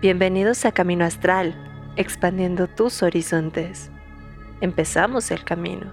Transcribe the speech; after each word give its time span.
Bienvenidos 0.00 0.64
a 0.64 0.70
Camino 0.70 1.04
Astral, 1.04 1.56
expandiendo 1.96 2.68
tus 2.68 3.02
horizontes. 3.02 3.90
Empezamos 4.60 5.32
el 5.32 5.42
camino. 5.42 5.92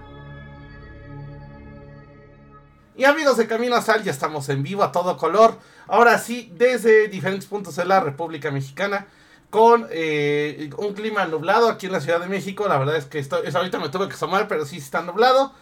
Y 2.94 3.02
amigos 3.02 3.36
de 3.36 3.48
Camino 3.48 3.74
Astral, 3.74 4.04
ya 4.04 4.12
estamos 4.12 4.48
en 4.48 4.62
vivo 4.62 4.84
a 4.84 4.92
todo 4.92 5.16
color. 5.16 5.58
Ahora 5.88 6.18
sí, 6.18 6.52
desde 6.54 7.08
diferentes 7.08 7.46
puntos 7.46 7.74
de 7.74 7.84
la 7.84 7.98
República 7.98 8.52
Mexicana, 8.52 9.08
con 9.50 9.88
eh, 9.90 10.70
un 10.78 10.94
clima 10.94 11.26
nublado 11.26 11.68
aquí 11.68 11.86
en 11.86 11.92
la 11.92 12.00
Ciudad 12.00 12.20
de 12.20 12.28
México. 12.28 12.68
La 12.68 12.78
verdad 12.78 12.94
es 12.94 13.06
que 13.06 13.18
esto, 13.18 13.42
es, 13.42 13.56
ahorita 13.56 13.80
me 13.80 13.88
tuve 13.88 14.06
que 14.06 14.14
asomar, 14.14 14.46
pero 14.46 14.64
sí 14.66 14.76
está 14.76 15.02
nublado. 15.02 15.52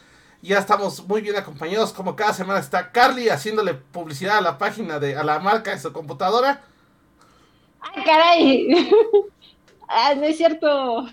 Ya 0.42 0.58
estamos 0.58 1.08
muy 1.08 1.22
bien 1.22 1.36
acompañados, 1.36 1.94
como 1.94 2.14
cada 2.14 2.34
semana 2.34 2.60
está 2.60 2.92
Carly 2.92 3.30
haciéndole 3.30 3.72
publicidad 3.72 4.36
a 4.36 4.42
la 4.42 4.58
página 4.58 4.98
de, 4.98 5.16
a 5.16 5.24
la 5.24 5.38
marca 5.38 5.70
de 5.70 5.78
su 5.78 5.94
computadora. 5.94 6.62
¡Ay, 7.84 8.04
caray! 8.04 8.90
ah, 9.88 10.14
no 10.14 10.24
es 10.24 10.36
cierto. 10.36 11.06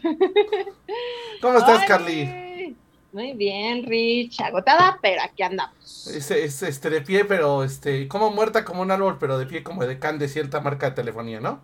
¿Cómo 1.41 1.57
estás, 1.57 1.85
Carly? 1.85 2.75
Muy 3.11 3.33
bien, 3.33 3.85
Rich. 3.85 4.39
Agotada, 4.39 4.97
pero 5.01 5.21
aquí 5.21 5.43
andamos. 5.43 6.07
Es, 6.07 6.31
es, 6.31 6.63
este, 6.63 6.89
de 6.89 7.01
pie, 7.01 7.25
pero 7.25 7.63
este, 7.63 8.07
como 8.07 8.31
muerta 8.31 8.63
como 8.63 8.81
un 8.81 8.91
árbol, 8.91 9.17
pero 9.19 9.37
de 9.37 9.45
pie 9.45 9.63
como 9.63 9.85
de 9.85 9.99
can 9.99 10.17
de 10.17 10.29
cierta 10.29 10.61
marca 10.61 10.89
de 10.89 10.95
telefonía, 10.95 11.41
¿no? 11.41 11.59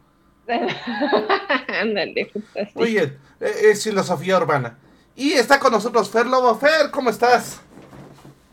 Ándale. 1.81 2.31
Muy 2.75 2.91
bien, 2.91 3.17
e, 3.39 3.71
es 3.71 3.83
filosofía 3.83 4.37
urbana. 4.37 4.77
Y 5.15 5.33
está 5.33 5.59
con 5.59 5.71
nosotros 5.71 6.09
Fer 6.09 6.27
Lobo. 6.27 6.53
Fer, 6.55 6.91
¿cómo 6.91 7.09
estás? 7.09 7.61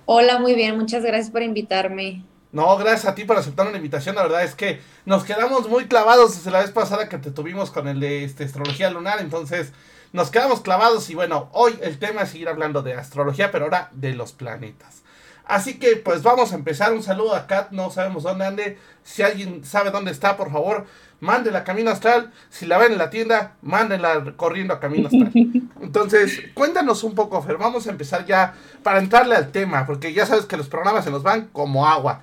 Hola, 0.07 0.39
muy 0.39 0.55
bien, 0.55 0.77
muchas 0.77 1.03
gracias 1.03 1.31
por 1.31 1.43
invitarme. 1.43 2.25
No, 2.55 2.77
gracias 2.77 3.07
a 3.07 3.17
ti 3.17 3.25
por 3.25 3.37
aceptar 3.37 3.67
una 3.67 3.79
invitación. 3.79 4.15
La 4.15 4.23
verdad 4.23 4.45
es 4.45 4.55
que 4.55 4.81
nos 5.07 5.25
quedamos 5.25 5.69
muy 5.69 5.89
clavados 5.89 6.37
desde 6.37 6.53
la 6.53 6.61
vez 6.61 6.71
pasada 6.71 7.09
que 7.09 7.19
te 7.19 7.33
tuvimos 7.33 7.73
con 7.73 7.89
el 7.89 7.99
de 7.99 8.23
este, 8.23 8.45
astrología 8.45 8.91
lunar. 8.91 9.19
Entonces, 9.21 9.73
nos 10.13 10.31
quedamos 10.31 10.61
clavados. 10.61 11.11
Y 11.11 11.17
bueno, 11.17 11.49
hoy 11.51 11.77
el 11.83 11.99
tema 11.99 12.23
es 12.23 12.31
seguir 12.31 12.49
hablando 12.49 12.83
de 12.83 12.95
astrología, 12.95 13.51
pero 13.51 13.65
ahora 13.65 13.91
de 13.91 14.15
los 14.15 14.31
planetas. 14.31 15.03
Así 15.45 15.81
que, 15.81 15.97
pues 15.97 16.23
vamos 16.23 16.53
a 16.53 16.55
empezar. 16.55 16.93
Un 16.93 17.03
saludo 17.03 17.35
a 17.35 17.49
Kat. 17.49 17.73
No 17.73 17.91
sabemos 17.91 18.23
dónde 18.23 18.45
ande. 18.45 18.79
Si 19.03 19.23
alguien 19.23 19.65
sabe 19.65 19.91
dónde 19.91 20.13
está, 20.13 20.37
por 20.37 20.53
favor, 20.53 20.87
mándela 21.25 21.61
a 21.61 21.65
Camino 21.65 21.91
Astral. 21.91 22.31
Si 22.51 22.67
la 22.67 22.79
ven 22.79 22.93
en 22.93 22.99
la 22.99 23.11
tienda, 23.11 23.57
mándenla 23.63 24.35
corriendo 24.37 24.75
a 24.75 24.81
Camino 24.81 25.09
Astral. 25.09 25.33
Entonces, 25.81 26.41
cuéntanos 26.55 27.03
un 27.03 27.15
poco, 27.15 27.43
Fer. 27.43 27.57
Vamos 27.57 27.87
a 27.87 27.91
empezar 27.91 28.25
ya 28.27 28.55
para 28.83 29.01
entrarle 29.01 29.35
al 29.35 29.51
tema, 29.51 29.87
porque 29.87 30.13
ya 30.13 30.27
sabes 30.27 30.47
que 30.47 30.57
los 30.57 30.69
programas 30.69 31.05
se 31.05 31.11
nos 31.11 31.23
van 31.23 31.49
como 31.49 31.87
agua. 31.87 32.23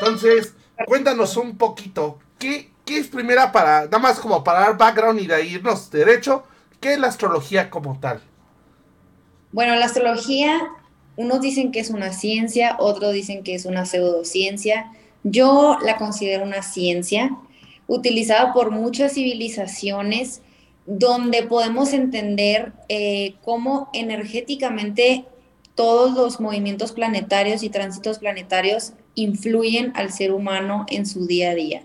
Entonces, 0.00 0.54
cuéntanos 0.86 1.36
un 1.36 1.56
poquito, 1.56 2.18
¿qué, 2.38 2.70
qué 2.84 2.98
es 2.98 3.08
primera 3.08 3.50
para, 3.52 3.84
nada 3.86 3.98
más 3.98 4.20
como 4.20 4.44
para 4.44 4.60
dar 4.60 4.78
background 4.78 5.20
y 5.20 5.26
de 5.26 5.44
irnos 5.44 5.90
derecho, 5.90 6.44
qué 6.80 6.94
es 6.94 6.98
la 6.98 7.08
astrología 7.08 7.70
como 7.70 7.98
tal? 7.98 8.20
Bueno, 9.52 9.74
la 9.76 9.86
astrología, 9.86 10.60
unos 11.16 11.40
dicen 11.40 11.72
que 11.72 11.80
es 11.80 11.90
una 11.90 12.12
ciencia, 12.12 12.76
otros 12.78 13.12
dicen 13.12 13.42
que 13.42 13.54
es 13.54 13.64
una 13.64 13.84
pseudociencia. 13.84 14.90
Yo 15.24 15.78
la 15.84 15.96
considero 15.96 16.42
una 16.42 16.62
ciencia 16.62 17.36
utilizada 17.92 18.54
por 18.54 18.70
muchas 18.70 19.12
civilizaciones 19.12 20.40
donde 20.86 21.42
podemos 21.42 21.92
entender 21.92 22.72
eh, 22.88 23.34
cómo 23.42 23.90
energéticamente 23.92 25.26
todos 25.74 26.14
los 26.14 26.40
movimientos 26.40 26.92
planetarios 26.92 27.62
y 27.62 27.68
tránsitos 27.68 28.18
planetarios 28.18 28.94
influyen 29.14 29.92
al 29.94 30.10
ser 30.10 30.32
humano 30.32 30.86
en 30.88 31.04
su 31.04 31.26
día 31.26 31.50
a 31.50 31.54
día. 31.54 31.82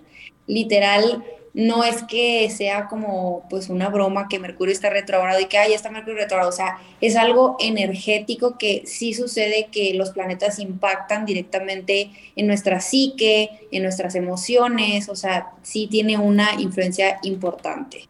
Literal, 0.48 1.26
no 1.54 1.84
es 1.84 2.04
que 2.04 2.50
sea 2.50 2.88
como 2.88 3.48
pues 3.50 3.70
una 3.70 3.90
broma 3.90 4.28
que 4.28 4.40
Mercurio 4.40 4.74
está 4.74 4.90
retrogrado 4.90 5.40
y 5.40 5.46
que 5.46 5.58
ya 5.58 5.76
está 5.76 5.90
Mercurio 5.90 6.20
retrogrado, 6.20 6.50
o 6.50 6.54
sea, 6.54 6.80
es 7.02 7.16
algo 7.16 7.58
energético 7.60 8.58
que 8.58 8.84
sí 8.86 9.14
sucede 9.14 9.70
que 9.72 9.94
los 9.94 10.12
planetas 10.12 10.60
impactan 10.60 11.26
directamente 11.26 12.12
en 12.36 12.48
nuestra 12.48 12.80
psique, 12.80 13.68
en 13.72 13.84
nuestras 13.84 14.16
emociones, 14.16 15.10
o 15.10 15.16
sea, 15.16 15.52
sí 15.64 15.88
tiene 15.88 16.18
una 16.18 16.56
influencia 16.60 17.20
importante. 17.24 18.08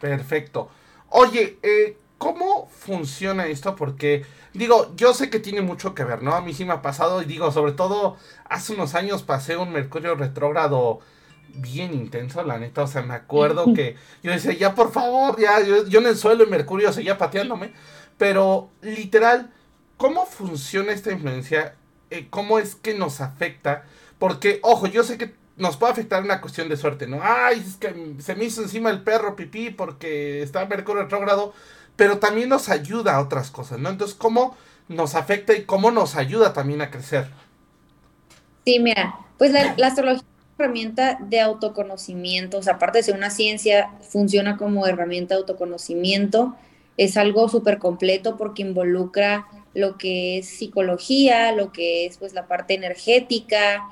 Perfecto. 0.00 0.70
Oye, 1.10 1.58
eh, 1.62 1.96
¿cómo 2.18 2.68
funciona 2.68 3.46
esto? 3.46 3.74
Porque, 3.74 4.24
digo, 4.52 4.92
yo 4.96 5.14
sé 5.14 5.30
que 5.30 5.40
tiene 5.40 5.62
mucho 5.62 5.94
que 5.94 6.04
ver, 6.04 6.22
¿no? 6.22 6.34
A 6.34 6.42
mí 6.42 6.54
sí 6.54 6.64
me 6.64 6.74
ha 6.74 6.82
pasado 6.82 7.22
y 7.22 7.24
digo, 7.24 7.50
sobre 7.50 7.72
todo, 7.72 8.16
hace 8.44 8.74
unos 8.74 8.94
años 8.94 9.22
pasé 9.22 9.56
un 9.56 9.70
Mercurio 9.70 10.14
retrógrado 10.14 11.00
bien 11.54 11.94
intenso, 11.94 12.42
la 12.42 12.58
neta. 12.58 12.82
O 12.82 12.86
sea, 12.86 13.02
me 13.02 13.14
acuerdo 13.14 13.72
que 13.74 13.96
yo 14.22 14.32
decía, 14.32 14.52
ya 14.52 14.74
por 14.74 14.92
favor, 14.92 15.40
ya, 15.40 15.60
yo, 15.62 15.98
en 16.00 16.06
el 16.06 16.16
suelo 16.16 16.44
y 16.44 16.48
Mercurio 16.48 16.92
seguía 16.92 17.18
pateándome. 17.18 17.72
Pero, 18.16 18.70
literal, 18.82 19.50
¿cómo 19.96 20.26
funciona 20.26 20.92
esta 20.92 21.12
influencia? 21.12 21.74
Eh, 22.10 22.26
¿Cómo 22.30 22.58
es 22.58 22.74
que 22.74 22.94
nos 22.94 23.20
afecta? 23.20 23.84
Porque, 24.18 24.60
ojo, 24.62 24.86
yo 24.86 25.04
sé 25.04 25.18
que 25.18 25.34
nos 25.56 25.76
puede 25.76 25.92
afectar 25.92 26.22
una 26.22 26.40
cuestión 26.40 26.68
de 26.68 26.76
suerte, 26.76 27.06
¿no? 27.06 27.20
Ay, 27.22 27.62
es 27.66 27.76
que 27.76 28.14
se 28.20 28.34
me 28.34 28.44
hizo 28.44 28.62
encima 28.62 28.90
el 28.90 29.02
perro 29.02 29.36
pipí 29.36 29.70
porque 29.70 30.42
está 30.42 30.64
Mercurio 30.66 31.02
retrógrado, 31.02 31.52
pero 31.96 32.18
también 32.18 32.48
nos 32.48 32.68
ayuda 32.68 33.16
a 33.16 33.20
otras 33.20 33.50
cosas, 33.50 33.78
¿no? 33.78 33.88
Entonces, 33.88 34.16
¿cómo 34.16 34.56
nos 34.88 35.14
afecta 35.14 35.54
y 35.54 35.64
cómo 35.64 35.90
nos 35.90 36.16
ayuda 36.16 36.52
también 36.52 36.80
a 36.80 36.90
crecer? 36.90 37.28
Sí, 38.64 38.78
mira, 38.78 39.16
pues 39.36 39.52
la, 39.52 39.74
astrología 39.86 40.18
es 40.18 40.22
una 40.22 40.27
herramienta 40.58 41.18
de 41.20 41.40
autoconocimiento, 41.40 42.58
o 42.58 42.62
sea, 42.62 42.74
aparte 42.74 42.98
de 42.98 43.04
ser 43.04 43.16
una 43.16 43.30
ciencia, 43.30 43.90
funciona 44.00 44.56
como 44.56 44.86
herramienta 44.86 45.34
de 45.34 45.40
autoconocimiento, 45.40 46.56
es 46.96 47.16
algo 47.16 47.48
súper 47.48 47.78
completo 47.78 48.36
porque 48.36 48.62
involucra 48.62 49.46
lo 49.74 49.96
que 49.96 50.38
es 50.38 50.48
psicología, 50.48 51.52
lo 51.52 51.72
que 51.72 52.06
es 52.06 52.18
pues 52.18 52.32
la 52.32 52.48
parte 52.48 52.74
energética, 52.74 53.84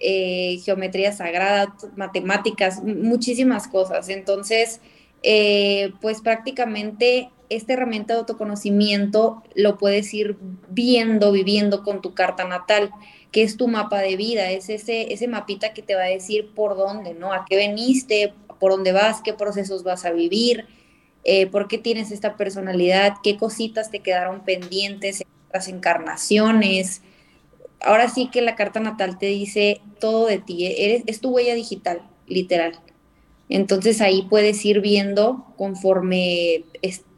eh, 0.00 0.60
geometría 0.64 1.12
sagrada, 1.12 1.76
matemáticas, 1.96 2.82
muchísimas 2.82 3.68
cosas. 3.68 4.08
Entonces, 4.08 4.80
eh, 5.22 5.92
pues 6.00 6.20
prácticamente 6.20 7.30
esta 7.48 7.74
herramienta 7.74 8.14
de 8.14 8.20
autoconocimiento 8.20 9.42
lo 9.54 9.78
puedes 9.78 10.12
ir 10.14 10.36
viendo, 10.70 11.32
viviendo 11.32 11.82
con 11.82 12.00
tu 12.00 12.14
carta 12.14 12.44
natal, 12.44 12.90
que 13.34 13.42
es 13.42 13.56
tu 13.56 13.66
mapa 13.66 13.98
de 13.98 14.14
vida, 14.14 14.52
es 14.52 14.68
ese, 14.68 15.12
ese 15.12 15.26
mapita 15.26 15.74
que 15.74 15.82
te 15.82 15.96
va 15.96 16.02
a 16.02 16.06
decir 16.06 16.54
por 16.54 16.76
dónde, 16.76 17.14
¿no? 17.14 17.32
A 17.32 17.44
qué 17.44 17.56
veniste, 17.56 18.32
por 18.60 18.70
dónde 18.70 18.92
vas, 18.92 19.22
qué 19.22 19.32
procesos 19.32 19.82
vas 19.82 20.04
a 20.04 20.12
vivir, 20.12 20.66
eh, 21.24 21.48
por 21.48 21.66
qué 21.66 21.76
tienes 21.78 22.12
esta 22.12 22.36
personalidad, 22.36 23.14
qué 23.24 23.36
cositas 23.36 23.90
te 23.90 23.98
quedaron 23.98 24.44
pendientes 24.44 25.20
en 25.20 25.26
otras 25.48 25.66
encarnaciones, 25.66 27.02
ahora 27.80 28.08
sí 28.08 28.30
que 28.30 28.40
la 28.40 28.54
carta 28.54 28.78
natal 28.78 29.18
te 29.18 29.26
dice 29.26 29.80
todo 29.98 30.26
de 30.26 30.38
ti, 30.38 30.66
eres, 30.66 31.02
es 31.06 31.20
tu 31.20 31.30
huella 31.30 31.56
digital, 31.56 32.02
literal. 32.28 32.78
Entonces 33.48 34.00
ahí 34.00 34.28
puedes 34.30 34.64
ir 34.64 34.80
viendo 34.80 35.44
conforme, 35.56 36.66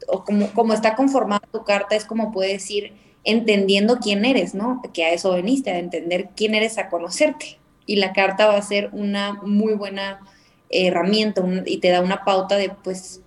o 0.07 0.23
como, 0.23 0.51
como 0.53 0.73
está 0.73 0.95
conformada 0.95 1.47
tu 1.51 1.63
carta, 1.63 1.95
es 1.95 2.05
como 2.05 2.31
puedes 2.31 2.67
ir 2.71 3.06
entendiendo 3.27 3.99
quién 3.99 4.23
eres, 4.23 4.55
¿no? 4.55 4.81
Que 4.93 5.03
a 5.03 5.11
eso 5.11 5.33
veniste, 5.33 5.69
a 5.69 5.79
entender 5.79 6.29
quién 6.35 6.55
eres, 6.55 6.77
a 6.77 6.87
conocerte. 6.87 7.59
Y 7.85 7.97
la 7.97 8.13
carta 8.13 8.47
va 8.47 8.55
a 8.55 8.61
ser 8.61 8.89
una 8.93 9.33
muy 9.43 9.73
buena 9.73 10.21
herramienta 10.69 11.43
y 11.65 11.77
te 11.79 11.89
da 11.89 11.99
una 11.99 12.23
pauta 12.23 12.55
de, 12.55 12.69
pues, 12.69 13.21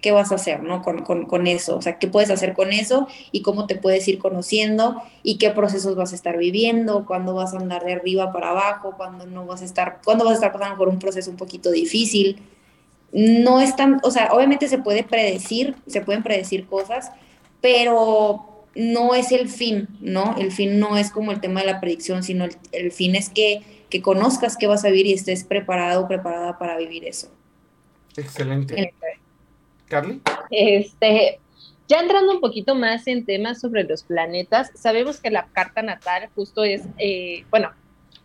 qué 0.00 0.12
vas 0.12 0.30
a 0.30 0.36
hacer, 0.36 0.62
¿no? 0.62 0.82
Con, 0.82 1.02
con, 1.02 1.26
con, 1.26 1.48
eso, 1.48 1.76
o 1.76 1.82
sea, 1.82 1.98
qué 1.98 2.06
puedes 2.06 2.30
hacer 2.30 2.54
con 2.54 2.72
eso 2.72 3.08
y 3.32 3.42
cómo 3.42 3.66
te 3.66 3.74
puedes 3.74 4.06
ir 4.06 4.20
conociendo 4.20 5.02
y 5.24 5.38
qué 5.38 5.50
procesos 5.50 5.96
vas 5.96 6.12
a 6.12 6.14
estar 6.14 6.38
viviendo, 6.38 7.04
cuándo 7.04 7.34
vas 7.34 7.54
a 7.54 7.56
andar 7.56 7.84
de 7.84 7.94
arriba 7.94 8.32
para 8.32 8.50
abajo, 8.50 8.94
cuándo 8.96 9.26
no 9.26 9.46
vas 9.46 9.62
a 9.62 9.64
estar, 9.64 9.98
cuándo 10.04 10.24
vas 10.24 10.34
a 10.34 10.36
estar 10.36 10.52
pasando 10.52 10.78
por 10.78 10.88
un 10.88 11.00
proceso 11.00 11.28
un 11.28 11.36
poquito 11.36 11.72
difícil. 11.72 12.40
No 13.10 13.60
es 13.60 13.74
tan, 13.74 14.00
o 14.04 14.12
sea, 14.12 14.30
obviamente 14.32 14.68
se 14.68 14.78
puede 14.78 15.02
predecir, 15.02 15.74
se 15.88 16.02
pueden 16.02 16.22
predecir 16.22 16.68
cosas, 16.68 17.10
pero 17.60 18.57
no 18.74 19.14
es 19.14 19.32
el 19.32 19.48
fin, 19.48 19.88
¿no? 20.00 20.36
El 20.38 20.52
fin 20.52 20.78
no 20.78 20.96
es 20.96 21.10
como 21.10 21.32
el 21.32 21.40
tema 21.40 21.60
de 21.60 21.66
la 21.66 21.80
predicción, 21.80 22.22
sino 22.22 22.44
el, 22.44 22.56
el 22.72 22.92
fin 22.92 23.16
es 23.16 23.28
que, 23.28 23.62
que 23.90 24.02
conozcas 24.02 24.56
qué 24.56 24.66
vas 24.66 24.84
a 24.84 24.88
vivir 24.88 25.06
y 25.06 25.12
estés 25.12 25.44
preparado 25.44 26.02
o 26.02 26.08
preparada 26.08 26.58
para 26.58 26.76
vivir 26.76 27.04
eso. 27.04 27.30
Excelente. 28.16 28.94
Carly. 29.88 30.20
Este, 30.50 31.40
ya 31.88 32.00
entrando 32.00 32.32
un 32.32 32.40
poquito 32.40 32.74
más 32.74 33.06
en 33.06 33.24
temas 33.24 33.60
sobre 33.60 33.84
los 33.84 34.02
planetas, 34.02 34.70
sabemos 34.74 35.20
que 35.20 35.30
la 35.30 35.46
carta 35.46 35.82
natal 35.82 36.28
justo 36.34 36.64
es, 36.64 36.82
eh, 36.98 37.44
bueno, 37.50 37.72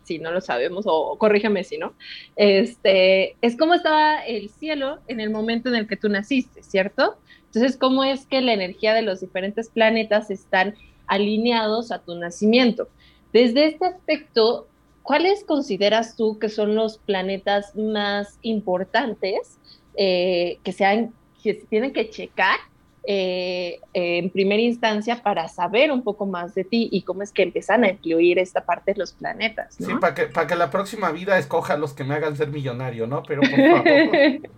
si 0.04 0.20
no 0.20 0.32
lo 0.32 0.42
sabemos, 0.42 0.84
o 0.86 1.18
corríjame 1.18 1.64
si 1.64 1.78
no, 1.78 1.94
este, 2.36 3.38
es 3.42 3.56
cómo 3.58 3.74
estaba 3.74 4.26
el 4.26 4.50
cielo 4.50 5.00
en 5.08 5.22
el 5.22 5.30
momento 5.30 5.70
en 5.70 5.76
el 5.76 5.88
que 5.88 5.96
tú 5.96 6.10
naciste, 6.10 6.62
¿cierto? 6.62 7.18
Entonces, 7.54 7.78
cómo 7.78 8.04
es 8.04 8.26
que 8.26 8.42
la 8.42 8.54
energía 8.54 8.96
de 8.96 9.04
los 9.04 9.22
diferentes 9.22 9.70
planetas 9.70 10.32
están 10.32 10.74
alineados 11.06 11.92
a 11.92 12.00
tu 12.00 12.16
nacimiento. 12.16 12.88
Desde 13.32 13.68
este 13.68 13.86
aspecto, 13.86 14.68
¿cuáles 15.04 15.44
consideras 15.44 16.16
tú 16.16 16.40
que 16.40 16.50
son 16.50 16.74
los 16.74 16.98
planetas 16.98 17.76
más 17.76 18.40
importantes 18.42 19.60
eh, 19.96 20.58
que, 20.64 20.72
sean, 20.72 21.14
que 21.44 21.54
se 21.54 21.66
tienen 21.68 21.94
que 21.94 22.10
checar 22.10 22.58
eh, 23.06 23.80
en 23.94 24.32
primera 24.32 24.62
instancia 24.62 25.22
para 25.22 25.48
saber 25.48 25.92
un 25.92 26.02
poco 26.02 26.26
más 26.26 26.56
de 26.56 26.64
ti 26.64 26.90
y 26.92 27.04
cómo 27.04 27.22
es 27.22 27.32
que 27.32 27.44
empiezan 27.44 27.84
a 27.84 27.90
influir 27.90 28.40
esta 28.40 28.66
parte 28.66 28.94
de 28.94 29.00
los 29.00 29.14
planetas. 29.14 29.76
Sí, 29.76 29.94
para 30.02 30.16
que, 30.16 30.24
para 30.24 30.48
que 30.48 30.56
la 30.56 30.72
próxima 30.72 31.12
vida 31.12 31.38
escoja 31.38 31.78
los 31.78 31.94
que 31.94 32.04
me 32.04 32.16
hagan 32.16 32.36
ser 32.36 32.48
millonario, 32.48 33.06
¿no? 33.06 33.22
Pero 33.22 33.42
por 33.42 33.52
favor. 33.52 33.86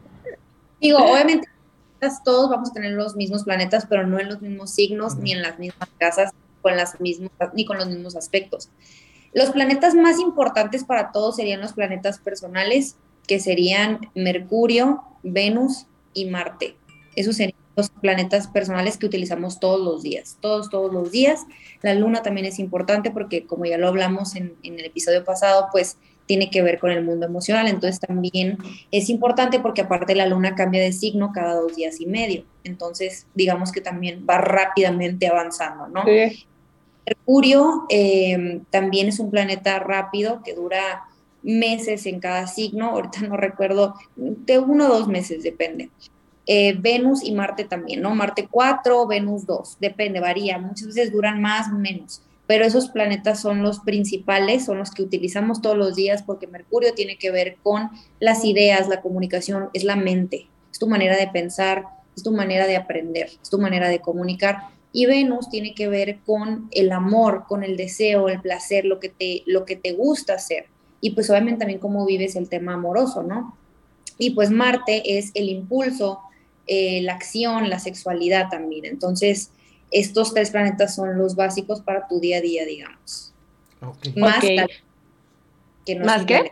Digo, 0.79 0.99
obviamente 0.99 1.54
todos 2.23 2.49
vamos 2.49 2.69
a 2.69 2.73
tener 2.73 2.93
los 2.93 3.15
mismos 3.15 3.43
planetas, 3.43 3.85
pero 3.87 4.05
no 4.05 4.19
en 4.19 4.29
los 4.29 4.41
mismos 4.41 4.71
signos, 4.71 5.17
ni 5.17 5.31
en 5.31 5.41
las 5.41 5.59
mismas 5.59 5.89
casas, 5.97 6.31
con 6.61 6.75
las 6.75 6.99
mismas, 6.99 7.31
ni 7.53 7.65
con 7.65 7.77
los 7.77 7.87
mismos 7.87 8.15
aspectos. 8.15 8.69
Los 9.33 9.51
planetas 9.51 9.95
más 9.95 10.19
importantes 10.19 10.83
para 10.83 11.11
todos 11.11 11.35
serían 11.35 11.61
los 11.61 11.73
planetas 11.73 12.19
personales, 12.19 12.95
que 13.27 13.39
serían 13.39 13.99
Mercurio, 14.15 15.03
Venus 15.23 15.87
y 16.13 16.25
Marte. 16.25 16.75
Esos 17.15 17.35
serían 17.35 17.57
los 17.75 17.89
planetas 17.89 18.47
personales 18.47 18.97
que 18.97 19.05
utilizamos 19.05 19.59
todos 19.59 19.81
los 19.81 20.03
días, 20.03 20.37
todos, 20.39 20.69
todos 20.69 20.93
los 20.93 21.11
días. 21.11 21.41
La 21.81 21.93
luna 21.93 22.23
también 22.23 22.45
es 22.45 22.59
importante 22.59 23.11
porque, 23.11 23.45
como 23.45 23.65
ya 23.65 23.77
lo 23.77 23.87
hablamos 23.87 24.35
en, 24.35 24.55
en 24.63 24.79
el 24.79 24.85
episodio 24.85 25.25
pasado, 25.25 25.67
pues 25.71 25.97
tiene 26.25 26.49
que 26.49 26.61
ver 26.61 26.79
con 26.79 26.91
el 26.91 27.03
mundo 27.03 27.25
emocional. 27.25 27.67
Entonces 27.67 27.99
también 27.99 28.57
es 28.91 29.09
importante 29.09 29.59
porque 29.59 29.81
aparte 29.81 30.15
la 30.15 30.25
luna 30.25 30.55
cambia 30.55 30.81
de 30.81 30.91
signo 30.91 31.31
cada 31.33 31.55
dos 31.55 31.75
días 31.75 31.99
y 31.99 32.05
medio. 32.05 32.43
Entonces 32.63 33.27
digamos 33.33 33.71
que 33.71 33.81
también 33.81 34.25
va 34.29 34.37
rápidamente 34.37 35.27
avanzando, 35.27 35.87
¿no? 35.87 36.03
Mercurio 37.05 37.85
eh, 37.89 38.61
también 38.71 39.07
es 39.07 39.19
un 39.19 39.29
planeta 39.29 39.77
rápido 39.79 40.41
que 40.43 40.55
dura 40.55 41.03
meses 41.43 42.05
en 42.07 42.19
cada 42.19 42.47
signo. 42.47 42.89
Ahorita 42.91 43.21
no 43.21 43.37
recuerdo, 43.37 43.95
de 44.15 44.59
uno 44.59 44.87
o 44.87 44.99
dos 44.99 45.07
meses 45.07 45.43
depende. 45.43 45.89
Eh, 46.47 46.75
Venus 46.79 47.23
y 47.23 47.31
Marte 47.31 47.63
también, 47.63 48.01
¿no? 48.01 48.13
Marte 48.13 48.47
4, 48.49 49.07
Venus 49.07 49.47
2, 49.47 49.77
depende, 49.79 50.19
varía. 50.19 50.59
Muchas 50.59 50.87
veces 50.87 51.11
duran 51.11 51.41
más, 51.41 51.71
menos 51.71 52.21
pero 52.47 52.65
esos 52.65 52.89
planetas 52.89 53.41
son 53.41 53.63
los 53.63 53.79
principales, 53.79 54.65
son 54.65 54.77
los 54.77 54.91
que 54.91 55.03
utilizamos 55.03 55.61
todos 55.61 55.77
los 55.77 55.95
días 55.95 56.23
porque 56.23 56.47
Mercurio 56.47 56.93
tiene 56.93 57.17
que 57.17 57.31
ver 57.31 57.57
con 57.63 57.89
las 58.19 58.45
ideas, 58.45 58.87
la 58.87 59.01
comunicación, 59.01 59.69
es 59.73 59.83
la 59.83 59.95
mente, 59.95 60.47
es 60.71 60.79
tu 60.79 60.87
manera 60.87 61.17
de 61.17 61.27
pensar, 61.27 61.85
es 62.15 62.23
tu 62.23 62.31
manera 62.31 62.67
de 62.67 62.75
aprender, 62.75 63.29
es 63.41 63.49
tu 63.49 63.57
manera 63.57 63.89
de 63.89 63.99
comunicar. 63.99 64.69
Y 64.93 65.07
Venus 65.07 65.49
tiene 65.49 65.73
que 65.73 65.89
ver 65.89 66.19
con 66.25 66.69
el 66.71 66.91
amor, 66.91 67.45
con 67.47 67.63
el 67.63 67.75
deseo, 67.75 68.29
el 68.29 68.41
placer, 68.41 68.85
lo 68.85 68.99
que 68.99 69.09
te, 69.09 69.43
lo 69.45 69.65
que 69.65 69.75
te 69.75 69.93
gusta 69.93 70.35
hacer. 70.35 70.67
Y 71.01 71.11
pues 71.11 71.29
obviamente 71.29 71.59
también 71.59 71.79
cómo 71.79 72.05
vives 72.05 72.35
el 72.35 72.47
tema 72.47 72.75
amoroso, 72.75 73.21
¿no? 73.21 73.57
Y 74.17 74.31
pues 74.31 74.51
Marte 74.51 75.17
es 75.17 75.31
el 75.33 75.49
impulso, 75.49 76.19
eh, 76.67 77.01
la 77.01 77.13
acción, 77.13 77.69
la 77.69 77.79
sexualidad 77.79 78.49
también. 78.49 78.85
Entonces, 78.85 79.51
estos 79.91 80.33
tres 80.33 80.51
planetas 80.51 80.95
son 80.95 81.17
los 81.17 81.35
básicos 81.35 81.81
para 81.81 82.07
tu 82.07 82.19
día 82.19 82.37
a 82.37 82.41
día, 82.41 82.65
digamos. 82.65 83.33
Más, 84.15 84.43
La, 84.43 84.67
que 85.85 85.95
no 85.95 86.05
¿Más 86.05 86.25
qué? 86.25 86.51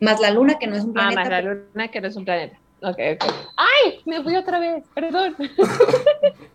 Más 0.00 0.20
la 0.20 0.30
luna, 0.30 0.58
que 0.58 0.66
no 0.66 0.76
es 0.76 0.84
un 0.84 0.92
planeta. 0.92 1.20
Ah, 1.20 1.24
más 1.24 1.30
la 1.30 1.42
luna, 1.42 1.88
que 1.88 2.00
no 2.00 2.08
es 2.08 2.16
un 2.16 2.24
planeta. 2.24 2.58
Ok, 2.82 2.98
ok. 3.14 3.24
¡Ay! 3.56 4.00
Me 4.06 4.22
fui 4.22 4.36
otra 4.36 4.58
vez, 4.58 4.84
perdón. 4.94 5.36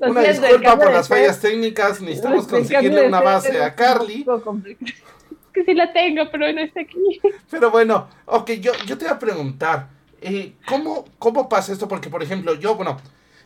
una 0.00 0.22
disculpa 0.22 0.78
por 0.78 0.92
las 0.92 1.08
fallas 1.08 1.40
técnicas, 1.40 2.00
necesitamos 2.00 2.46
conseguirle 2.46 3.06
una 3.06 3.20
base 3.20 3.62
a 3.62 3.74
Carly. 3.74 4.26
Es 4.26 5.52
que 5.52 5.64
sí 5.64 5.74
la 5.74 5.92
tengo, 5.92 6.30
pero 6.30 6.52
no 6.52 6.60
está 6.60 6.82
aquí. 6.82 7.20
Pero 7.50 7.70
bueno, 7.70 8.08
ok, 8.26 8.50
yo, 8.52 8.72
yo 8.86 8.98
te 8.98 9.06
voy 9.06 9.14
a 9.14 9.18
preguntar, 9.18 9.88
eh, 10.20 10.54
¿cómo, 10.66 11.06
¿cómo 11.18 11.48
pasa 11.48 11.72
esto? 11.72 11.88
Porque, 11.88 12.10
por 12.10 12.22
ejemplo, 12.22 12.54
yo, 12.54 12.74
bueno, 12.74 12.98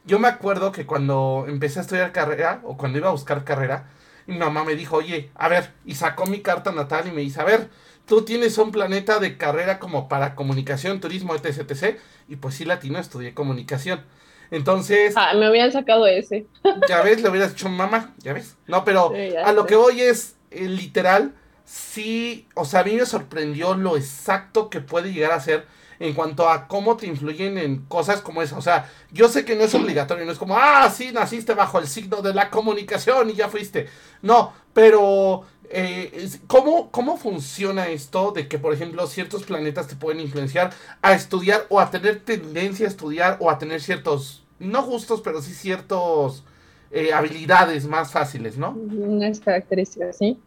yo 0.05 0.19
me 0.19 0.29
acuerdo 0.29 0.73
que 0.73 0.87
cuando 0.87 1.47
empecé 1.49 1.79
a 1.79 1.83
estudiar 1.83 2.13
carrera, 2.13 2.61
o 2.65 2.77
cuando 2.77 2.99
iba 2.99 3.09
a 3.09 3.13
buscar 3.13 3.45
carrera, 3.45 3.89
mi 4.27 4.37
mamá 4.37 4.65
me 4.65 4.75
dijo, 4.75 4.97
oye, 4.97 5.31
a 5.35 5.49
ver, 5.49 5.73
y 5.85 5.95
sacó 5.95 6.27
mi 6.27 6.41
carta 6.41 6.73
natal 6.73 7.09
y 7.09 7.13
me 7.13 7.23
dice, 7.23 7.41
a 7.41 7.45
ver, 7.45 7.69
tú 8.07 8.23
tienes 8.23 8.57
un 8.59 8.71
planeta 8.71 9.19
de 9.19 9.37
carrera 9.37 9.79
como 9.79 10.09
para 10.09 10.35
comunicación, 10.35 11.01
turismo, 11.01 11.35
etc, 11.35 11.71
etc. 11.71 11.99
Y 12.29 12.37
pues 12.37 12.55
sí, 12.55 12.65
latino, 12.65 12.99
estudié 12.99 13.35
comunicación. 13.35 14.03
Entonces... 14.51 15.15
Ah, 15.17 15.33
me 15.35 15.47
habían 15.47 15.73
sacado 15.73 16.07
ese. 16.07 16.47
Ya 16.89 17.03
ves, 17.03 17.23
le 17.23 17.31
hubieras 17.31 17.55
dicho 17.55 17.69
mamá, 17.69 18.15
ya 18.19 18.33
ves. 18.33 18.57
No, 18.67 18.85
pero 18.85 19.13
a 19.45 19.53
lo 19.53 19.67
que 19.67 19.77
voy 19.77 20.01
es, 20.01 20.37
eh, 20.51 20.69
literal, 20.69 21.35
sí, 21.65 22.47
o 22.55 22.65
sea, 22.65 22.81
a 22.81 22.85
mí 22.85 22.95
me 22.95 23.07
sorprendió 23.07 23.75
lo 23.75 23.97
exacto 23.97 24.71
que 24.71 24.81
puede 24.81 25.13
llegar 25.13 25.33
a 25.33 25.41
ser 25.41 25.67
en 25.99 26.15
cuanto 26.15 26.49
a 26.49 26.67
cómo 26.69 26.97
te 26.97 27.07
influyen 27.07 27.59
en 27.59 27.85
cosas 27.87 28.21
como 28.21 28.43
esa. 28.43 28.59
O 28.59 28.63
sea, 28.63 28.91
yo 29.13 29.29
sé 29.29 29.45
que 29.45 29.57
no 29.57 29.65
es 29.65 29.75
obligatorio, 29.75 30.25
no 30.25 30.33
es 30.33 30.39
como, 30.39 30.57
ah, 30.57 30.91
sí, 30.95 31.13
naciste 31.13 31.55
bajo 31.55 31.79
el 31.79 31.87
signo 31.87 32.23
de 32.23 32.35
la 32.35 32.51
comunicación 32.51 33.31
y 33.31 33.35
ya 33.35 33.49
fuiste. 33.49 33.89
No, 34.23 34.53
pero 34.73 35.45
eh, 35.71 36.29
¿cómo, 36.47 36.91
¿cómo 36.91 37.17
funciona 37.17 37.89
esto 37.89 38.33
de 38.33 38.49
que, 38.49 38.59
por 38.59 38.73
ejemplo, 38.73 39.07
ciertos 39.07 39.45
planetas 39.45 39.89
te 39.89 39.97
pueden 39.97 40.21
influenciar 40.21 40.73
a 41.03 41.15
estudiar 41.15 41.67
o 41.69 41.81
a 41.81 41.91
tener 41.91 42.21
tendencia 42.21 42.87
a 42.87 42.91
estudiar 42.91 43.39
o 43.41 43.51
a 43.51 43.59
tener 43.59 43.81
ciertos, 43.81 44.45
no 44.59 44.83
justos, 44.83 45.21
pero 45.23 45.41
sí 45.43 45.55
ciertos 45.55 46.45
eh, 46.91 47.13
habilidades 47.13 47.87
más 47.87 48.13
fáciles, 48.13 48.57
¿no? 48.57 48.71
Unas 48.71 49.41
características, 49.41 50.19
sí. 50.19 50.39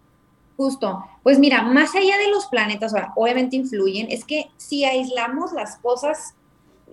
Justo. 0.57 1.05
Pues 1.21 1.37
mira, 1.37 1.61
más 1.61 1.95
allá 1.95 2.17
de 2.17 2.29
los 2.29 2.47
planetas, 2.47 2.91
obviamente 3.15 3.55
influyen, 3.55 4.07
es 4.09 4.25
que 4.25 4.47
si 4.57 4.83
aislamos 4.83 5.53
las 5.53 5.77
cosas, 5.77 6.33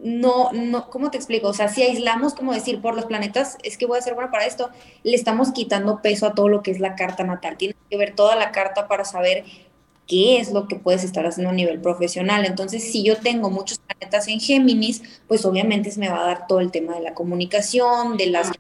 no, 0.03 0.53
no, 0.53 0.91
¿cómo 0.91 1.11
te 1.11 1.17
explico? 1.17 1.49
O 1.49 1.55
sea, 1.55 1.69
si 1.69 1.83
aislamos, 1.83 2.35
como 2.35 2.53
decir, 2.53 2.83
por 2.83 2.95
los 2.95 3.07
planetas, 3.07 3.57
es 3.63 3.79
que 3.79 3.87
voy 3.87 3.99
a 3.99 4.03
ser 4.03 4.15
buena 4.15 4.31
para 4.31 4.45
esto, 4.45 4.69
le 5.03 5.17
estamos 5.17 5.53
quitando 5.53 6.03
peso 6.03 6.27
a 6.27 6.35
todo 6.35 6.49
lo 6.49 6.63
que 6.63 6.73
es 6.73 6.79
la 6.79 6.95
carta 6.95 7.25
natal. 7.25 7.57
Tienes 7.57 7.77
que 7.89 7.97
ver 7.97 8.15
toda 8.15 8.37
la 8.37 8.53
carta 8.53 8.87
para 8.87 9.07
saber 9.07 9.45
qué 10.07 10.39
es 10.39 10.53
lo 10.53 10.69
que 10.69 10.77
puedes 10.77 11.03
estar 11.03 11.25
haciendo 11.27 11.49
a 11.49 11.55
nivel 11.55 11.81
profesional. 11.81 12.45
Entonces, 12.45 12.93
si 12.93 13.03
yo 13.03 13.17
tengo 13.17 13.49
muchos 13.49 13.79
planetas 13.79 14.29
en 14.29 14.41
Géminis, 14.41 15.03
pues 15.27 15.47
obviamente 15.47 15.91
se 15.91 16.01
me 16.01 16.11
va 16.11 16.21
a 16.21 16.27
dar 16.27 16.47
todo 16.47 16.61
el 16.61 16.71
tema 16.71 16.97
de 16.97 17.01
la 17.01 17.15
comunicación, 17.15 18.19
de 18.19 18.27
las 18.27 18.51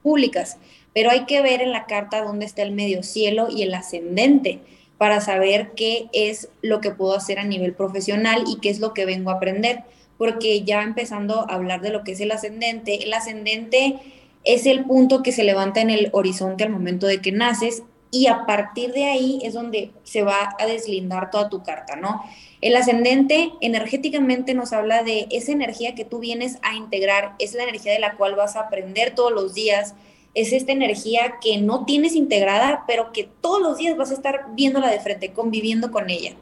públicas 0.00 0.58
pero 0.94 1.10
hay 1.10 1.26
que 1.26 1.42
ver 1.42 1.60
en 1.60 1.72
la 1.72 1.86
carta 1.86 2.22
dónde 2.22 2.46
está 2.46 2.62
el 2.62 2.72
medio 2.72 3.02
cielo 3.02 3.48
y 3.50 3.62
el 3.62 3.74
ascendente 3.74 4.60
para 4.96 5.20
saber 5.20 5.72
qué 5.76 6.06
es 6.12 6.48
lo 6.62 6.80
que 6.80 6.92
puedo 6.92 7.14
hacer 7.14 7.38
a 7.38 7.44
nivel 7.44 7.74
profesional 7.74 8.44
y 8.46 8.60
qué 8.60 8.70
es 8.70 8.78
lo 8.78 8.94
que 8.94 9.04
vengo 9.04 9.30
a 9.30 9.34
aprender, 9.34 9.80
porque 10.16 10.62
ya 10.62 10.82
empezando 10.82 11.40
a 11.50 11.54
hablar 11.54 11.80
de 11.80 11.90
lo 11.90 12.04
que 12.04 12.12
es 12.12 12.20
el 12.20 12.30
ascendente, 12.30 13.02
el 13.02 13.12
ascendente 13.12 13.96
es 14.44 14.66
el 14.66 14.84
punto 14.84 15.22
que 15.22 15.32
se 15.32 15.44
levanta 15.44 15.80
en 15.80 15.90
el 15.90 16.10
horizonte 16.12 16.64
al 16.64 16.70
momento 16.70 17.06
de 17.06 17.20
que 17.20 17.32
naces 17.32 17.82
y 18.10 18.28
a 18.28 18.46
partir 18.46 18.92
de 18.92 19.06
ahí 19.06 19.40
es 19.42 19.54
donde 19.54 19.90
se 20.04 20.22
va 20.22 20.54
a 20.60 20.66
deslindar 20.66 21.32
toda 21.32 21.48
tu 21.48 21.64
carta, 21.64 21.96
¿no? 21.96 22.22
El 22.60 22.76
ascendente 22.76 23.50
energéticamente 23.60 24.54
nos 24.54 24.72
habla 24.72 25.02
de 25.02 25.26
esa 25.32 25.50
energía 25.50 25.96
que 25.96 26.04
tú 26.04 26.20
vienes 26.20 26.58
a 26.62 26.76
integrar, 26.76 27.34
es 27.40 27.54
la 27.54 27.64
energía 27.64 27.92
de 27.92 27.98
la 27.98 28.16
cual 28.16 28.36
vas 28.36 28.54
a 28.54 28.60
aprender 28.60 29.16
todos 29.16 29.32
los 29.32 29.52
días, 29.52 29.94
es 30.34 30.52
esta 30.52 30.72
energía 30.72 31.36
que 31.40 31.58
no 31.58 31.84
tienes 31.84 32.14
integrada, 32.14 32.84
pero 32.86 33.12
que 33.12 33.28
todos 33.40 33.62
los 33.62 33.78
días 33.78 33.96
vas 33.96 34.10
a 34.10 34.14
estar 34.14 34.46
viéndola 34.54 34.90
de 34.90 35.00
frente, 35.00 35.32
conviviendo 35.32 35.90
con 35.90 36.10
ella. 36.10 36.34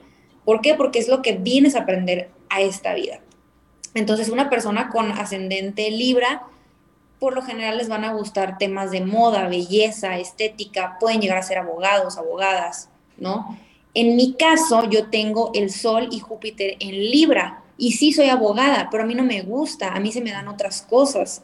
¿Por 0.45 0.61
qué? 0.61 0.75
Porque 0.75 0.99
es 0.99 1.09
lo 1.09 1.23
que 1.23 1.33
vienes 1.33 1.77
a 1.77 1.81
aprender 1.81 2.31
a 2.49 2.61
esta 2.61 2.95
vida. 2.95 3.21
Entonces, 3.95 4.29
una 4.31 4.49
persona 4.49 4.89
con 4.89 5.13
ascendente 5.13 5.91
Libra, 5.91 6.45
por 7.19 7.35
lo 7.35 7.43
general 7.43 7.79
les 7.79 7.89
van 7.89 8.05
a 8.05 8.15
gustar 8.15 8.59
temas 8.59 8.91
de 8.91 9.03
moda, 9.03 9.47
belleza, 9.49 10.19
estética, 10.19 10.97
pueden 10.99 11.21
llegar 11.21 11.39
a 11.39 11.43
ser 11.43 11.59
abogados, 11.59 12.17
abogadas, 12.17 12.89
¿no? 13.19 13.59
En 13.95 14.17
mi 14.17 14.35
caso, 14.35 14.89
yo 14.89 15.11
tengo 15.11 15.51
el 15.55 15.71
Sol 15.71 16.09
y 16.11 16.19
Júpiter 16.19 16.77
en 16.81 17.11
Libra, 17.11 17.63
y 17.77 17.93
sí 17.93 18.13
soy 18.13 18.29
abogada, 18.29 18.89
pero 18.91 19.03
a 19.03 19.07
mí 19.07 19.15
no 19.15 19.25
me 19.25 19.43
gusta, 19.43 19.93
a 19.93 20.01
mí 20.01 20.13
se 20.13 20.21
me 20.21 20.31
dan 20.31 20.49
otras 20.49 20.83
cosas. 20.83 21.43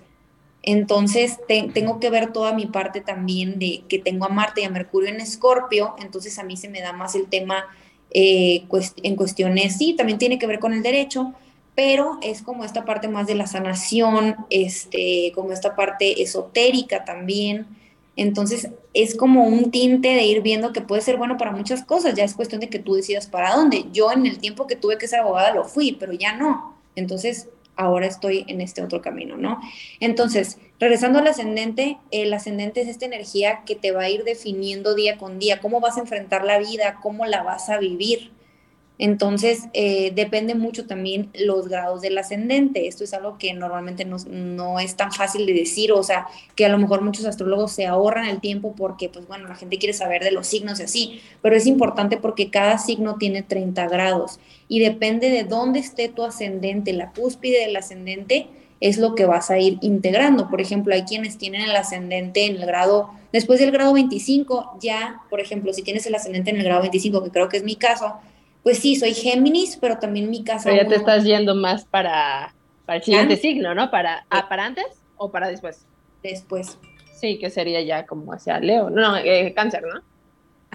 Entonces 0.70 1.38
tengo 1.72 1.98
que 1.98 2.10
ver 2.10 2.30
toda 2.30 2.52
mi 2.52 2.66
parte 2.66 3.00
también 3.00 3.58
de 3.58 3.84
que 3.88 3.98
tengo 3.98 4.26
a 4.26 4.28
Marte 4.28 4.60
y 4.60 4.64
a 4.64 4.68
Mercurio 4.68 5.08
en 5.08 5.18
Escorpio, 5.18 5.94
entonces 5.98 6.38
a 6.38 6.42
mí 6.42 6.58
se 6.58 6.68
me 6.68 6.82
da 6.82 6.92
más 6.92 7.14
el 7.14 7.26
tema 7.26 7.64
eh, 8.10 8.66
en 9.02 9.16
cuestiones, 9.16 9.78
sí, 9.78 9.94
también 9.94 10.18
tiene 10.18 10.38
que 10.38 10.46
ver 10.46 10.58
con 10.58 10.74
el 10.74 10.82
derecho, 10.82 11.32
pero 11.74 12.18
es 12.20 12.42
como 12.42 12.66
esta 12.66 12.84
parte 12.84 13.08
más 13.08 13.26
de 13.26 13.34
la 13.34 13.46
sanación, 13.46 14.36
este, 14.50 15.32
como 15.34 15.52
esta 15.52 15.74
parte 15.74 16.22
esotérica 16.22 17.02
también. 17.06 17.66
Entonces 18.16 18.68
es 18.92 19.16
como 19.16 19.46
un 19.46 19.70
tinte 19.70 20.08
de 20.08 20.26
ir 20.26 20.42
viendo 20.42 20.74
que 20.74 20.82
puede 20.82 21.00
ser 21.00 21.16
bueno 21.16 21.38
para 21.38 21.52
muchas 21.52 21.82
cosas, 21.82 22.12
ya 22.12 22.24
es 22.24 22.34
cuestión 22.34 22.60
de 22.60 22.68
que 22.68 22.78
tú 22.78 22.92
decidas 22.92 23.26
para 23.26 23.54
dónde. 23.54 23.86
Yo 23.94 24.12
en 24.12 24.26
el 24.26 24.38
tiempo 24.38 24.66
que 24.66 24.76
tuve 24.76 24.98
que 24.98 25.08
ser 25.08 25.20
abogada 25.20 25.54
lo 25.54 25.64
fui, 25.64 25.96
pero 25.98 26.12
ya 26.12 26.36
no. 26.36 26.76
Entonces 26.94 27.48
ahora 27.78 28.06
estoy 28.06 28.44
en 28.48 28.60
este 28.60 28.82
otro 28.82 29.00
camino, 29.00 29.36
¿no? 29.38 29.60
Entonces, 30.00 30.58
regresando 30.78 31.20
al 31.20 31.28
ascendente, 31.28 31.96
el 32.10 32.34
ascendente 32.34 32.82
es 32.82 32.88
esta 32.88 33.06
energía 33.06 33.62
que 33.64 33.76
te 33.76 33.92
va 33.92 34.02
a 34.02 34.10
ir 34.10 34.24
definiendo 34.24 34.94
día 34.94 35.16
con 35.16 35.38
día, 35.38 35.60
cómo 35.60 35.80
vas 35.80 35.96
a 35.96 36.00
enfrentar 36.00 36.44
la 36.44 36.58
vida, 36.58 36.98
cómo 37.00 37.24
la 37.24 37.42
vas 37.42 37.70
a 37.70 37.78
vivir. 37.78 38.32
Entonces, 38.98 39.68
eh, 39.74 40.12
depende 40.14 40.56
mucho 40.56 40.86
también 40.86 41.30
los 41.38 41.68
grados 41.68 42.00
del 42.00 42.18
ascendente. 42.18 42.88
Esto 42.88 43.04
es 43.04 43.14
algo 43.14 43.38
que 43.38 43.54
normalmente 43.54 44.04
no, 44.04 44.16
no, 44.28 44.80
es 44.80 44.96
tan 44.96 45.12
fácil 45.12 45.46
de 45.46 45.54
decir, 45.54 45.92
o 45.92 46.02
sea, 46.02 46.26
que 46.56 46.66
a 46.66 46.68
lo 46.68 46.78
mejor 46.78 47.02
muchos 47.02 47.24
astrólogos 47.24 47.72
se 47.72 47.86
ahorran 47.86 48.26
el 48.26 48.40
tiempo 48.40 48.74
porque, 48.76 49.08
pues 49.08 49.28
bueno, 49.28 49.48
la 49.48 49.54
gente 49.54 49.78
quiere 49.78 49.92
saber 49.92 50.24
de 50.24 50.32
los 50.32 50.48
signos 50.48 50.80
y 50.80 50.82
así, 50.82 51.20
pero 51.42 51.54
es 51.54 51.66
importante 51.66 52.16
porque 52.16 52.50
cada 52.50 52.78
signo 52.78 53.16
tiene 53.18 53.42
30 53.42 53.86
grados 53.86 54.40
y 54.66 54.80
depende 54.80 55.30
de 55.30 55.44
dónde 55.44 55.78
esté 55.78 56.08
tu 56.08 56.24
ascendente, 56.24 56.92
la 56.92 57.12
cúspide 57.12 57.60
del 57.60 57.76
ascendente, 57.76 58.48
es 58.80 58.98
lo 58.98 59.14
que 59.14 59.26
vas 59.26 59.50
a 59.50 59.58
ir 59.58 59.78
integrando. 59.80 60.48
Por 60.48 60.60
ejemplo, 60.60 60.94
hay 60.94 61.02
quienes 61.02 61.38
tienen 61.38 61.62
el 61.62 61.74
ascendente 61.74 62.46
en 62.46 62.56
el 62.56 62.66
grado, 62.66 63.10
después 63.32 63.60
del 63.60 63.70
grado 63.70 63.92
25, 63.92 64.78
ya, 64.80 65.22
por 65.30 65.40
ejemplo, 65.40 65.72
si 65.72 65.82
tienes 65.82 66.06
el 66.06 66.14
ascendente 66.14 66.50
en 66.50 66.56
el 66.56 66.64
grado 66.64 66.82
25, 66.82 67.24
que 67.24 67.30
creo 67.30 67.48
que 67.48 67.56
es 67.56 67.64
mi 67.64 67.76
caso, 67.76 68.14
pues 68.68 68.80
sí, 68.80 68.96
soy 68.96 69.14
Géminis, 69.14 69.78
pero 69.80 69.98
también 69.98 70.28
mi 70.28 70.44
casa. 70.44 70.64
Pero 70.64 70.82
ya 70.82 70.86
te 70.86 70.96
estás 70.96 71.24
yendo 71.24 71.54
más 71.54 71.86
para, 71.86 72.54
el 72.86 73.02
siguiente 73.02 73.38
signo, 73.38 73.74
¿no? 73.74 73.90
Para, 73.90 74.26
ah, 74.28 74.46
¿Para 74.46 74.66
antes 74.66 74.84
o 75.16 75.30
para 75.30 75.48
después? 75.48 75.86
Después. 76.22 76.76
Sí, 77.18 77.38
que 77.38 77.48
sería 77.48 77.80
ya 77.80 78.04
como 78.04 78.30
hacia 78.34 78.60
Leo, 78.60 78.90
no, 78.90 79.16
eh, 79.16 79.54
cáncer, 79.56 79.84
¿no? 79.84 80.02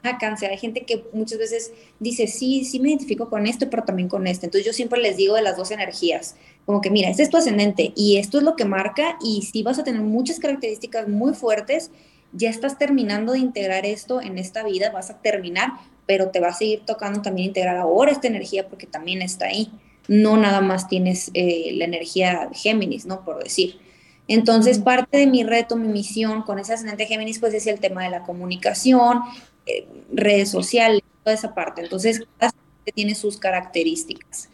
Ah, 0.02 0.18
cáncer. 0.18 0.50
Hay 0.50 0.58
gente 0.58 0.86
que 0.88 1.04
muchas 1.14 1.38
veces 1.38 1.72
dice, 2.00 2.26
sí, 2.26 2.66
sí 2.66 2.80
me 2.80 2.90
identifico 2.90 3.30
con 3.30 3.46
esto, 3.46 3.70
pero 3.70 3.84
también 3.84 4.10
con 4.10 4.26
este. 4.26 4.48
Entonces 4.48 4.66
yo 4.66 4.74
siempre 4.74 5.00
les 5.00 5.16
digo 5.16 5.36
de 5.36 5.44
las 5.44 5.56
dos 5.56 5.70
energías, 5.70 6.36
como 6.66 6.82
que 6.82 6.90
mira, 6.90 7.10
este 7.10 7.22
es 7.22 7.30
tu 7.30 7.38
ascendente 7.38 7.94
y 7.96 8.18
esto 8.18 8.40
es 8.40 8.44
lo 8.44 8.56
que 8.56 8.66
marca 8.66 9.20
y 9.24 9.44
si 9.44 9.62
vas 9.62 9.78
a 9.78 9.84
tener 9.84 10.02
muchas 10.02 10.40
características 10.40 11.08
muy 11.08 11.36
fuertes, 11.36 11.92
ya 12.32 12.50
estás 12.50 12.80
terminando 12.80 13.34
de 13.34 13.40
integrar 13.40 13.86
esto 13.86 14.20
en 14.20 14.40
esta 14.40 14.64
vida, 14.64 14.90
vas 14.90 15.12
a 15.12 15.22
terminar, 15.22 15.74
pero 16.06 16.30
te 16.30 16.40
va 16.40 16.50
a 16.50 16.54
seguir 16.54 16.84
tocando 16.86 17.22
también 17.22 17.48
integrar 17.50 17.78
ahora 17.78 18.12
esta 18.12 18.28
energía 18.28 18.68
porque 18.68 18.88
también 18.88 19.22
está 19.22 19.46
ahí. 19.46 19.72
No 20.08 20.36
nada 20.38 20.62
más 20.62 20.88
tienes 20.88 21.32
eh, 21.34 21.72
la 21.76 21.86
energía 21.86 22.50
Géminis, 22.54 23.06
¿no? 23.06 23.24
Por 23.24 23.44
decir. 23.44 23.80
Entonces, 24.28 24.80
parte 24.80 25.18
de 25.18 25.28
mi 25.28 25.44
reto, 25.44 25.76
mi 25.76 25.88
misión 25.88 26.44
con 26.44 26.60
ese 26.60 26.74
ascendente 26.74 27.06
Géminis, 27.06 27.40
pues 27.40 27.54
es 27.54 27.68
el 27.68 27.80
tema 27.80 28.04
de 28.04 28.10
la 28.10 28.24
comunicación, 28.24 29.20
eh, 29.66 29.88
redes 30.12 30.50
sociales, 30.50 31.02
toda 31.24 31.36
esa 31.36 31.54
parte. 31.54 31.82
Entonces, 31.82 32.24
cada 32.38 32.54
tiene 32.94 33.16
sus 33.16 33.38
características. 33.38 34.50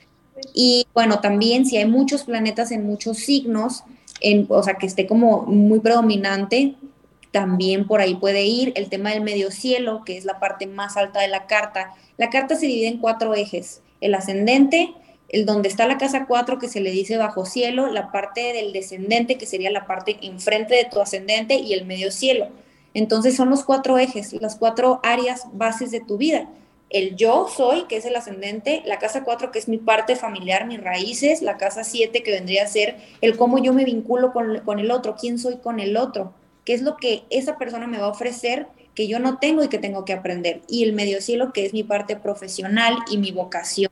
Y 0.54 0.88
bueno, 0.94 1.20
también 1.20 1.66
si 1.66 1.78
hay 1.78 1.86
muchos 1.86 2.24
planetas 2.24 2.72
en 2.72 2.86
muchos 2.86 3.18
signos, 3.18 3.84
en, 4.22 4.46
o 4.50 4.62
sea, 4.64 4.76
que 4.76 4.86
esté 4.86 5.08
como 5.08 5.44
muy 5.44 5.80
predominante, 5.80 6.76
también 7.32 7.86
por 7.86 8.02
ahí 8.02 8.16
puede 8.16 8.44
ir 8.44 8.74
el 8.76 8.90
tema 8.90 9.12
del 9.12 9.22
medio 9.22 9.52
cielo, 9.52 10.04
que 10.06 10.18
es 10.18 10.26
la 10.26 10.40
parte 10.40 10.66
más 10.66 10.98
alta 10.98 11.22
de 11.22 11.28
la 11.28 11.46
carta. 11.46 11.94
La 12.18 12.30
carta 12.30 12.56
se 12.56 12.66
divide 12.66 12.88
en 12.88 12.98
cuatro 12.98 13.36
ejes. 13.36 13.82
El 14.02 14.16
ascendente, 14.16 14.94
el 15.30 15.46
donde 15.46 15.70
está 15.70 15.88
la 15.88 16.00
casa 16.00 16.26
4 16.26 16.58
que 16.58 16.68
se 16.68 16.82
le 16.82 16.92
dice 16.92 17.18
bajo 17.18 17.46
cielo, 17.46 17.88
la 17.88 18.12
parte 18.12 18.54
del 18.54 18.74
descendente 18.74 19.38
que 19.38 19.46
sería 19.46 19.70
la 19.70 19.86
parte 19.86 20.18
enfrente 20.22 20.76
de 20.76 20.86
tu 20.86 21.00
ascendente 21.02 21.56
y 21.56 21.74
el 21.74 21.86
medio 21.86 22.12
cielo. 22.12 22.48
Entonces 22.96 23.36
son 23.36 23.52
los 23.52 23.64
cuatro 23.64 24.00
ejes, 24.00 24.34
las 24.42 24.56
cuatro 24.56 25.00
áreas 25.04 25.46
bases 25.54 25.92
de 25.92 26.00
tu 26.00 26.18
vida. 26.18 26.50
El 26.90 27.16
yo 27.16 27.48
soy, 27.56 27.84
que 27.84 27.98
es 27.98 28.06
el 28.06 28.16
ascendente, 28.16 28.82
la 28.88 28.98
casa 28.98 29.24
4 29.24 29.52
que 29.52 29.60
es 29.60 29.68
mi 29.68 29.78
parte 29.78 30.16
familiar, 30.16 30.66
mis 30.66 30.82
raíces, 30.82 31.44
la 31.44 31.58
casa 31.58 31.84
7 31.84 32.24
que 32.24 32.32
vendría 32.32 32.64
a 32.64 32.68
ser 32.68 32.98
el 33.22 33.38
cómo 33.38 33.60
yo 33.60 33.74
me 33.74 33.86
vinculo 33.86 34.34
con, 34.34 34.62
con 34.62 34.80
el 34.80 34.90
otro, 34.90 35.16
quién 35.16 35.38
soy 35.38 35.58
con 35.58 35.80
el 35.80 35.96
otro 35.98 36.34
qué 36.70 36.76
es 36.76 36.84
lo 36.84 36.98
que 36.98 37.24
esa 37.32 37.58
persona 37.58 37.88
me 37.88 37.98
va 37.98 38.06
a 38.06 38.10
ofrecer 38.10 38.68
que 38.94 39.08
yo 39.08 39.18
no 39.18 39.40
tengo 39.40 39.64
y 39.64 39.70
que 39.70 39.80
tengo 39.80 40.06
que 40.06 40.14
aprender. 40.14 40.62
Y 40.68 40.84
el 40.84 40.94
medio 40.94 41.20
cielo, 41.20 41.52
que 41.52 41.66
es 41.66 41.74
mi 41.74 41.82
parte 41.82 42.16
profesional 42.16 42.96
y 43.10 43.18
mi 43.18 43.32
vocación. 43.32 43.92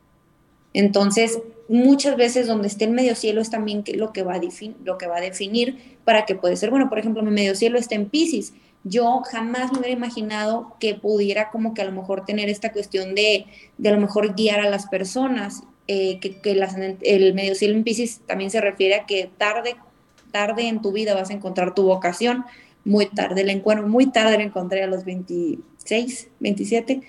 Entonces, 0.74 1.40
muchas 1.70 2.16
veces 2.18 2.46
donde 2.46 2.68
esté 2.68 2.86
el 2.86 2.92
medio 2.92 3.16
cielo 3.16 3.42
es 3.42 3.50
también 3.50 3.84
lo 3.96 4.14
que 4.14 4.22
va 4.22 4.36
a, 4.36 4.42
lo 4.84 5.00
que 5.00 5.08
va 5.08 5.18
a 5.18 5.22
definir 5.22 5.98
para 6.06 6.28
que 6.28 6.36
puede 6.36 6.56
ser, 6.56 6.70
bueno, 6.70 6.88
por 6.88 7.00
ejemplo, 7.00 7.24
mi 7.24 7.32
medio 7.32 7.56
cielo 7.56 7.80
está 7.80 7.96
en 7.96 8.10
Pisces. 8.10 8.54
Yo 8.84 9.24
jamás 9.32 9.72
me 9.72 9.80
hubiera 9.80 9.98
imaginado 9.98 10.76
que 10.80 10.94
pudiera 10.94 11.50
como 11.50 11.74
que 11.74 11.82
a 11.82 11.86
lo 11.86 11.94
mejor 11.94 12.26
tener 12.26 12.48
esta 12.48 12.72
cuestión 12.72 13.16
de, 13.16 13.48
de 13.80 13.90
a 13.90 13.94
lo 13.94 14.00
mejor 14.00 14.36
guiar 14.36 14.60
a 14.60 14.70
las 14.70 14.86
personas, 14.86 15.64
eh, 15.88 16.20
que, 16.20 16.40
el 17.02 17.34
medio 17.34 17.56
cielo 17.56 17.74
en 17.74 17.84
Pisces 17.84 18.22
también 18.28 18.52
se 18.52 18.62
refiere 18.62 18.94
a 18.94 19.08
que 19.08 19.32
tarde, 19.40 19.78
tarde 20.32 20.68
en 20.68 20.80
tu 20.84 20.92
vida 20.92 21.16
vas 21.16 21.32
a 21.32 21.34
encontrar 21.34 21.74
tu 21.74 21.82
vocación 21.82 22.46
muy 22.88 23.08
tarde 23.08 23.44
la 23.44 23.52
encuentro, 23.52 23.88
muy 23.88 24.08
tarde 24.08 24.38
la 24.38 24.44
encontré 24.44 24.82
a 24.84 24.88
los 24.88 25.04
26, 25.06 26.30
27, 26.40 27.02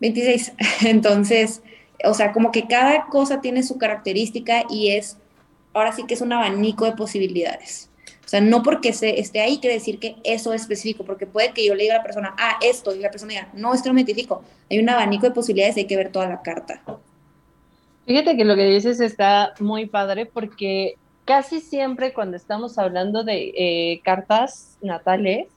26. 0.00 0.52
Entonces, 0.84 1.62
o 2.04 2.14
sea, 2.14 2.32
como 2.32 2.50
que 2.50 2.66
cada 2.66 3.06
cosa 3.06 3.40
tiene 3.40 3.62
su 3.62 3.78
característica 3.78 4.64
y 4.68 4.90
es, 4.90 5.16
ahora 5.72 5.92
sí 5.92 6.04
que 6.06 6.14
es 6.14 6.20
un 6.20 6.32
abanico 6.32 6.84
de 6.84 6.92
posibilidades. 6.92 7.88
O 8.24 8.28
sea, 8.28 8.40
no 8.40 8.62
porque 8.62 8.88
esté 8.88 9.40
ahí 9.40 9.58
quiere 9.58 9.74
decir 9.74 9.98
que 9.98 10.16
eso 10.24 10.54
es 10.54 10.62
específico, 10.62 11.04
porque 11.04 11.26
puede 11.26 11.52
que 11.52 11.64
yo 11.64 11.74
le 11.74 11.82
diga 11.82 11.94
a 11.94 11.98
la 11.98 12.04
persona, 12.04 12.34
ah, 12.38 12.58
esto, 12.62 12.94
y 12.94 13.00
la 13.00 13.10
persona 13.10 13.32
diga, 13.32 13.50
no, 13.54 13.74
esto 13.74 13.88
no 13.88 13.94
me 13.94 14.00
identifico. 14.00 14.42
Hay 14.70 14.78
un 14.78 14.88
abanico 14.88 15.26
de 15.26 15.32
posibilidades, 15.32 15.76
hay 15.76 15.86
que 15.86 15.96
ver 15.96 16.10
toda 16.10 16.28
la 16.28 16.42
carta. 16.42 16.82
Fíjate 18.06 18.36
que 18.36 18.44
lo 18.44 18.56
que 18.56 18.64
dices 18.64 19.00
está 19.00 19.54
muy 19.60 19.86
padre 19.86 20.26
porque 20.26 20.96
casi 21.24 21.60
siempre 21.60 22.12
cuando 22.12 22.36
estamos 22.36 22.78
hablando 22.78 23.24
de 23.24 23.52
eh, 23.56 24.00
cartas 24.04 24.78
natales, 24.82 25.48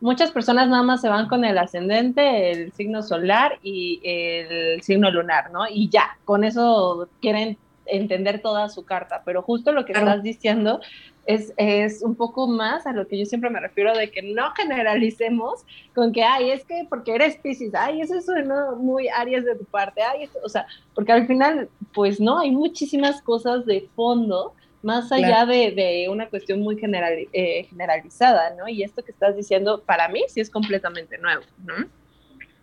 muchas 0.00 0.32
personas 0.32 0.68
nada 0.68 0.82
más 0.82 1.00
se 1.00 1.08
van 1.08 1.28
con 1.28 1.44
el 1.44 1.56
ascendente, 1.58 2.50
el 2.50 2.72
signo 2.72 3.02
solar 3.02 3.58
y 3.62 4.00
el 4.02 4.82
signo 4.82 5.10
lunar, 5.10 5.50
¿no? 5.52 5.66
Y 5.68 5.88
ya, 5.88 6.18
con 6.24 6.42
eso 6.44 7.08
quieren 7.20 7.56
entender 7.86 8.40
toda 8.40 8.68
su 8.68 8.84
carta, 8.84 9.22
pero 9.24 9.42
justo 9.42 9.72
lo 9.72 9.84
que 9.84 9.92
estás 9.92 10.22
diciendo 10.22 10.80
es, 11.26 11.52
es, 11.56 12.02
un 12.02 12.16
poco 12.16 12.48
más 12.48 12.86
a 12.86 12.92
lo 12.92 13.06
que 13.06 13.18
yo 13.18 13.26
siempre 13.26 13.50
me 13.50 13.60
refiero 13.60 13.96
de 13.96 14.10
que 14.10 14.22
no 14.22 14.52
generalicemos 14.56 15.64
con 15.94 16.12
que, 16.12 16.24
ay, 16.24 16.50
es 16.50 16.64
que 16.64 16.86
porque 16.88 17.14
eres 17.14 17.36
Pisces, 17.36 17.74
ay, 17.74 18.00
eso 18.00 18.20
suena 18.20 18.72
muy 18.76 19.08
Aries 19.08 19.44
de 19.44 19.54
tu 19.56 19.64
parte, 19.64 20.02
ay, 20.02 20.28
o 20.44 20.48
sea, 20.48 20.66
porque 20.94 21.12
al 21.12 21.26
final, 21.26 21.68
pues 21.94 22.20
no, 22.20 22.40
hay 22.40 22.50
muchísimas 22.50 23.22
cosas 23.22 23.66
de 23.66 23.88
fondo 23.94 24.54
más 24.82 25.12
allá 25.12 25.46
de, 25.46 26.08
una 26.10 26.28
cuestión 26.28 26.60
muy 26.60 26.78
general, 26.78 27.14
eh, 27.32 27.64
generalizada, 27.64 28.54
¿no? 28.56 28.68
Y 28.68 28.82
esto 28.82 29.02
que 29.04 29.12
estás 29.12 29.36
diciendo, 29.36 29.82
para 29.86 30.08
mí 30.08 30.22
sí 30.28 30.40
es 30.40 30.50
completamente 30.50 31.18
nuevo, 31.18 31.42
¿no? 31.64 31.74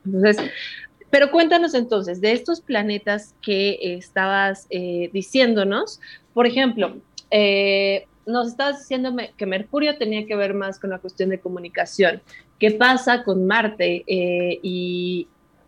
Entonces, 0.05 0.51
pero 1.09 1.31
cuéntanos 1.31 1.73
entonces, 1.73 2.21
de 2.21 2.33
estos 2.33 2.61
planetas 2.61 3.35
que 3.41 3.79
estabas 3.81 4.67
eh, 4.69 5.09
diciéndonos, 5.13 6.01
por 6.33 6.45
ejemplo, 6.45 6.97
eh, 7.31 8.05
nos 8.25 8.49
estabas 8.49 8.79
diciendo 8.79 9.15
que 9.37 9.45
Mercurio 9.45 9.97
tenía 9.97 10.27
que 10.27 10.35
ver 10.35 10.53
más 10.53 10.77
con 10.77 10.91
la 10.91 10.99
cuestión 10.99 11.29
de 11.29 11.39
comunicación. 11.39 12.21
¿Qué 12.59 12.71
pasa 12.71 13.23
con 13.23 13.47
Marte? 13.47 14.03
y, 14.07 15.27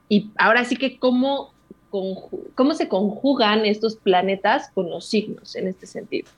y 0.10 0.30
ahora 0.38 0.66
sí 0.66 0.76
que 0.76 1.00
cómo, 1.00 1.54
cómo 1.90 2.74
se 2.74 2.88
conjugan 2.88 3.66
estos 3.66 3.96
planetas 3.96 4.70
con 4.76 4.90
los 4.90 5.06
signos 5.06 5.56
en 5.56 5.68
este 5.68 5.88
sentido. 5.88 6.30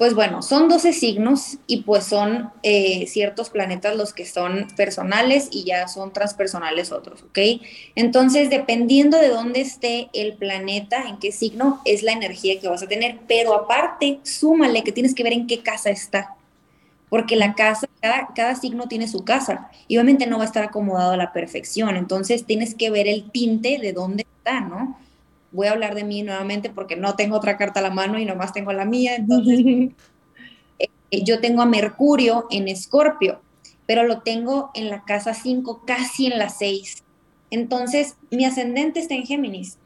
Pues 0.00 0.14
bueno, 0.14 0.40
son 0.40 0.70
12 0.70 0.94
signos 0.94 1.58
y 1.66 1.82
pues 1.82 2.04
son 2.04 2.50
eh, 2.62 3.06
ciertos 3.06 3.50
planetas 3.50 3.96
los 3.96 4.14
que 4.14 4.24
son 4.24 4.68
personales 4.74 5.48
y 5.52 5.64
ya 5.64 5.88
son 5.88 6.14
transpersonales 6.14 6.90
otros, 6.90 7.22
¿ok? 7.22 7.38
Entonces, 7.96 8.48
dependiendo 8.48 9.18
de 9.18 9.28
dónde 9.28 9.60
esté 9.60 10.08
el 10.14 10.38
planeta, 10.38 11.02
en 11.06 11.18
qué 11.18 11.32
signo, 11.32 11.82
es 11.84 12.02
la 12.02 12.12
energía 12.12 12.58
que 12.58 12.68
vas 12.68 12.82
a 12.82 12.88
tener, 12.88 13.18
pero 13.28 13.52
aparte, 13.52 14.20
súmale 14.22 14.82
que 14.84 14.92
tienes 14.92 15.14
que 15.14 15.22
ver 15.22 15.34
en 15.34 15.46
qué 15.46 15.60
casa 15.60 15.90
está, 15.90 16.34
porque 17.10 17.36
la 17.36 17.54
casa, 17.54 17.86
cada, 18.00 18.28
cada 18.34 18.54
signo 18.54 18.88
tiene 18.88 19.06
su 19.06 19.22
casa 19.22 19.70
y 19.86 19.98
obviamente 19.98 20.26
no 20.26 20.38
va 20.38 20.44
a 20.44 20.46
estar 20.46 20.64
acomodado 20.64 21.12
a 21.12 21.18
la 21.18 21.34
perfección, 21.34 21.98
entonces 21.98 22.46
tienes 22.46 22.74
que 22.74 22.88
ver 22.88 23.06
el 23.06 23.30
tinte 23.30 23.76
de 23.76 23.92
dónde 23.92 24.24
está, 24.38 24.60
¿no? 24.60 24.96
Voy 25.52 25.66
a 25.66 25.72
hablar 25.72 25.94
de 25.94 26.04
mí 26.04 26.22
nuevamente 26.22 26.70
porque 26.70 26.96
no 26.96 27.16
tengo 27.16 27.36
otra 27.36 27.56
carta 27.56 27.80
a 27.80 27.82
la 27.82 27.90
mano 27.90 28.18
y 28.18 28.24
nomás 28.24 28.52
tengo 28.52 28.72
la 28.72 28.84
mía. 28.84 29.16
Entonces, 29.16 29.60
eh, 30.78 31.24
yo 31.24 31.40
tengo 31.40 31.62
a 31.62 31.66
Mercurio 31.66 32.46
en 32.50 32.68
Escorpio, 32.68 33.40
pero 33.86 34.04
lo 34.04 34.20
tengo 34.22 34.70
en 34.74 34.90
la 34.90 35.04
casa 35.04 35.34
5, 35.34 35.82
casi 35.86 36.26
en 36.26 36.38
la 36.38 36.48
6. 36.48 37.04
Entonces, 37.50 38.16
mi 38.30 38.44
ascendente 38.44 39.00
está 39.00 39.14
en 39.14 39.26
Géminis. 39.26 39.78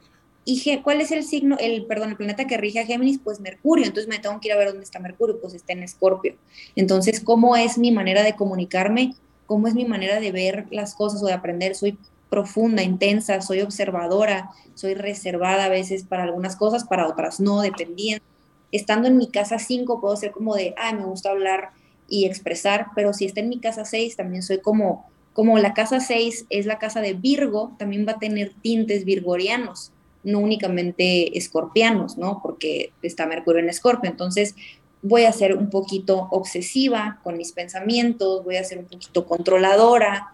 ¿Y 0.46 0.78
cuál 0.82 1.00
es 1.00 1.10
el 1.10 1.24
signo, 1.24 1.56
el, 1.58 1.86
perdón, 1.86 2.10
el 2.10 2.16
planeta 2.16 2.46
que 2.46 2.58
rige 2.58 2.80
a 2.80 2.86
Géminis? 2.86 3.18
Pues 3.22 3.40
Mercurio. 3.40 3.86
Entonces 3.86 4.08
me 4.08 4.18
tengo 4.18 4.38
que 4.40 4.48
ir 4.48 4.52
a 4.54 4.58
ver 4.58 4.68
dónde 4.68 4.84
está 4.84 4.98
Mercurio, 4.98 5.40
pues 5.40 5.54
está 5.54 5.72
en 5.72 5.82
Escorpio. 5.82 6.36
Entonces, 6.76 7.20
¿cómo 7.20 7.56
es 7.56 7.78
mi 7.78 7.90
manera 7.90 8.22
de 8.22 8.36
comunicarme? 8.36 9.14
¿Cómo 9.46 9.68
es 9.68 9.74
mi 9.74 9.86
manera 9.86 10.20
de 10.20 10.32
ver 10.32 10.66
las 10.70 10.94
cosas 10.94 11.22
o 11.22 11.26
de 11.26 11.32
aprender? 11.32 11.74
Soy 11.74 11.98
profunda, 12.34 12.82
intensa, 12.82 13.40
soy 13.40 13.60
observadora, 13.60 14.50
soy 14.74 14.94
reservada 14.94 15.66
a 15.66 15.68
veces 15.68 16.02
para 16.02 16.24
algunas 16.24 16.56
cosas, 16.56 16.82
para 16.82 17.06
otras 17.06 17.38
no, 17.38 17.60
dependiendo. 17.60 18.24
Estando 18.72 19.06
en 19.06 19.16
mi 19.16 19.28
casa 19.30 19.60
5 19.60 20.00
puedo 20.00 20.16
ser 20.16 20.32
como 20.32 20.56
de, 20.56 20.74
ay, 20.76 20.94
me 20.94 21.04
gusta 21.04 21.30
hablar 21.30 21.70
y 22.08 22.24
expresar, 22.24 22.88
pero 22.96 23.12
si 23.12 23.24
está 23.24 23.38
en 23.38 23.50
mi 23.50 23.60
casa 23.60 23.84
6 23.84 24.16
también 24.16 24.42
soy 24.42 24.58
como 24.58 25.06
como 25.32 25.58
la 25.58 25.74
casa 25.74 26.00
6 26.00 26.46
es 26.48 26.66
la 26.66 26.78
casa 26.78 27.00
de 27.00 27.12
Virgo, 27.12 27.74
también 27.78 28.06
va 28.06 28.12
a 28.12 28.18
tener 28.18 28.52
tintes 28.62 29.04
virgorianos, 29.04 29.92
no 30.22 30.38
únicamente 30.38 31.36
escorpianos, 31.36 32.16
¿no? 32.16 32.40
Porque 32.40 32.92
está 33.02 33.26
Mercurio 33.26 33.60
en 33.60 33.68
Escorpio. 33.68 34.08
Entonces, 34.08 34.54
voy 35.02 35.24
a 35.24 35.32
ser 35.32 35.56
un 35.56 35.70
poquito 35.70 36.28
obsesiva 36.30 37.18
con 37.24 37.36
mis 37.36 37.52
pensamientos, 37.52 38.44
voy 38.44 38.56
a 38.56 38.64
ser 38.64 38.78
un 38.78 38.86
poquito 38.86 39.26
controladora 39.26 40.33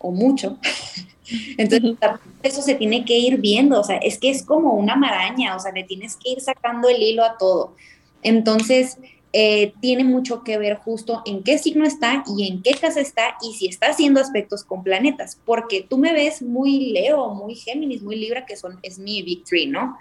o 0.00 0.10
mucho. 0.10 0.58
Entonces, 1.56 1.96
eso 2.42 2.62
se 2.62 2.74
tiene 2.74 3.04
que 3.04 3.16
ir 3.16 3.38
viendo, 3.38 3.78
o 3.80 3.84
sea, 3.84 3.98
es 3.98 4.18
que 4.18 4.30
es 4.30 4.42
como 4.44 4.74
una 4.74 4.96
maraña, 4.96 5.54
o 5.54 5.60
sea, 5.60 5.70
le 5.72 5.84
tienes 5.84 6.16
que 6.16 6.30
ir 6.30 6.40
sacando 6.40 6.88
el 6.88 7.00
hilo 7.00 7.24
a 7.24 7.38
todo. 7.38 7.76
Entonces, 8.22 8.98
eh, 9.32 9.74
tiene 9.80 10.02
mucho 10.02 10.42
que 10.42 10.58
ver 10.58 10.76
justo 10.78 11.22
en 11.24 11.44
qué 11.44 11.56
signo 11.58 11.86
está 11.86 12.24
y 12.36 12.48
en 12.48 12.62
qué 12.62 12.72
casa 12.72 13.00
está 13.00 13.36
y 13.40 13.54
si 13.54 13.68
está 13.68 13.90
haciendo 13.90 14.20
aspectos 14.20 14.64
con 14.64 14.82
planetas, 14.82 15.38
porque 15.44 15.86
tú 15.88 15.98
me 15.98 16.12
ves 16.12 16.42
muy 16.42 16.90
Leo, 16.90 17.32
muy 17.32 17.54
Géminis, 17.54 18.02
muy 18.02 18.16
Libra, 18.16 18.44
que 18.44 18.56
son, 18.56 18.80
es 18.82 18.98
mi 18.98 19.22
Big 19.22 19.44
¿no? 19.68 19.96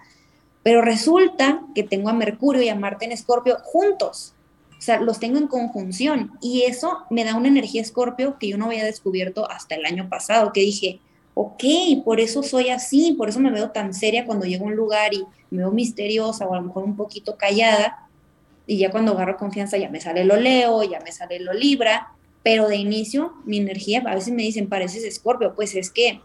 Pero 0.64 0.82
resulta 0.82 1.62
que 1.76 1.84
tengo 1.84 2.10
a 2.10 2.14
Mercurio 2.14 2.64
y 2.64 2.70
a 2.70 2.76
Marte 2.76 3.06
en 3.06 3.12
Escorpio 3.12 3.58
juntos, 3.64 4.34
o 4.80 4.82
sea, 4.82 5.02
los 5.02 5.20
tengo 5.20 5.38
en 5.38 5.48
conjunción. 5.48 6.32
Y 6.42 6.64
eso 6.64 7.00
me 7.10 7.26
da 7.26 7.36
una 7.36 7.50
energía 7.50 7.82
Escorpio 7.82 8.38
que 8.40 8.48
yo 8.48 8.58
no 8.58 8.66
había 8.66 8.86
descubierto 8.86 9.50
hasta 9.52 9.76
el 9.76 9.86
año 9.86 10.08
pasado, 10.08 10.54
que 10.54 10.62
dije, 10.62 11.02
ok, 11.34 11.64
por 12.06 12.22
eso 12.22 12.44
soy 12.44 12.70
así, 12.70 13.14
por 13.18 13.28
eso 13.28 13.42
me 13.42 13.52
veo 13.52 13.72
tan 13.72 13.94
seria 13.94 14.26
cuando 14.26 14.46
llego 14.46 14.66
a 14.66 14.70
un 14.70 14.76
lugar 14.76 15.14
y 15.14 15.26
me 15.52 15.60
veo 15.60 15.72
misteriosa 15.72 16.46
o 16.48 16.54
a 16.54 16.58
lo 16.58 16.68
mejor 16.68 16.86
un 16.86 16.96
poquito 16.96 17.36
callada, 17.38 18.08
y 18.66 18.78
ya 18.78 18.90
cuando 18.92 19.14
agarro 19.14 19.36
confianza 19.36 19.78
ya 19.78 19.90
me 19.90 20.00
sale 20.00 20.24
lo 20.24 20.36
Leo, 20.36 20.84
ya 20.84 21.00
me 21.02 21.12
sale 21.12 21.40
lo 21.40 21.54
Libra, 21.54 22.14
pero 22.44 22.68
de 22.68 22.78
inicio 22.78 23.34
mi 23.44 23.58
energía, 23.58 24.04
a 24.06 24.16
veces 24.16 24.34
me 24.34 24.44
dicen, 24.44 24.70
pareces 24.70 25.04
Escorpio, 25.04 25.56
pues 25.56 25.76
es 25.76 25.90
que 25.90 26.22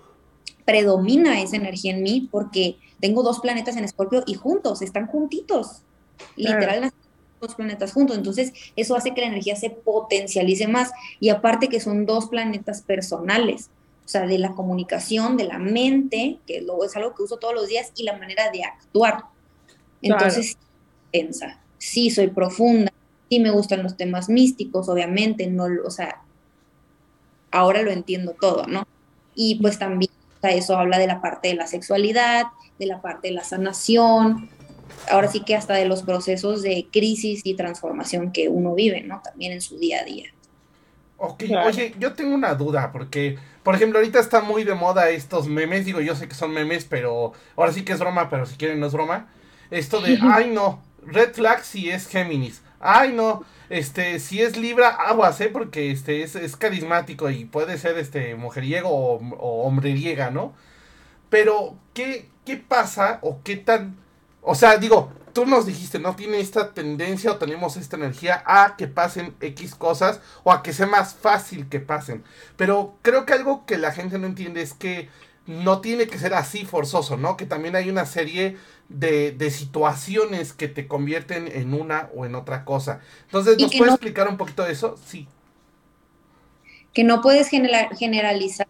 predomina 0.64 1.40
esa 1.40 1.56
energía 1.56 1.92
en 1.92 2.02
mí 2.02 2.28
porque 2.30 2.76
tengo 3.00 3.22
dos 3.22 3.40
planetas 3.40 3.76
en 3.76 3.84
Escorpio 3.84 4.22
y 4.26 4.34
juntos, 4.34 4.82
están 4.82 5.06
juntitos, 5.06 5.82
literal 6.36 6.92
dos 7.46 7.54
planetas 7.54 7.92
juntos, 7.92 8.16
entonces 8.16 8.52
eso 8.76 8.96
hace 8.96 9.14
que 9.14 9.20
la 9.20 9.28
energía 9.28 9.56
se 9.56 9.70
potencialice 9.70 10.66
más 10.66 10.92
y 11.20 11.28
aparte 11.28 11.68
que 11.68 11.80
son 11.80 12.06
dos 12.06 12.28
planetas 12.28 12.82
personales, 12.82 13.70
o 14.04 14.08
sea, 14.08 14.26
de 14.26 14.38
la 14.38 14.52
comunicación, 14.52 15.36
de 15.36 15.44
la 15.44 15.58
mente, 15.58 16.38
que 16.46 16.60
luego 16.60 16.84
es 16.84 16.94
algo 16.96 17.14
que 17.14 17.22
uso 17.22 17.38
todos 17.38 17.54
los 17.54 17.68
días, 17.68 17.92
y 17.96 18.02
la 18.02 18.18
manera 18.18 18.50
de 18.50 18.64
actuar. 18.64 19.24
Entonces, 20.02 20.58
piensa 21.10 21.60
sí 21.84 22.10
soy 22.10 22.28
profunda, 22.28 22.92
sí 23.28 23.40
me 23.40 23.50
gustan 23.50 23.82
los 23.82 23.96
temas 23.96 24.28
místicos, 24.28 24.88
obviamente, 24.88 25.46
no, 25.46 25.66
o 25.84 25.90
sea, 25.90 26.22
ahora 27.50 27.82
lo 27.82 27.90
entiendo 27.90 28.34
todo, 28.40 28.66
¿no? 28.66 28.86
Y 29.34 29.56
pues 29.56 29.78
también 29.78 30.10
eso 30.42 30.76
habla 30.76 30.98
de 30.98 31.06
la 31.06 31.20
parte 31.20 31.48
de 31.48 31.54
la 31.54 31.66
sexualidad, 31.66 32.46
de 32.78 32.86
la 32.86 33.00
parte 33.02 33.28
de 33.28 33.34
la 33.34 33.44
sanación, 33.44 34.48
ahora 35.10 35.28
sí 35.28 35.40
que 35.40 35.56
hasta 35.56 35.74
de 35.74 35.86
los 35.86 36.02
procesos 36.02 36.62
de 36.62 36.86
crisis 36.92 37.42
y 37.44 37.54
transformación 37.54 38.32
que 38.32 38.48
uno 38.48 38.74
vive, 38.74 39.02
¿no? 39.02 39.20
También 39.22 39.52
en 39.52 39.60
su 39.60 39.78
día 39.78 40.00
a 40.00 40.04
día. 40.04 40.30
Ok, 41.16 41.44
oye, 41.66 41.94
yo 41.98 42.12
tengo 42.14 42.34
una 42.34 42.54
duda, 42.54 42.90
porque, 42.92 43.38
por 43.62 43.74
ejemplo, 43.74 43.98
ahorita 43.98 44.18
está 44.18 44.40
muy 44.40 44.64
de 44.64 44.74
moda 44.74 45.10
estos 45.10 45.46
memes, 45.48 45.84
digo, 45.84 46.00
yo 46.00 46.14
sé 46.16 46.28
que 46.28 46.34
son 46.34 46.52
memes, 46.52 46.84
pero 46.84 47.32
ahora 47.56 47.72
sí 47.72 47.82
que 47.84 47.92
es 47.92 48.00
broma, 48.00 48.28
pero 48.28 48.46
si 48.46 48.56
quieren 48.56 48.80
no 48.80 48.86
es 48.86 48.92
broma. 48.92 49.28
Esto 49.70 50.00
de, 50.00 50.18
ay 50.22 50.50
no, 50.50 50.82
red 51.06 51.32
flag 51.32 51.64
si 51.64 51.90
es 51.90 52.08
Géminis. 52.08 52.62
Ay, 52.80 53.12
no, 53.14 53.44
este, 53.70 54.18
si 54.18 54.42
es 54.42 54.58
Libra, 54.58 54.88
aguas, 54.88 55.40
¿eh? 55.40 55.48
Porque 55.50 55.90
este 55.90 56.22
es, 56.22 56.56
carismático 56.56 57.30
y 57.30 57.46
puede 57.46 57.78
ser 57.78 57.96
este 57.96 58.34
mujeriego 58.34 58.90
o, 58.90 59.14
o 59.38 59.62
hombreriega, 59.66 60.30
¿no? 60.30 60.52
Pero, 61.30 61.76
¿qué, 61.94 62.28
¿qué 62.44 62.56
pasa 62.56 63.18
o 63.22 63.40
qué 63.42 63.56
tan... 63.56 63.96
O 64.44 64.54
sea, 64.54 64.76
digo, 64.76 65.10
tú 65.32 65.46
nos 65.46 65.66
dijiste, 65.66 65.98
¿no? 65.98 66.14
Tiene 66.14 66.38
esta 66.38 66.72
tendencia 66.72 67.32
o 67.32 67.36
tenemos 67.36 67.76
esta 67.76 67.96
energía 67.96 68.42
a 68.46 68.76
que 68.76 68.86
pasen 68.86 69.34
X 69.40 69.74
cosas 69.74 70.20
o 70.44 70.52
a 70.52 70.62
que 70.62 70.72
sea 70.72 70.86
más 70.86 71.14
fácil 71.14 71.68
que 71.68 71.80
pasen. 71.80 72.24
Pero 72.56 72.96
creo 73.02 73.26
que 73.26 73.32
algo 73.32 73.66
que 73.66 73.78
la 73.78 73.92
gente 73.92 74.18
no 74.18 74.26
entiende 74.26 74.62
es 74.62 74.74
que 74.74 75.08
no 75.46 75.80
tiene 75.80 76.06
que 76.06 76.18
ser 76.18 76.34
así 76.34 76.64
forzoso, 76.64 77.16
¿no? 77.16 77.36
Que 77.36 77.46
también 77.46 77.76
hay 77.76 77.90
una 77.90 78.06
serie 78.06 78.56
de, 78.88 79.50
situaciones 79.50 80.52
que 80.52 80.68
te 80.68 80.86
convierten 80.86 81.48
en 81.48 81.74
una 81.74 82.10
o 82.14 82.24
en 82.24 82.34
otra 82.34 82.64
cosa. 82.64 83.00
Entonces, 83.26 83.58
¿nos 83.58 83.74
puedes 83.74 83.94
explicar 83.94 84.28
un 84.28 84.36
poquito 84.36 84.62
de 84.62 84.72
eso? 84.72 84.96
Sí. 85.06 85.26
Que 86.92 87.04
no 87.04 87.20
puedes 87.20 87.48
generalizar. 87.48 88.68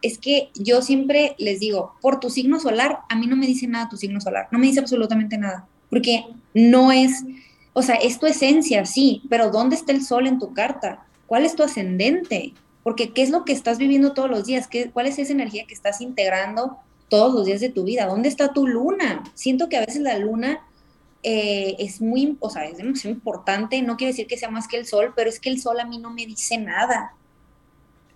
Es 0.00 0.18
que 0.18 0.50
yo 0.54 0.82
siempre 0.82 1.34
les 1.38 1.60
digo, 1.60 1.94
por 2.00 2.20
tu 2.20 2.30
signo 2.30 2.60
solar, 2.60 3.00
a 3.08 3.16
mí 3.16 3.26
no 3.26 3.36
me 3.36 3.46
dice 3.46 3.66
nada 3.66 3.88
tu 3.88 3.96
signo 3.96 4.20
solar, 4.20 4.48
no 4.50 4.58
me 4.58 4.66
dice 4.66 4.80
absolutamente 4.80 5.38
nada, 5.38 5.66
porque 5.90 6.24
no 6.54 6.92
es, 6.92 7.24
o 7.72 7.82
sea, 7.82 7.96
es 7.96 8.18
tu 8.18 8.26
esencia, 8.26 8.84
sí, 8.86 9.22
pero 9.28 9.50
¿dónde 9.50 9.76
está 9.76 9.92
el 9.92 10.04
sol 10.04 10.26
en 10.26 10.38
tu 10.38 10.54
carta? 10.54 11.04
¿Cuál 11.26 11.44
es 11.44 11.56
tu 11.56 11.62
ascendente? 11.62 12.54
Porque 12.82 13.12
¿qué 13.12 13.22
es 13.22 13.30
lo 13.30 13.44
que 13.44 13.52
estás 13.52 13.78
viviendo 13.78 14.12
todos 14.12 14.30
los 14.30 14.46
días? 14.46 14.68
¿Qué, 14.68 14.90
¿Cuál 14.90 15.06
es 15.06 15.18
esa 15.18 15.32
energía 15.32 15.66
que 15.66 15.74
estás 15.74 16.00
integrando 16.00 16.78
todos 17.12 17.34
los 17.34 17.44
días 17.44 17.60
de 17.60 17.68
tu 17.68 17.84
vida. 17.84 18.06
¿Dónde 18.06 18.30
está 18.30 18.54
tu 18.54 18.66
luna? 18.66 19.22
Siento 19.34 19.68
que 19.68 19.76
a 19.76 19.84
veces 19.84 20.00
la 20.00 20.16
luna 20.16 20.66
eh, 21.22 21.76
es 21.78 22.00
muy, 22.00 22.38
o 22.40 22.48
sea, 22.48 22.64
es 22.64 23.04
importante. 23.04 23.82
No 23.82 23.98
quiere 23.98 24.12
decir 24.12 24.26
que 24.26 24.38
sea 24.38 24.48
más 24.48 24.66
que 24.66 24.78
el 24.78 24.86
sol, 24.86 25.12
pero 25.14 25.28
es 25.28 25.38
que 25.38 25.50
el 25.50 25.60
sol 25.60 25.78
a 25.78 25.84
mí 25.84 25.98
no 25.98 26.08
me 26.08 26.24
dice 26.24 26.56
nada. 26.56 27.14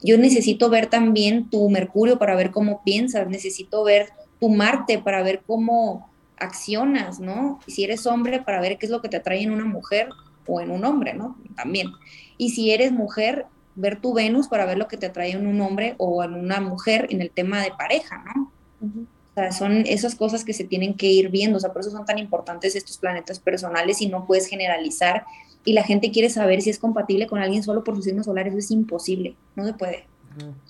Yo 0.03 0.19
necesito 0.19 0.69
ver 0.69 0.87
también 0.89 1.49
tu 1.49 1.69
Mercurio 1.71 2.19
para 2.19 2.37
ver 2.37 2.51
cómo 2.51 2.83
piensas, 2.85 3.29
necesito 3.29 3.85
ver 3.85 4.11
tu 4.41 4.49
Marte 4.49 4.99
para 4.99 5.23
ver 5.23 5.43
cómo 5.47 6.11
accionas, 6.39 7.19
¿no? 7.19 7.61
si 7.67 7.85
eres 7.85 8.07
hombre, 8.07 8.43
para 8.43 8.61
ver 8.61 8.77
qué 8.79 8.87
es 8.87 8.93
lo 8.93 9.01
que 9.01 9.09
te 9.09 9.17
atrae 9.17 9.43
en 9.43 9.51
una 9.51 9.65
mujer 9.65 10.11
o 10.47 10.61
en 10.61 10.71
un 10.71 10.85
hombre, 10.85 11.15
¿no? 11.15 11.37
También. 11.57 11.89
Y 12.37 12.51
si 12.51 12.71
eres 12.71 12.93
mujer, 12.93 13.47
ver 13.75 14.01
tu 14.01 14.13
Venus 14.13 14.49
para 14.49 14.67
ver 14.67 14.79
lo 14.79 14.89
que 14.89 14.97
te 14.97 15.07
atrae 15.07 15.33
en 15.33 15.47
un 15.47 15.61
hombre 15.61 15.95
o 15.99 16.23
en 16.23 16.35
una 16.35 16.61
mujer 16.61 17.07
en 17.11 17.21
el 17.21 17.31
tema 17.31 17.63
de 17.63 17.71
pareja, 17.71 18.25
¿no? 18.35 18.53
O 18.83 19.35
sea, 19.35 19.53
son 19.53 19.85
esas 19.87 20.15
cosas 20.15 20.45
que 20.45 20.53
se 20.53 20.65
tienen 20.65 20.95
que 20.95 21.07
ir 21.07 21.29
viendo, 21.29 21.59
o 21.59 21.61
sea, 21.61 21.73
por 21.73 21.81
eso 21.81 21.91
son 21.91 22.07
tan 22.07 22.19
importantes 22.19 22.75
estos 22.75 22.99
planetas 22.99 23.39
personales 23.39 24.01
y 24.01 24.09
no 24.09 24.27
puedes 24.27 24.47
generalizar 24.47 25.25
y 25.67 25.73
la 25.73 25.83
gente 25.83 26.13
quiere 26.13 26.31
saber 26.31 26.63
si 26.63 26.71
es 26.71 26.79
compatible 26.79 27.27
con 27.27 27.41
alguien 27.41 27.63
solo 27.63 27.85
por 27.85 27.97
sus 27.97 28.05
signos 28.05 28.27
solares, 28.27 28.53
eso 28.53 28.61
es 28.61 28.71
imposible, 28.71 29.35
no 29.57 29.67
se 29.67 29.75
puede. 29.75 30.07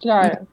Claro. 0.01 0.47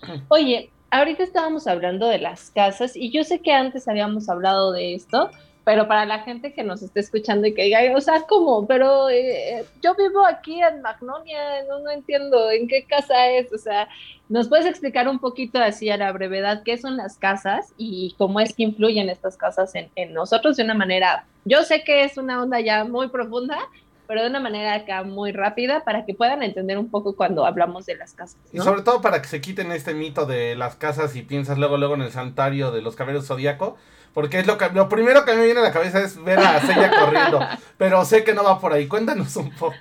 Oye, 0.28 0.70
ahorita 0.90 1.24
estábamos 1.24 1.66
hablando 1.66 2.06
de 2.06 2.18
las 2.18 2.50
casas 2.50 2.94
y 2.94 3.10
yo 3.10 3.24
sé 3.24 3.40
que 3.40 3.52
antes 3.52 3.88
habíamos 3.88 4.28
hablado 4.28 4.70
de 4.70 4.94
esto, 4.94 5.30
pero 5.66 5.88
para 5.88 6.06
la 6.06 6.20
gente 6.20 6.52
que 6.52 6.62
nos 6.62 6.80
esté 6.80 7.00
escuchando 7.00 7.44
y 7.48 7.52
que 7.52 7.64
diga, 7.64 7.80
o 7.96 8.00
sea, 8.00 8.22
¿cómo? 8.28 8.68
Pero 8.68 9.10
eh, 9.10 9.64
yo 9.82 9.96
vivo 9.96 10.24
aquí 10.24 10.62
en 10.62 10.80
Magnolia, 10.80 11.64
no, 11.68 11.80
no 11.80 11.90
entiendo 11.90 12.52
en 12.52 12.68
qué 12.68 12.84
casa 12.84 13.30
es, 13.30 13.52
o 13.52 13.58
sea, 13.58 13.88
¿nos 14.28 14.46
puedes 14.48 14.64
explicar 14.64 15.08
un 15.08 15.18
poquito 15.18 15.58
así 15.58 15.90
a 15.90 15.96
la 15.96 16.12
brevedad 16.12 16.62
qué 16.64 16.78
son 16.78 16.96
las 16.96 17.18
casas 17.18 17.74
y 17.76 18.14
cómo 18.16 18.38
es 18.38 18.54
que 18.54 18.62
influyen 18.62 19.08
estas 19.08 19.36
casas 19.36 19.74
en, 19.74 19.90
en 19.96 20.14
nosotros 20.14 20.56
de 20.56 20.62
una 20.62 20.74
manera, 20.74 21.26
yo 21.44 21.64
sé 21.64 21.82
que 21.82 22.04
es 22.04 22.16
una 22.16 22.40
onda 22.40 22.60
ya 22.60 22.84
muy 22.84 23.08
profunda, 23.08 23.58
pero 24.06 24.22
de 24.22 24.28
una 24.28 24.38
manera 24.38 24.72
acá 24.72 25.02
muy 25.02 25.32
rápida 25.32 25.82
para 25.82 26.04
que 26.04 26.14
puedan 26.14 26.44
entender 26.44 26.78
un 26.78 26.90
poco 26.90 27.16
cuando 27.16 27.44
hablamos 27.44 27.86
de 27.86 27.96
las 27.96 28.12
casas. 28.14 28.38
Y 28.52 28.60
sobre 28.60 28.82
todo 28.82 29.00
para 29.00 29.20
que 29.20 29.26
se 29.26 29.40
quiten 29.40 29.72
este 29.72 29.94
mito 29.94 30.26
de 30.26 30.54
las 30.54 30.76
casas 30.76 31.16
y 31.16 31.22
piensas 31.22 31.58
luego 31.58 31.76
luego 31.76 31.96
en 31.96 32.02
el 32.02 32.12
santuario 32.12 32.70
de 32.70 32.82
los 32.82 32.94
caballeros 32.94 33.26
zodíaco, 33.26 33.76
porque 34.16 34.38
es 34.38 34.46
lo 34.46 34.56
que 34.56 34.70
lo 34.70 34.88
primero 34.88 35.26
que 35.26 35.34
me 35.34 35.44
viene 35.44 35.60
a 35.60 35.64
la 35.64 35.72
cabeza 35.72 36.00
es 36.00 36.16
ver 36.24 36.38
a 36.38 36.58
Sella 36.62 36.90
corriendo, 36.90 37.38
pero 37.76 38.02
sé 38.06 38.24
que 38.24 38.32
no 38.32 38.44
va 38.44 38.58
por 38.58 38.72
ahí. 38.72 38.88
Cuéntanos 38.88 39.36
un 39.36 39.50
poco. 39.50 39.76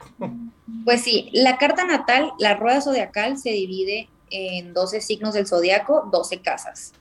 Pues 0.84 1.04
sí, 1.04 1.30
la 1.32 1.58
carta 1.58 1.86
natal, 1.86 2.34
la 2.38 2.54
rueda 2.54 2.82
zodiacal 2.82 3.38
se 3.38 3.52
divide 3.52 4.10
en 4.30 4.74
12 4.74 5.00
signos 5.00 5.36
del 5.36 5.48
zodiaco, 5.48 6.10
12 6.12 6.42
casas. 6.42 6.92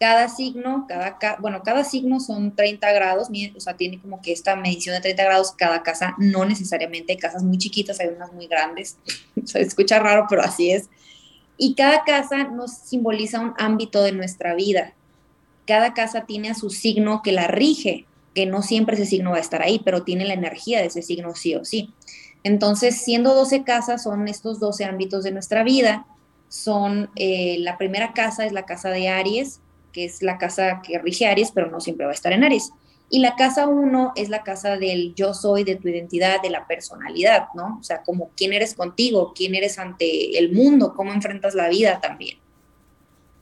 Cada 0.00 0.30
signo, 0.30 0.86
cada 0.88 1.18
bueno, 1.38 1.62
cada 1.62 1.84
signo 1.84 2.18
son 2.18 2.56
30 2.56 2.90
grados, 2.92 3.28
o 3.54 3.60
sea, 3.60 3.76
tiene 3.76 4.00
como 4.00 4.22
que 4.22 4.32
esta 4.32 4.56
medición 4.56 4.94
de 4.94 5.02
30 5.02 5.22
grados 5.22 5.52
cada 5.52 5.82
casa, 5.82 6.14
no 6.16 6.46
necesariamente 6.46 7.12
hay 7.12 7.18
casas 7.18 7.42
muy 7.42 7.58
chiquitas, 7.58 8.00
hay 8.00 8.08
unas 8.08 8.32
muy 8.32 8.46
grandes. 8.46 8.96
se 9.44 9.60
escucha 9.60 9.98
raro, 9.98 10.24
pero 10.30 10.40
así 10.40 10.70
es. 10.72 10.88
Y 11.58 11.74
cada 11.74 12.04
casa 12.04 12.44
nos 12.44 12.72
simboliza 12.72 13.38
un 13.38 13.52
ámbito 13.58 14.02
de 14.02 14.12
nuestra 14.12 14.54
vida 14.54 14.94
cada 15.70 15.94
casa 15.94 16.26
tiene 16.26 16.50
a 16.50 16.54
su 16.54 16.68
signo 16.68 17.22
que 17.22 17.30
la 17.30 17.46
rige, 17.46 18.04
que 18.34 18.44
no 18.44 18.60
siempre 18.60 18.96
ese 18.96 19.06
signo 19.06 19.30
va 19.30 19.36
a 19.36 19.40
estar 19.40 19.62
ahí, 19.62 19.80
pero 19.84 20.02
tiene 20.02 20.24
la 20.24 20.34
energía 20.34 20.80
de 20.80 20.86
ese 20.86 21.00
signo 21.00 21.36
sí 21.36 21.54
o 21.54 21.64
sí. 21.64 21.94
Entonces, 22.42 23.00
siendo 23.02 23.36
12 23.36 23.62
casas, 23.62 24.02
son 24.02 24.26
estos 24.26 24.58
12 24.58 24.84
ámbitos 24.84 25.22
de 25.22 25.30
nuestra 25.30 25.62
vida. 25.62 26.06
Son, 26.48 27.08
eh, 27.14 27.58
la 27.60 27.78
primera 27.78 28.14
casa 28.14 28.44
es 28.46 28.50
la 28.50 28.66
casa 28.66 28.90
de 28.90 29.10
Aries, 29.10 29.60
que 29.92 30.06
es 30.06 30.22
la 30.22 30.38
casa 30.38 30.82
que 30.84 30.98
rige 30.98 31.28
Aries, 31.28 31.52
pero 31.52 31.70
no 31.70 31.80
siempre 31.80 32.04
va 32.04 32.10
a 32.10 32.16
estar 32.16 32.32
en 32.32 32.42
Aries. 32.42 32.72
Y 33.08 33.20
la 33.20 33.36
casa 33.36 33.68
uno 33.68 34.10
es 34.16 34.28
la 34.28 34.42
casa 34.42 34.76
del 34.76 35.14
yo 35.14 35.34
soy, 35.34 35.62
de 35.62 35.76
tu 35.76 35.86
identidad, 35.86 36.42
de 36.42 36.50
la 36.50 36.66
personalidad, 36.66 37.46
¿no? 37.54 37.78
O 37.78 37.84
sea, 37.84 38.02
como 38.02 38.30
quién 38.36 38.52
eres 38.52 38.74
contigo, 38.74 39.34
quién 39.36 39.54
eres 39.54 39.78
ante 39.78 40.36
el 40.36 40.50
mundo, 40.50 40.94
cómo 40.96 41.12
enfrentas 41.12 41.54
la 41.54 41.68
vida 41.68 42.00
también. 42.00 42.39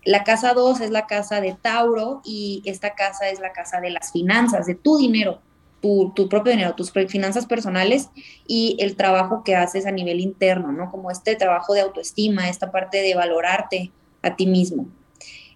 La 0.05 0.25
casa 0.25 0.55
2 0.55 0.81
es 0.81 0.91
la 0.91 1.07
casa 1.07 1.41
de 1.41 1.57
Tauro 1.61 2.23
y 2.25 2.63
esta 2.65 2.95
casa 2.95 3.29
es 3.29 3.41
la 3.41 3.53
casa 3.53 3.81
de 3.81 3.91
las 3.91 4.13
finanzas, 4.13 4.67
de 4.67 4.75
tu 4.75 4.97
dinero, 4.97 5.41
tu, 5.81 6.13
tu, 6.15 6.29
propio 6.29 6.53
dinero, 6.53 6.75
tus 6.75 6.93
finanzas 6.93 7.47
personales 7.47 8.09
y 8.47 8.77
el 8.81 8.97
trabajo 8.97 9.43
que 9.45 9.57
haces 9.57 9.87
a 9.87 9.91
nivel 9.91 10.21
interno, 10.21 10.73
¿no? 10.73 10.91
Como 10.91 11.11
este 11.11 11.37
trabajo 11.37 11.75
de 11.75 11.83
autoestima, 11.83 12.49
esta 12.49 12.71
parte 12.71 13.03
de 13.03 13.15
valorarte 13.15 13.93
a 14.23 14.37
ti 14.37 14.47
mismo. 14.47 14.87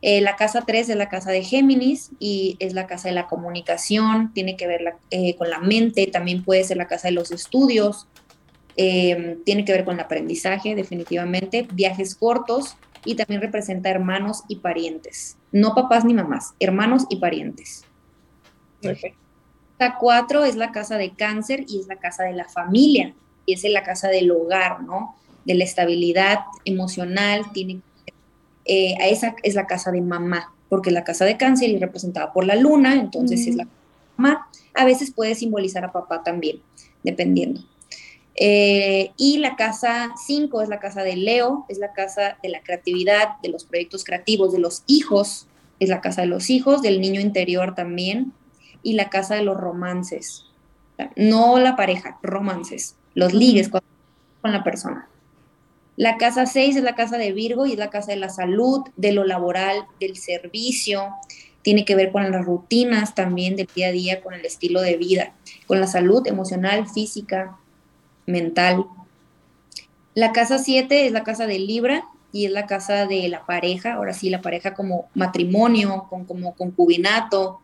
Eh, 0.03 0.21
la 0.21 0.35
casa 0.35 0.65
3 0.67 0.89
es 0.89 0.97
la 0.97 1.09
casa 1.09 1.31
de 1.31 1.45
Géminis 1.45 2.11
y 2.19 2.57
es 2.59 2.75
la 2.75 2.89
casa 2.89 3.09
de 3.09 3.15
la 3.15 3.29
comunicación, 3.29 4.33
tiene 4.35 4.57
que 4.57 4.67
ver 4.67 4.97
eh, 5.11 5.37
con 5.37 5.49
la 5.49 5.61
mente, 5.61 6.09
también 6.09 6.43
puede 6.43 6.65
ser 6.65 6.77
la 6.77 6.89
casa 6.89 7.07
de 7.07 7.13
los 7.13 7.31
estudios, 7.31 8.09
eh, 8.77 9.39
tiene 9.45 9.65
que 9.65 9.73
ver 9.73 9.85
con 9.85 9.95
el 9.95 10.01
aprendizaje, 10.01 10.75
definitivamente, 10.75 11.69
viajes 11.73 12.17
cortos 12.17 12.77
y 13.05 13.15
también 13.15 13.41
representa 13.41 13.91
hermanos 13.91 14.43
y 14.49 14.57
parientes, 14.57 15.37
no 15.51 15.75
papás 15.75 16.05
ni 16.05 16.15
mamás, 16.15 16.55
hermanos 16.61 17.07
y 17.11 17.17
parientes. 17.17 17.85
Perfecto. 18.81 19.19
La 19.79 19.99
4 19.99 20.45
es 20.45 20.57
la 20.57 20.71
casa 20.71 20.97
de 20.97 21.15
cáncer 21.15 21.65
y 21.69 21.81
es 21.81 21.89
la 21.89 21.97
casa 21.97 22.25
de 22.25 22.33
la 22.33 22.49
familia, 22.49 23.15
y 23.47 23.55
es 23.55 23.65
la 23.65 23.83
casa 23.83 24.09
del 24.09 24.31
hogar, 24.31 24.83
¿no? 24.83 25.17
De 25.45 25.55
la 25.55 25.65
estabilidad 25.65 26.41
emocional, 26.65 27.45
tiene 27.53 27.81
eh, 28.65 28.95
a 29.01 29.09
esa 29.09 29.35
es 29.43 29.55
la 29.55 29.67
casa 29.67 29.91
de 29.91 30.01
mamá, 30.01 30.55
porque 30.69 30.91
la 30.91 31.05
casa 31.05 31.25
de 31.25 31.37
cáncer 31.37 31.71
es 31.71 31.81
representada 31.81 32.33
por 32.33 32.47
la 32.47 32.55
luna, 32.55 32.95
entonces 32.95 33.47
es 33.47 33.57
la 33.57 33.67
mamá. 34.17 34.49
A 34.75 34.85
veces 34.85 35.11
puede 35.11 35.35
simbolizar 35.35 35.85
a 35.85 35.93
papá 35.93 36.23
también, 36.23 36.61
dependiendo. 37.03 37.63
Eh, 38.35 39.13
y 39.17 39.39
la 39.39 39.57
casa 39.57 40.11
5 40.27 40.63
es 40.63 40.69
la 40.69 40.81
casa 40.81 41.03
de 41.03 41.17
Leo, 41.17 41.67
es 41.69 41.79
la 41.79 41.93
casa 41.93 42.39
de 42.43 42.49
la 42.49 42.63
creatividad, 42.63 43.41
de 43.43 43.51
los 43.51 43.65
proyectos 43.65 44.05
creativos, 44.05 44.53
de 44.53 44.59
los 44.59 44.85
hijos, 44.87 45.47
es 45.81 45.89
la 45.89 46.01
casa 46.01 46.23
de 46.23 46.29
los 46.29 46.49
hijos, 46.49 46.83
del 46.83 47.01
niño 47.01 47.21
interior 47.21 47.75
también, 47.75 48.33
y 48.83 48.95
la 48.95 49.11
casa 49.11 49.35
de 49.35 49.43
los 49.43 49.57
romances. 49.57 50.45
No 51.17 51.59
la 51.59 51.77
pareja, 51.77 52.19
romances, 52.23 52.97
los 53.15 53.35
ligues 53.35 53.69
con 53.69 53.83
la 54.43 54.65
persona. 54.65 55.09
La 55.97 56.17
casa 56.17 56.47
6 56.47 56.77
es 56.77 56.83
la 56.83 56.95
casa 56.95 57.19
de 57.19 57.33
Virgo 57.33 57.67
y 57.67 57.73
es 57.73 57.79
la 57.79 57.91
casa 57.91 58.13
de 58.13 58.17
la 58.17 58.31
salud, 58.31 58.83
de 58.97 59.13
lo 59.13 59.25
laboral, 59.25 59.85
del 60.01 60.17
servicio. 60.17 61.09
Tiene 61.61 61.85
que 61.85 61.95
ver 61.95 62.13
con 62.13 62.31
las 62.31 62.45
rutinas 62.45 63.15
también 63.15 63.57
del 63.57 63.69
día 63.75 63.89
a 63.89 63.93
día, 63.93 64.23
con 64.23 64.33
el 64.33 64.45
estilo 64.45 64.81
de 64.81 64.97
vida, 64.97 65.35
con 65.67 65.81
la 65.81 65.87
salud 65.87 66.27
emocional, 66.27 66.89
física, 66.89 67.59
mental. 68.27 68.87
La 70.15 70.33
casa 70.33 70.59
7 70.59 71.07
es 71.07 71.13
la 71.13 71.25
casa 71.25 71.47
de 71.47 71.59
Libra 71.59 72.05
y 72.33 72.47
es 72.47 72.53
la 72.53 72.67
casa 72.67 73.07
de 73.07 73.29
la 73.29 73.45
pareja, 73.45 73.95
ahora 73.95 74.15
sí, 74.15 74.31
la 74.31 74.41
pareja 74.41 74.75
como 74.75 75.09
matrimonio, 75.15 76.07
con, 76.09 76.25
como 76.25 76.55
concubinato, 76.55 77.61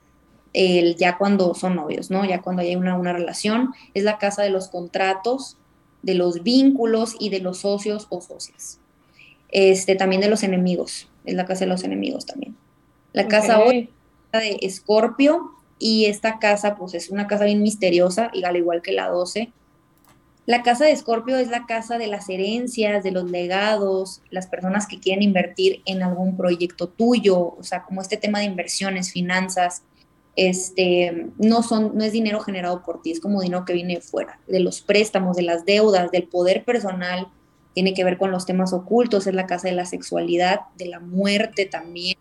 el, 0.53 0.97
ya 0.97 1.17
cuando 1.17 1.55
son 1.55 1.77
novios, 1.77 2.11
¿no? 2.11 2.25
Ya 2.25 2.41
cuando 2.41 2.63
hay 2.63 2.77
una, 2.77 2.97
una 2.97 3.13
relación, 3.13 3.75
es 3.95 4.05
la 4.05 4.19
casa 4.19 4.43
de 4.43 4.51
los 4.51 4.69
contratos, 4.69 5.57
de 6.03 6.15
los 6.15 6.43
vínculos 6.43 7.17
y 7.19 7.31
de 7.31 7.41
los 7.41 7.59
socios 7.59 8.07
o 8.11 8.21
socias. 8.21 8.79
Este, 9.51 9.97
también 9.97 10.21
de 10.21 10.29
los 10.29 10.43
enemigos, 10.43 11.09
es 11.25 11.35
la 11.35 11.47
casa 11.47 11.61
de 11.61 11.71
los 11.71 11.85
enemigos 11.85 12.27
también. 12.27 12.57
La 13.13 13.27
casa 13.27 13.61
hoy 13.61 13.91
de 14.33 14.59
Escorpio 14.61 15.53
y 15.79 16.07
esta 16.07 16.39
casa 16.39 16.77
pues 16.77 16.95
es 16.95 17.09
una 17.11 17.27
casa 17.27 17.45
bien 17.45 17.63
misteriosa, 17.63 18.31
y 18.35 18.45
al 18.45 18.57
igual 18.57 18.83
que 18.83 18.93
la 18.93 19.09
12. 19.09 19.53
La 20.49 20.63
casa 20.63 20.87
de 20.87 20.93
Escorpio 20.93 21.37
es 21.37 21.49
la 21.49 21.67
casa 21.67 21.99
de 21.99 22.07
las 22.07 22.31
herencias, 22.31 23.05
de 23.05 23.11
los 23.11 23.31
legados, 23.31 24.23
las 24.31 24.47
personas 24.47 24.87
que 24.87 24.99
quieren 24.99 25.23
invertir 25.23 25.83
en 25.85 26.03
algún 26.03 26.39
proyecto 26.39 26.89
tuyo, 26.89 27.39
o 27.39 27.63
sea, 27.63 27.83
como 27.83 28.01
este 28.01 28.17
tema 28.17 28.39
de 28.39 28.47
inversiones, 28.47 29.13
finanzas, 29.13 29.83
este, 30.37 31.27
no, 31.37 31.63
son, 31.63 31.99
no 31.99 32.03
es 32.03 32.13
dinero 32.13 32.41
generado 32.41 32.83
por 32.83 33.03
ti, 33.03 33.11
es 33.11 33.21
como 33.21 33.43
dinero 33.43 33.67
que 33.67 33.75
viene 33.75 34.01
fuera, 34.01 34.41
de 34.47 34.61
los 34.61 34.81
préstamos, 34.81 35.37
de 35.37 35.43
las 35.43 35.67
deudas, 35.67 36.11
del 36.13 36.23
poder 36.23 36.65
personal, 36.65 37.29
tiene 37.75 37.93
que 37.93 38.05
ver 38.05 38.17
con 38.17 38.31
los 38.31 38.47
temas 38.47 38.73
ocultos, 38.73 39.27
es 39.27 39.35
la 39.35 39.45
casa 39.45 39.69
de 39.69 39.75
la 39.75 39.85
sexualidad, 39.85 40.61
de 40.79 40.87
la 40.87 41.01
muerte 41.01 41.67
también, 41.67 42.17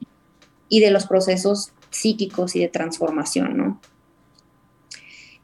y 0.68 0.82
de 0.82 0.92
los 0.92 1.08
procesos 1.08 1.72
psíquicos 1.92 2.58
y 2.58 2.60
de 2.60 2.68
transformación, 2.68 3.56
¿no? 3.56 3.82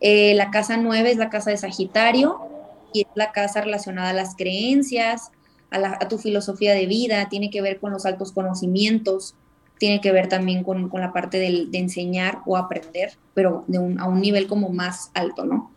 Eh, 0.02 0.34
la 0.34 0.52
casa 0.52 0.76
9 0.76 1.12
es 1.12 1.16
la 1.16 1.30
casa 1.30 1.50
de 1.50 1.56
Sagitario 1.56 2.50
y 2.94 3.02
es 3.02 3.08
la 3.16 3.32
casa 3.32 3.62
relacionada 3.62 4.10
a 4.10 4.14
las 4.14 4.36
creencias, 4.36 5.32
a, 5.72 6.08
tu 6.08 6.18
filosofía 6.18 6.74
de 6.74 6.86
vida, 6.86 7.30
tiene 7.30 7.50
que 7.50 7.62
ver 7.62 7.80
con 7.80 7.92
los 7.92 8.06
altos 8.06 8.32
conocimientos, 8.32 9.36
tiene 9.80 10.02
que 10.02 10.12
ver 10.12 10.30
también 10.30 10.64
con, 10.64 10.90
la 10.94 11.12
parte 11.12 11.40
de, 11.40 11.68
enseñar 11.74 12.40
o 12.46 12.58
aprender, 12.58 13.18
pero 13.34 13.66
de 13.68 13.78
a 13.78 14.08
un 14.08 14.22
nivel 14.22 14.48
como 14.48 14.70
más 14.70 15.10
alto, 15.14 15.46
¿no? 15.46 15.72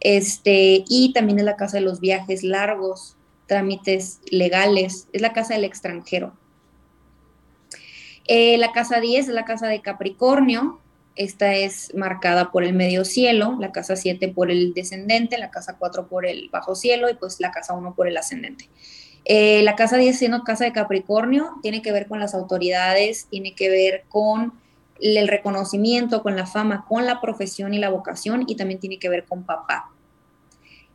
Este, 0.00 0.84
y 0.88 1.12
también 1.12 1.38
es 1.38 1.44
la 1.44 1.56
casa 1.56 1.78
de 1.78 1.84
los 1.84 2.00
viajes 2.00 2.42
largos, 2.42 3.16
trámites 3.46 4.20
legales, 4.30 5.08
es 5.12 5.22
la 5.22 5.32
casa 5.32 5.54
del 5.54 5.64
extranjero. 5.64 6.34
Eh, 8.28 8.58
la 8.58 8.72
casa 8.72 9.00
10 9.00 9.28
es 9.28 9.34
la 9.34 9.44
casa 9.44 9.68
de 9.68 9.80
Capricornio, 9.80 10.80
esta 11.16 11.54
es 11.54 11.94
marcada 11.94 12.52
por 12.52 12.62
el 12.62 12.74
medio 12.74 13.04
cielo, 13.04 13.56
la 13.58 13.72
casa 13.72 13.96
7 13.96 14.28
por 14.28 14.50
el 14.50 14.74
descendente, 14.74 15.38
la 15.38 15.50
casa 15.50 15.76
4 15.78 16.08
por 16.08 16.26
el 16.26 16.48
bajo 16.50 16.74
cielo 16.74 17.08
y 17.10 17.14
pues 17.14 17.40
la 17.40 17.50
casa 17.50 17.72
1 17.72 17.94
por 17.94 18.06
el 18.06 18.16
ascendente. 18.16 18.68
Eh, 19.24 19.62
la 19.62 19.74
casa 19.74 19.96
10 19.96 20.16
siendo 20.16 20.44
casa 20.44 20.64
de 20.64 20.72
Capricornio 20.72 21.54
tiene 21.62 21.82
que 21.82 21.90
ver 21.90 22.06
con 22.06 22.20
las 22.20 22.34
autoridades, 22.34 23.26
tiene 23.28 23.54
que 23.54 23.68
ver 23.68 24.04
con 24.08 24.52
el 25.00 25.26
reconocimiento, 25.26 26.22
con 26.22 26.36
la 26.36 26.46
fama, 26.46 26.84
con 26.88 27.06
la 27.06 27.20
profesión 27.20 27.74
y 27.74 27.78
la 27.78 27.90
vocación 27.90 28.44
y 28.46 28.54
también 28.54 28.78
tiene 28.78 28.98
que 28.98 29.08
ver 29.08 29.24
con 29.24 29.44
papá. 29.44 29.90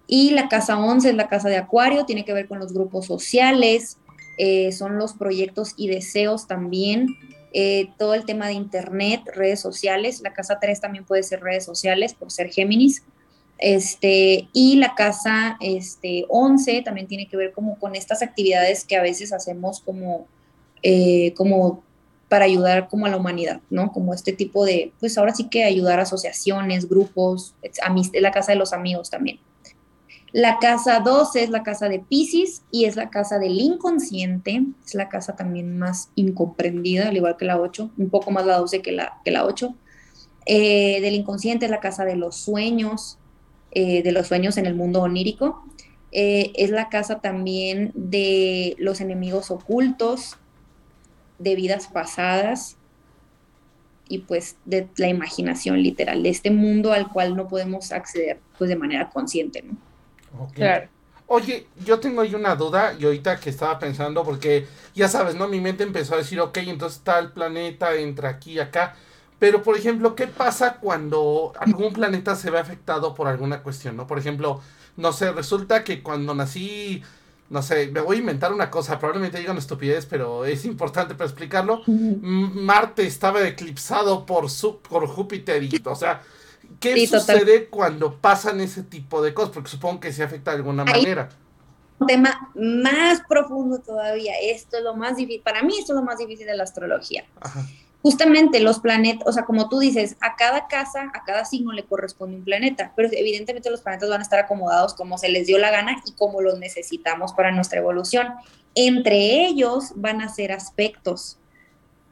Y 0.08 0.32
la 0.32 0.50
casa 0.50 0.78
11 0.78 1.10
es 1.10 1.16
la 1.16 1.30
casa 1.30 1.50
de 1.50 1.58
Acuario, 1.58 2.06
tiene 2.06 2.26
que 2.26 2.34
ver 2.34 2.48
con 2.48 2.60
los 2.60 2.74
grupos 2.74 3.06
sociales, 3.06 3.98
eh, 4.38 4.72
son 4.72 4.98
los 4.98 5.14
proyectos 5.14 5.74
y 5.78 5.88
deseos 5.88 6.48
también, 6.48 7.08
eh, 7.54 7.90
todo 7.98 8.14
el 8.14 8.26
tema 8.26 8.48
de 8.48 8.54
internet, 8.54 9.22
redes 9.34 9.60
sociales. 9.60 10.22
La 10.22 10.34
casa 10.34 10.60
3 10.60 10.80
también 10.80 11.06
puede 11.06 11.24
ser 11.24 11.42
redes 11.42 11.66
sociales 11.66 12.14
por 12.14 12.32
ser 12.32 12.50
Géminis. 12.50 13.04
Este, 13.58 14.48
y 14.54 14.78
la 14.78 14.96
casa 14.96 15.58
este, 15.60 16.26
11 16.30 16.82
también 16.82 17.08
tiene 17.08 17.28
que 17.28 17.38
ver 17.38 17.52
como 17.52 17.78
con 17.78 17.96
estas 17.96 18.24
actividades 18.24 18.86
que 18.86 18.96
a 18.96 19.04
veces 19.04 19.34
hacemos 19.34 19.82
como, 19.82 20.26
eh, 20.82 21.34
como 21.36 21.84
para 22.28 22.46
ayudar 22.46 22.88
como 22.88 23.06
a 23.06 23.10
la 23.10 23.18
humanidad, 23.18 23.62
¿no? 23.70 23.92
Como 23.92 24.14
este 24.14 24.34
tipo 24.34 24.66
de, 24.66 24.94
pues 25.00 25.18
ahora 25.18 25.36
sí 25.36 25.50
que 25.50 25.64
ayudar 25.64 26.00
a 26.00 26.04
asociaciones, 26.04 26.90
grupos, 26.90 27.54
la 28.14 28.32
casa 28.32 28.54
de 28.54 28.58
los 28.58 28.74
amigos 28.74 29.10
también. 29.10 29.40
La 30.34 30.60
casa 30.60 31.02
12 31.02 31.44
es 31.44 31.50
la 31.50 31.62
casa 31.62 31.90
de 31.90 32.00
Pisces 32.00 32.64
y 32.72 32.86
es 32.86 32.96
la 32.96 33.10
casa 33.10 33.38
del 33.38 33.60
inconsciente, 33.60 34.64
es 34.86 34.96
la 34.96 35.10
casa 35.10 35.36
también 35.36 35.78
más 35.78 36.10
incomprendida, 36.16 37.10
al 37.10 37.18
igual 37.18 37.36
que 37.36 37.44
la 37.44 37.60
8, 37.60 37.92
un 37.98 38.10
poco 38.10 38.32
más 38.32 38.46
la 38.46 38.58
12 38.58 38.82
que 38.82 38.94
la, 38.94 39.20
que 39.26 39.32
la 39.32 39.46
8. 39.46 39.76
Eh, 40.46 41.02
del 41.02 41.16
inconsciente 41.16 41.66
es 41.66 41.72
la 41.72 41.82
casa 41.82 42.06
de 42.06 42.16
los 42.16 42.38
sueños, 42.38 43.18
eh, 43.72 44.04
de 44.04 44.12
los 44.14 44.28
sueños 44.28 44.56
en 44.56 44.66
el 44.66 44.74
mundo 44.74 45.02
onírico. 45.02 45.66
Eh, 46.14 46.54
es 46.56 46.70
la 46.70 46.88
casa 46.88 47.20
también 47.20 47.92
de 47.94 48.76
los 48.80 49.02
enemigos 49.02 49.52
ocultos, 49.52 50.38
de 51.40 51.56
vidas 51.56 51.88
pasadas 51.88 52.78
y 54.08 54.20
pues 54.20 54.56
de 54.64 54.88
la 54.96 55.10
imaginación 55.10 55.82
literal, 55.84 56.24
de 56.24 56.30
este 56.30 56.52
mundo 56.52 56.94
al 56.94 57.10
cual 57.10 57.36
no 57.36 57.50
podemos 57.50 57.92
acceder 57.92 58.40
pues 58.58 58.70
de 58.70 58.76
manera 58.78 59.10
consciente, 59.10 59.62
¿no? 59.62 59.91
Oye, 61.28 61.68
yo 61.86 62.00
tengo 62.00 62.22
ahí 62.22 62.36
una 62.36 62.56
duda 62.56 62.94
y 63.00 63.06
ahorita 63.06 63.40
que 63.40 63.50
estaba 63.50 63.80
pensando, 63.80 64.24
porque 64.24 64.68
ya 64.94 65.08
sabes, 65.08 65.36
¿no? 65.36 65.48
Mi 65.48 65.62
mente 65.62 65.84
empezó 65.84 66.16
a 66.16 66.18
decir, 66.18 66.40
ok, 66.42 66.58
entonces 66.58 66.98
está 66.98 67.20
el 67.20 67.32
planeta, 67.32 67.96
entra 67.96 68.30
aquí 68.30 68.54
y 68.54 68.60
acá. 68.60 68.96
Pero, 69.40 69.64
por 69.64 69.78
ejemplo, 69.78 70.14
¿qué 70.14 70.28
pasa 70.28 70.76
cuando 70.76 71.54
algún 71.58 71.94
planeta 71.94 72.36
se 72.36 72.52
ve 72.52 72.60
afectado 72.60 73.16
por 73.16 73.28
alguna 73.28 73.64
cuestión, 73.64 73.96
no? 73.96 74.08
Por 74.08 74.20
ejemplo, 74.20 74.62
no 74.98 75.14
sé, 75.14 75.32
resulta 75.32 75.84
que 75.84 76.04
cuando 76.04 76.36
nací, 76.36 77.02
no 77.50 77.62
sé, 77.62 77.88
me 77.88 78.02
voy 78.02 78.18
a 78.18 78.20
inventar 78.20 78.54
una 78.54 78.70
cosa, 78.70 79.00
probablemente 79.00 79.40
diga 79.40 79.52
una 79.52 79.60
estupidez, 79.62 80.06
pero 80.06 80.46
es 80.46 80.66
importante 80.66 81.16
para 81.16 81.30
explicarlo. 81.30 81.82
Marte 81.88 83.08
estaba 83.08 83.42
eclipsado 83.48 84.26
por, 84.26 84.50
su, 84.50 84.80
por 84.80 85.08
Júpiter 85.08 85.64
y, 85.64 85.82
o 85.86 85.96
sea, 85.96 86.22
¿qué 86.80 87.08
sucede 87.08 87.68
cuando 87.68 88.18
pasan 88.18 88.62
ese 88.62 88.84
tipo 88.84 89.22
de 89.22 89.34
cosas? 89.34 89.52
Porque 89.54 89.70
supongo 89.70 90.00
que 90.00 90.14
se 90.14 90.24
afecta 90.24 90.52
de 90.52 90.58
alguna 90.58 90.86
manera. 90.86 91.30
Un 92.00 92.08
tema 92.08 92.52
más 92.56 93.22
profundo 93.28 93.80
todavía. 93.80 94.34
Esto 94.42 94.78
es 94.78 94.84
lo 94.84 94.96
más 94.96 95.18
difícil, 95.18 95.42
para 95.42 95.62
mí 95.64 95.78
esto 95.78 95.94
es 95.94 96.00
lo 96.00 96.06
más 96.06 96.18
difícil 96.18 96.48
de 96.48 96.56
la 96.56 96.64
astrología. 96.64 97.26
Ajá 97.40 97.64
justamente 98.02 98.60
los 98.60 98.80
planetas, 98.80 99.28
o 99.28 99.32
sea, 99.32 99.46
como 99.46 99.70
tú 99.70 99.80
dices, 99.80 100.18
a 100.22 100.36
cada 100.36 100.68
casa, 100.68 101.12
a 101.14 101.24
cada 101.24 101.46
signo 101.46 101.72
le 101.72 101.86
corresponde 101.86 102.38
un 102.38 102.44
planeta, 102.44 102.94
pero 102.96 103.10
evidentemente 103.12 103.70
los 103.70 103.82
planetas 103.82 104.10
van 104.10 104.20
a 104.20 104.24
estar 104.24 104.40
acomodados 104.40 104.94
como 104.94 105.18
se 105.18 105.30
les 105.30 105.48
dio 105.48 105.58
la 105.60 105.72
gana 105.72 106.02
y 106.06 106.14
como 106.14 106.42
los 106.42 106.58
necesitamos 106.58 107.34
para 107.34 107.52
nuestra 107.52 107.80
evolución. 107.80 108.30
Entre 108.74 109.46
ellos 109.46 109.92
van 109.96 110.22
a 110.22 110.30
ser 110.30 110.52
aspectos, 110.52 111.38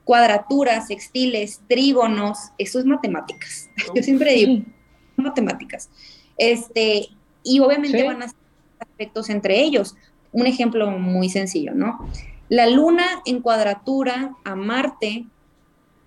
cuadraturas, 0.10 0.88
sextiles, 0.88 1.62
trígonos, 1.68 2.50
eso 2.58 2.80
es 2.80 2.86
matemáticas. 2.86 3.70
Yo 3.96 4.02
siempre 4.02 4.34
digo, 4.34 4.64
matemáticas. 5.18 5.92
Este, 6.36 7.10
y 7.44 7.60
obviamente 7.60 8.04
van 8.04 8.24
a 8.24 8.28
ser 8.28 8.40
aspectos 8.80 9.30
entre 9.30 9.62
ellos. 9.62 9.96
Un 10.32 10.48
ejemplo 10.48 10.90
muy 10.90 11.30
sencillo, 11.30 11.76
¿no? 11.76 12.10
La 12.48 12.66
luna 12.66 13.06
en 13.28 13.40
cuadratura 13.44 14.36
a 14.44 14.56
Marte 14.56 15.28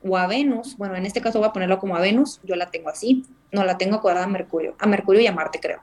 o 0.02 0.16
a 0.16 0.26
Venus, 0.26 0.76
bueno, 0.76 0.96
en 0.96 1.06
este 1.06 1.20
caso 1.20 1.38
voy 1.38 1.46
a 1.46 1.52
ponerlo 1.52 1.78
como 1.78 1.94
a 1.94 2.00
Venus, 2.00 2.40
yo 2.42 2.56
la 2.56 2.72
tengo 2.72 2.88
así, 2.88 3.24
no 3.52 3.62
la 3.62 3.78
tengo 3.78 4.00
cuadrada 4.00 4.26
a 4.26 4.28
Mercurio, 4.28 4.74
a 4.80 4.88
Mercurio 4.88 5.22
y 5.22 5.28
a 5.28 5.32
Marte 5.32 5.60
creo. 5.60 5.80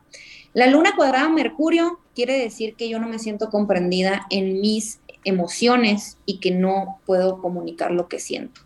La 0.52 0.68
luna 0.68 0.92
cuadrada 0.98 1.28
a 1.28 1.30
Mercurio 1.30 2.02
quiere 2.16 2.38
decir 2.38 2.76
que 2.76 2.90
yo 2.90 3.00
no 3.00 3.08
me 3.08 3.18
siento 3.18 3.50
comprendida 3.50 4.26
en 4.30 4.60
mis 4.60 5.00
emociones 5.24 6.18
y 6.26 6.40
que 6.40 6.52
no 6.52 7.00
puedo 7.06 7.42
comunicar 7.42 7.92
lo 7.92 8.08
que 8.08 8.20
siento. 8.20 8.62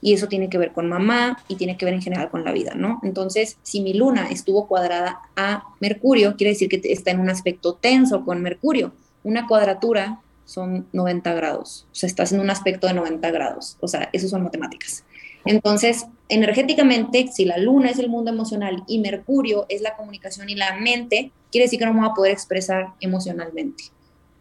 Y 0.00 0.12
eso 0.12 0.28
tiene 0.28 0.48
que 0.48 0.58
ver 0.58 0.72
con 0.72 0.88
mamá 0.88 1.42
y 1.48 1.56
tiene 1.56 1.76
que 1.76 1.84
ver 1.84 1.94
en 1.94 2.02
general 2.02 2.30
con 2.30 2.44
la 2.44 2.52
vida, 2.52 2.74
¿no? 2.74 3.00
Entonces, 3.02 3.58
si 3.62 3.80
mi 3.80 3.94
luna 3.94 4.28
estuvo 4.30 4.68
cuadrada 4.68 5.20
a 5.36 5.64
Mercurio, 5.80 6.36
quiere 6.36 6.52
decir 6.52 6.68
que 6.68 6.80
está 6.84 7.10
en 7.10 7.20
un 7.20 7.30
aspecto 7.30 7.74
tenso 7.74 8.24
con 8.24 8.40
Mercurio. 8.40 8.92
Una 9.24 9.46
cuadratura 9.48 10.20
son 10.44 10.86
90 10.92 11.34
grados, 11.34 11.86
o 11.92 11.94
sea, 11.94 12.06
estás 12.06 12.32
en 12.32 12.40
un 12.40 12.48
aspecto 12.48 12.86
de 12.86 12.94
90 12.94 13.30
grados, 13.30 13.76
o 13.80 13.88
sea, 13.88 14.08
eso 14.12 14.28
son 14.28 14.44
matemáticas. 14.44 15.04
Entonces, 15.44 16.06
energéticamente, 16.28 17.28
si 17.32 17.44
la 17.44 17.58
luna 17.58 17.90
es 17.90 17.98
el 17.98 18.08
mundo 18.08 18.30
emocional 18.30 18.82
y 18.86 18.98
Mercurio 19.00 19.66
es 19.68 19.82
la 19.82 19.96
comunicación 19.96 20.48
y 20.48 20.54
la 20.54 20.76
mente, 20.76 21.32
quiere 21.50 21.66
decir 21.66 21.78
que 21.78 21.86
no 21.86 21.92
me 21.92 22.00
voy 22.00 22.08
a 22.10 22.14
poder 22.14 22.32
expresar 22.32 22.88
emocionalmente, 23.00 23.84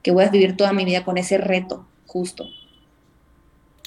que 0.07 0.11
voy 0.11 0.23
a 0.23 0.29
vivir 0.29 0.55
toda 0.55 0.71
mi 0.71 0.85
vida 0.85 1.03
con 1.03 1.17
ese 1.17 1.37
reto, 1.37 1.85
justo. 2.05 2.45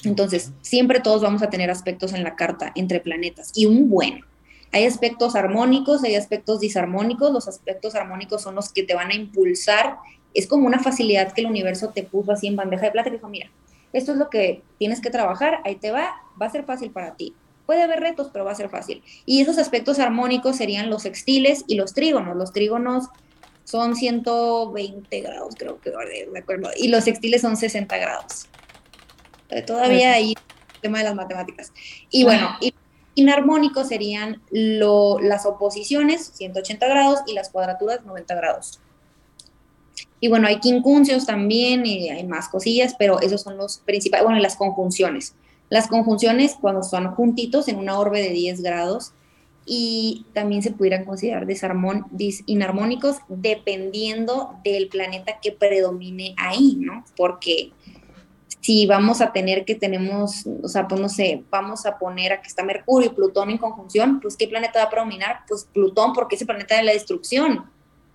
Entonces, 0.05 0.53
siempre 0.61 1.01
todos 1.01 1.23
vamos 1.23 1.41
a 1.41 1.49
tener 1.49 1.71
aspectos 1.71 2.13
en 2.13 2.25
la 2.25 2.37
carta 2.37 2.73
entre 2.75 3.01
planetas 3.01 3.53
y 3.55 3.65
un 3.65 3.89
bueno. 3.89 4.27
Hay 4.71 4.85
aspectos 4.85 5.35
armónicos, 5.35 6.05
hay 6.05 6.17
aspectos 6.17 6.61
disarmónicos. 6.61 7.33
Los 7.33 7.49
aspectos 7.49 7.95
armónicos 7.95 8.43
son 8.43 8.55
los 8.55 8.71
que 8.71 8.83
te 8.83 8.95
van 8.95 9.11
a 9.13 9.15
impulsar 9.15 9.97
es 10.35 10.47
como 10.47 10.67
una 10.67 10.79
facilidad 10.79 11.33
que 11.33 11.41
el 11.41 11.47
universo 11.47 11.89
te 11.89 12.03
puso 12.03 12.33
así 12.33 12.49
en 12.49 12.57
bandeja 12.57 12.85
de 12.85 12.91
plata 12.91 13.09
y 13.09 13.13
dijo, 13.13 13.29
mira, 13.29 13.51
esto 13.95 14.13
es 14.13 14.19
lo 14.19 14.29
que 14.29 14.63
tienes 14.79 15.01
que 15.01 15.09
trabajar, 15.09 15.61
ahí 15.65 15.77
te 15.77 15.91
va, 15.91 16.17
va 16.41 16.47
a 16.47 16.51
ser 16.51 16.65
fácil 16.65 16.91
para 16.91 17.15
ti. 17.15 17.35
Puede 17.65 17.83
haber 17.83 18.01
retos, 18.01 18.29
pero 18.31 18.45
va 18.45 18.53
a 18.53 18.57
ser 18.57 18.69
fácil. 18.69 19.03
Y 19.25 19.41
esos 19.41 19.57
aspectos 19.57 19.99
armónicos 19.99 20.57
serían 20.57 20.91
los 20.91 21.01
sextiles 21.01 21.65
y 21.67 21.77
los 21.77 21.95
trígonos. 21.95 22.37
Los 22.37 22.53
trígonos 22.53 23.09
son 23.65 23.97
120 23.97 25.21
grados, 25.21 25.55
creo 25.57 25.81
que 25.81 25.93
me 26.33 26.41
acuerdo, 26.41 26.71
y 26.77 26.89
los 26.89 27.05
sextiles 27.05 27.43
son 27.43 27.57
60 27.57 27.97
grados. 27.99 28.47
Todavía 29.67 30.13
ahí 30.13 30.35
el 30.75 30.81
tema 30.81 30.99
de 30.99 31.05
las 31.05 31.15
matemáticas. 31.15 31.73
Y 32.11 32.25
bueno, 32.25 32.51
y 32.61 32.75
inarmónicos 33.15 33.89
serían 33.89 34.43
las 34.51 35.47
oposiciones, 35.47 36.33
180 36.35 36.87
grados, 36.87 37.21
y 37.27 37.35
las 37.35 37.51
cuadraturas, 37.51 38.05
90 38.05 38.35
grados. 38.35 38.81
Y 40.21 40.29
bueno, 40.29 40.49
hay 40.49 40.61
quincunциos 40.61 41.27
también 41.27 41.87
y 41.87 42.11
hay 42.11 42.27
más 42.27 42.49
cosillas, 42.49 42.95
pero 42.99 43.21
esos 43.21 43.43
son 43.43 43.57
los 43.57 43.79
principales. 43.79 44.25
Bueno, 44.25 44.39
las 44.41 44.57
conjunciones. 44.57 45.35
Las 45.71 45.87
conjunciones 45.87 46.57
cuando 46.61 46.83
son 46.83 47.15
juntitos 47.15 47.69
en 47.69 47.79
una 47.79 47.99
orbe 47.99 48.21
de 48.23 48.31
10 48.31 48.63
grados 48.63 49.13
y 49.73 50.27
también 50.33 50.63
se 50.63 50.73
pudieran 50.73 51.05
considerar 51.05 51.47
inarmónicos 52.47 53.19
dependiendo 53.29 54.59
del 54.65 54.89
planeta 54.89 55.39
que 55.41 55.53
predomine 55.53 56.35
ahí, 56.37 56.77
¿no? 56.77 57.05
Porque 57.17 57.71
si 58.61 58.87
vamos 58.87 59.21
a 59.21 59.33
tener 59.33 59.65
que 59.65 59.77
tenemos, 59.77 60.45
o 60.63 60.69
sea, 60.69 60.89
pues 60.89 61.01
no 61.01 61.09
sé, 61.09 61.45
vamos 61.51 61.87
a 61.87 61.99
poner 61.99 62.33
a 62.33 62.43
que 62.43 62.49
está 62.49 62.65
Mercurio 62.65 63.11
y 63.11 63.15
Plutón 63.15 63.51
en 63.51 63.59
conjunción, 63.59 64.19
pues 64.21 64.37
¿qué 64.37 64.49
planeta 64.49 64.81
va 64.81 64.87
a 64.87 64.91
predominar? 64.91 65.41
Pues 65.47 65.69
Plutón, 65.73 66.15
porque 66.15 66.35
es 66.35 66.41
el 66.41 66.49
planeta 66.49 66.77
de 66.77 66.83
la 66.83 66.93
destrucción 66.93 67.71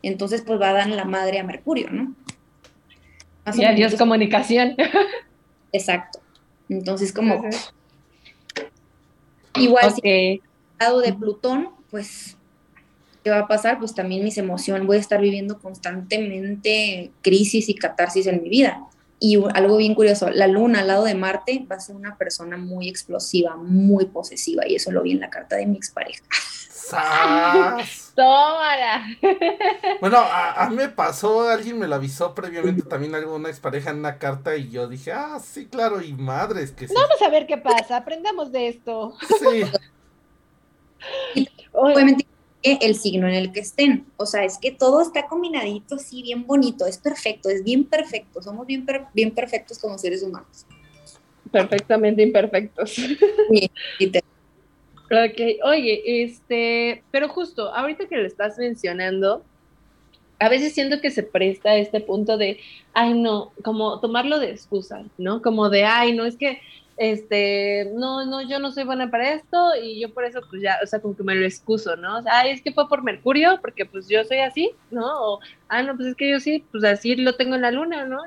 entonces 0.08 0.44
pues 0.44 0.62
va 0.62 0.70
a 0.70 0.74
dar 0.74 0.88
la 0.88 1.06
madre 1.06 1.40
a 1.40 1.44
Mercurio, 1.44 1.90
¿no? 1.90 2.14
y 3.56 3.64
adiós 3.64 3.96
comunicación. 3.96 4.76
Exacto. 5.72 6.20
Entonces 6.70 7.12
como... 7.12 7.44
Igual 9.56 9.94
si 9.94 10.42
lado 10.80 11.00
de 11.02 11.14
Plutón, 11.14 11.70
pues, 11.92 12.38
¿qué 13.24 13.30
va 13.30 13.40
a 13.40 13.48
pasar? 13.48 13.80
Pues 13.80 13.94
también 13.94 14.24
mis 14.24 14.38
emociones, 14.38 14.86
voy 14.86 14.98
a 14.98 15.00
estar 15.02 15.22
viviendo 15.22 15.60
constantemente 15.60 17.12
crisis 17.22 17.70
y 17.70 17.76
catarsis 17.76 18.28
en 18.28 18.44
mi 18.44 18.50
vida. 18.50 18.86
Y 19.20 19.42
algo 19.54 19.78
bien 19.78 19.96
curioso, 19.96 20.30
la 20.30 20.48
luna 20.48 20.82
al 20.82 20.88
lado 20.88 21.06
de 21.06 21.16
Marte 21.16 21.66
va 21.72 21.78
a 21.78 21.80
ser 21.80 21.96
una 21.96 22.18
persona 22.18 22.58
muy 22.58 22.90
explosiva, 22.90 23.56
muy 23.56 24.06
posesiva, 24.06 24.68
y 24.68 24.76
eso 24.76 24.92
lo 24.92 25.04
vi 25.04 25.14
en 25.14 25.22
la 25.22 25.30
carta 25.30 25.56
de 25.56 25.66
mi 25.66 25.78
expareja. 25.78 26.22
Tómala. 28.16 29.06
Bueno, 30.02 30.18
a, 30.20 30.68
mí 30.70 30.76
me 30.76 30.90
pasó, 30.90 31.50
alguien 31.50 31.80
me 31.80 31.88
lo 31.88 31.96
avisó 31.96 32.36
previamente 32.36 32.84
también 32.84 33.16
alguna 33.16 33.50
expareja 33.50 33.90
en 33.90 34.00
una 34.00 34.20
carta 34.20 34.56
y 34.56 34.70
yo 34.70 34.88
dije, 34.88 35.12
ah, 35.14 35.40
sí, 35.44 35.68
claro, 35.68 36.02
y 36.02 36.14
madres 36.14 36.72
que 36.72 36.88
sí. 36.88 36.94
Vamos 36.94 37.22
a 37.22 37.30
ver 37.30 37.48
qué 37.48 37.58
pasa, 37.58 37.98
aprendamos 37.98 38.52
de 38.52 38.68
esto. 38.68 39.16
Sí. 39.40 39.64
Obviamente 41.76 42.26
el 42.64 42.96
signo 42.96 43.28
en 43.28 43.36
el 43.36 43.52
que 43.52 43.60
estén. 43.60 44.06
O 44.18 44.26
sea, 44.26 44.44
es 44.44 44.58
que 44.58 44.72
todo 44.72 45.02
está 45.02 45.28
combinadito 45.28 45.96
así, 45.96 46.24
bien 46.24 46.48
bonito, 46.48 46.86
es 46.86 46.98
perfecto, 46.98 47.50
es 47.50 47.64
bien 47.64 47.86
perfecto. 47.86 48.42
Somos 48.42 48.66
bien, 48.66 48.86
bien 49.14 49.32
perfectos 49.32 49.78
como 49.78 49.98
seres 49.98 50.24
humanos. 50.24 50.66
Perfectamente 51.52 52.24
imperfectos. 52.24 52.96
Sí, 54.00 54.12
Ok, 55.06 55.40
oye, 55.64 56.24
este, 56.24 57.04
pero 57.12 57.30
justo, 57.30 57.72
ahorita 57.72 58.08
que 58.08 58.18
lo 58.18 58.26
estás 58.26 58.58
mencionando, 58.58 59.44
a 60.40 60.50
veces 60.50 60.74
siento 60.74 61.00
que 61.00 61.12
se 61.12 61.22
presta 61.22 61.76
este 61.76 62.02
punto 62.02 62.38
de, 62.38 62.60
ay, 62.94 63.14
no, 63.14 63.52
como 63.64 64.00
tomarlo 64.00 64.40
de 64.40 64.50
excusa, 64.50 65.04
¿no? 65.20 65.44
Como 65.44 65.70
de, 65.70 65.84
ay, 65.84 66.14
no, 66.14 66.26
es 66.26 66.36
que, 66.38 66.60
este, 66.98 67.92
no, 67.94 68.26
no, 68.26 68.42
yo 68.42 68.60
no 68.60 68.72
soy 68.72 68.86
buena 68.86 69.12
para 69.12 69.34
esto 69.34 69.58
y 69.82 70.00
yo 70.00 70.14
por 70.14 70.24
eso, 70.24 70.42
pues 70.50 70.62
ya, 70.62 70.78
o 70.84 70.88
sea, 70.88 71.02
como 71.02 71.16
que 71.16 71.24
me 71.24 71.36
lo 71.36 71.46
excuso, 71.46 71.96
¿no? 71.98 72.20
O 72.20 72.22
sea, 72.22 72.40
ay, 72.40 72.52
es 72.52 72.62
que 72.62 72.72
fue 72.72 72.88
por 72.88 73.04
Mercurio, 73.04 73.60
porque 73.62 73.86
pues 73.86 74.08
yo 74.08 74.24
soy 74.24 74.40
así, 74.40 74.72
¿no? 74.92 75.06
O, 75.06 75.40
ah, 75.68 75.84
no, 75.84 75.96
pues 75.96 76.10
es 76.10 76.16
que 76.16 76.30
yo 76.30 76.40
sí, 76.40 76.64
pues 76.72 76.84
así 76.84 77.16
lo 77.16 77.36
tengo 77.36 77.56
en 77.56 77.62
la 77.62 77.72
luna, 77.72 78.06
¿no? 78.06 78.20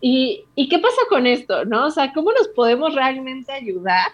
Y, 0.00 0.44
¿Y 0.54 0.68
qué 0.68 0.78
pasa 0.78 1.00
con 1.08 1.26
esto, 1.26 1.64
no? 1.64 1.86
O 1.86 1.90
sea, 1.90 2.12
¿cómo 2.12 2.32
nos 2.32 2.48
podemos 2.48 2.94
realmente 2.94 3.52
ayudar 3.52 4.12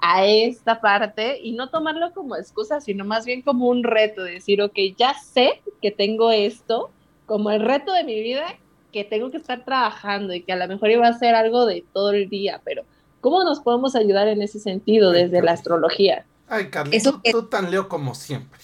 a 0.00 0.24
esta 0.26 0.80
parte 0.80 1.40
y 1.42 1.52
no 1.52 1.70
tomarlo 1.70 2.12
como 2.12 2.36
excusa, 2.36 2.80
sino 2.80 3.04
más 3.04 3.24
bien 3.26 3.42
como 3.42 3.68
un 3.68 3.82
reto, 3.84 4.22
decir, 4.22 4.62
ok, 4.62 4.78
ya 4.96 5.14
sé 5.14 5.60
que 5.82 5.90
tengo 5.90 6.30
esto 6.30 6.90
como 7.26 7.50
el 7.50 7.60
reto 7.60 7.92
de 7.92 8.04
mi 8.04 8.20
vida, 8.22 8.46
que 8.92 9.04
tengo 9.04 9.30
que 9.30 9.36
estar 9.36 9.64
trabajando 9.64 10.32
y 10.34 10.42
que 10.42 10.52
a 10.52 10.56
lo 10.56 10.66
mejor 10.66 10.90
iba 10.90 11.06
a 11.06 11.12
ser 11.12 11.34
algo 11.34 11.66
de 11.66 11.84
todo 11.92 12.12
el 12.12 12.28
día, 12.28 12.60
pero 12.64 12.84
¿cómo 13.20 13.44
nos 13.44 13.60
podemos 13.60 13.94
ayudar 13.96 14.28
en 14.28 14.42
ese 14.42 14.60
sentido 14.60 15.12
desde 15.12 15.42
la 15.42 15.52
astrología? 15.52 16.24
Ay, 16.48 16.70
Carlos, 16.70 17.02
tú, 17.30 17.42
tan 17.46 17.70
leo 17.70 17.88
como 17.88 18.14
siempre. 18.14 18.58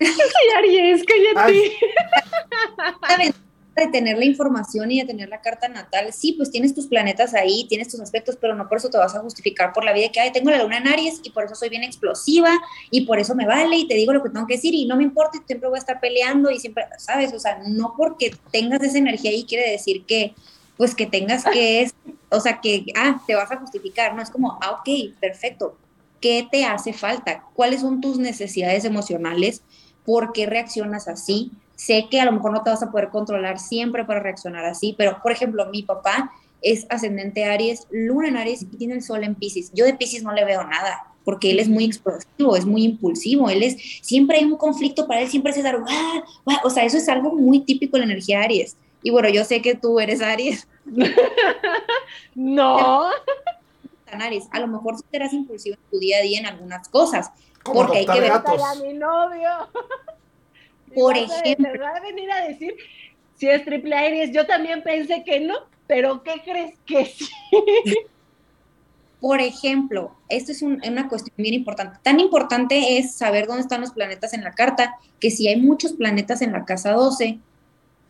Ay, 0.00 0.08
Aries, 0.58 1.04
cállate 1.36 1.76
de 3.76 3.86
tener 3.88 4.18
la 4.18 4.24
información 4.24 4.90
y 4.90 5.00
de 5.00 5.06
tener 5.06 5.28
la 5.28 5.40
carta 5.40 5.68
natal, 5.68 6.12
sí, 6.12 6.32
pues 6.32 6.50
tienes 6.50 6.74
tus 6.74 6.86
planetas 6.86 7.34
ahí, 7.34 7.66
tienes 7.68 7.88
tus 7.88 8.00
aspectos, 8.00 8.36
pero 8.40 8.54
no 8.54 8.68
por 8.68 8.78
eso 8.78 8.90
te 8.90 8.98
vas 8.98 9.14
a 9.14 9.20
justificar 9.20 9.72
por 9.72 9.84
la 9.84 9.92
vida 9.92 10.10
que 10.10 10.20
hay. 10.20 10.32
Tengo 10.32 10.50
la 10.50 10.62
luna 10.62 10.78
en 10.78 10.88
Aries 10.88 11.20
y 11.22 11.30
por 11.30 11.44
eso 11.44 11.54
soy 11.54 11.70
bien 11.70 11.82
explosiva 11.82 12.50
y 12.90 13.06
por 13.06 13.18
eso 13.18 13.34
me 13.34 13.46
vale 13.46 13.76
y 13.76 13.88
te 13.88 13.94
digo 13.94 14.12
lo 14.12 14.22
que 14.22 14.30
tengo 14.30 14.46
que 14.46 14.54
decir 14.54 14.74
y 14.74 14.86
no 14.86 14.96
me 14.96 15.04
importa, 15.04 15.38
siempre 15.46 15.68
voy 15.68 15.78
a 15.78 15.80
estar 15.80 16.00
peleando 16.00 16.50
y 16.50 16.58
siempre, 16.58 16.84
¿sabes? 16.98 17.32
O 17.32 17.38
sea, 17.38 17.62
no 17.66 17.94
porque 17.96 18.34
tengas 18.50 18.82
esa 18.82 18.98
energía 18.98 19.30
ahí 19.30 19.44
quiere 19.44 19.70
decir 19.70 20.04
que, 20.04 20.34
pues 20.76 20.94
que 20.94 21.06
tengas 21.06 21.44
que, 21.44 21.90
o 22.30 22.40
sea, 22.40 22.60
que, 22.60 22.86
ah, 22.96 23.22
te 23.26 23.34
vas 23.34 23.50
a 23.50 23.58
justificar, 23.58 24.14
no 24.14 24.22
es 24.22 24.30
como, 24.30 24.58
ah, 24.62 24.80
ok, 24.80 25.14
perfecto. 25.20 25.76
¿Qué 26.20 26.46
te 26.50 26.64
hace 26.64 26.92
falta? 26.92 27.44
¿Cuáles 27.54 27.80
son 27.80 28.00
tus 28.00 28.18
necesidades 28.18 28.84
emocionales? 28.84 29.62
¿Por 30.04 30.32
qué 30.32 30.46
reaccionas 30.46 31.08
así? 31.08 31.50
Sé 31.74 32.06
que 32.10 32.20
a 32.20 32.24
lo 32.24 32.32
mejor 32.32 32.52
no 32.52 32.62
te 32.62 32.70
vas 32.70 32.82
a 32.82 32.90
poder 32.90 33.10
controlar 33.10 33.58
siempre 33.58 34.04
para 34.04 34.20
reaccionar 34.20 34.64
así, 34.64 34.94
pero 34.96 35.18
por 35.22 35.32
ejemplo, 35.32 35.66
mi 35.66 35.82
papá 35.82 36.32
es 36.62 36.86
ascendente 36.90 37.44
Aries, 37.44 37.86
luna 37.90 38.28
en 38.28 38.36
Aries 38.36 38.62
y 38.62 38.66
tiene 38.66 38.94
el 38.94 39.02
sol 39.02 39.24
en 39.24 39.34
Pisces. 39.34 39.72
Yo 39.74 39.84
de 39.84 39.94
Pisces 39.94 40.22
no 40.22 40.32
le 40.32 40.44
veo 40.44 40.62
nada, 40.62 41.12
porque 41.24 41.50
él 41.50 41.58
es 41.58 41.68
muy 41.68 41.84
explosivo, 41.84 42.56
es 42.56 42.64
muy 42.64 42.84
impulsivo, 42.84 43.50
él 43.50 43.62
es, 43.64 43.76
siempre 44.00 44.38
hay 44.38 44.44
un 44.44 44.56
conflicto 44.56 45.06
para 45.06 45.22
él, 45.22 45.28
siempre 45.28 45.52
se 45.52 45.62
da, 45.62 45.76
o 46.62 46.70
sea, 46.70 46.84
eso 46.84 46.96
es 46.96 47.08
algo 47.08 47.34
muy 47.34 47.60
típico 47.60 47.96
en 47.96 48.02
la 48.02 48.12
energía 48.12 48.42
Aries. 48.42 48.76
Y 49.02 49.10
bueno, 49.10 49.28
yo 49.28 49.44
sé 49.44 49.60
que 49.62 49.74
tú 49.74 49.98
eres 50.00 50.20
Aries. 50.20 50.68
no. 52.34 53.10
Aries, 54.06 54.46
a 54.50 54.60
lo 54.60 54.66
mejor 54.68 54.96
serás 55.10 55.32
impulsivo 55.32 55.76
en 55.76 55.90
tu 55.90 55.98
día 55.98 56.18
a 56.18 56.22
día 56.22 56.38
en 56.40 56.46
algunas 56.46 56.88
cosas. 56.88 57.30
Como 57.62 57.80
porque 57.80 57.98
hay 57.98 58.06
que 58.06 58.20
ver. 58.20 58.30
gatos. 58.30 58.60
a 58.62 58.74
mi 58.76 58.92
novio. 58.92 59.48
Por 60.94 61.16
ejemplo. 61.16 61.72
te 61.72 61.78
va 61.78 61.88
a 61.90 62.00
venir 62.00 62.30
a 62.30 62.46
decir 62.46 62.74
si 63.36 63.48
es 63.48 63.64
triple 63.64 63.96
Aries. 63.96 64.32
Yo 64.32 64.46
también 64.46 64.82
pensé 64.82 65.24
que 65.24 65.40
no, 65.40 65.54
pero 65.86 66.22
¿qué 66.22 66.42
crees 66.44 66.74
que 66.84 67.06
sí? 67.06 67.28
Por 69.20 69.40
ejemplo, 69.40 70.16
esto 70.28 70.50
es 70.52 70.62
un- 70.62 70.82
una 70.86 71.08
cuestión 71.08 71.34
bien 71.38 71.54
importante. 71.54 71.98
Tan 72.02 72.18
importante 72.20 72.98
es 72.98 73.14
saber 73.14 73.46
dónde 73.46 73.62
están 73.62 73.80
los 73.80 73.92
planetas 73.92 74.34
en 74.34 74.42
la 74.42 74.50
carta, 74.52 74.96
que 75.20 75.30
si 75.30 75.46
hay 75.48 75.56
muchos 75.60 75.92
planetas 75.92 76.42
en 76.42 76.52
la 76.52 76.64
casa 76.64 76.90
12, 76.92 77.38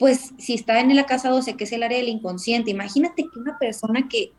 pues 0.02 0.32
si 0.36 0.54
está 0.54 0.80
en 0.80 0.96
la 0.96 1.06
casa 1.06 1.28
12, 1.28 1.54
que 1.54 1.62
es 1.62 1.70
el 1.70 1.84
área 1.84 1.96
del 1.96 2.08
inconsciente, 2.08 2.72
imagínate 2.72 3.22
que 3.22 3.38
una 3.38 3.56
persona 3.56 4.08
que, 4.08 4.32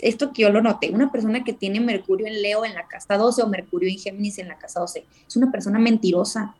esto 0.00 0.32
que 0.32 0.42
yo 0.42 0.50
lo 0.50 0.60
noté, 0.60 0.90
una 0.90 1.12
persona 1.12 1.44
que 1.44 1.52
tiene 1.52 1.78
Mercurio 1.78 2.26
en 2.26 2.42
Leo 2.42 2.64
en 2.64 2.74
la 2.74 2.88
casa 2.88 3.16
12 3.16 3.42
o 3.42 3.46
Mercurio 3.46 3.88
en 3.88 3.96
Géminis 3.96 4.38
en 4.38 4.48
la 4.48 4.58
casa 4.58 4.80
12, 4.80 5.04
es 5.28 5.36
una 5.36 5.52
persona 5.52 5.78
mentirosa, 5.78 6.56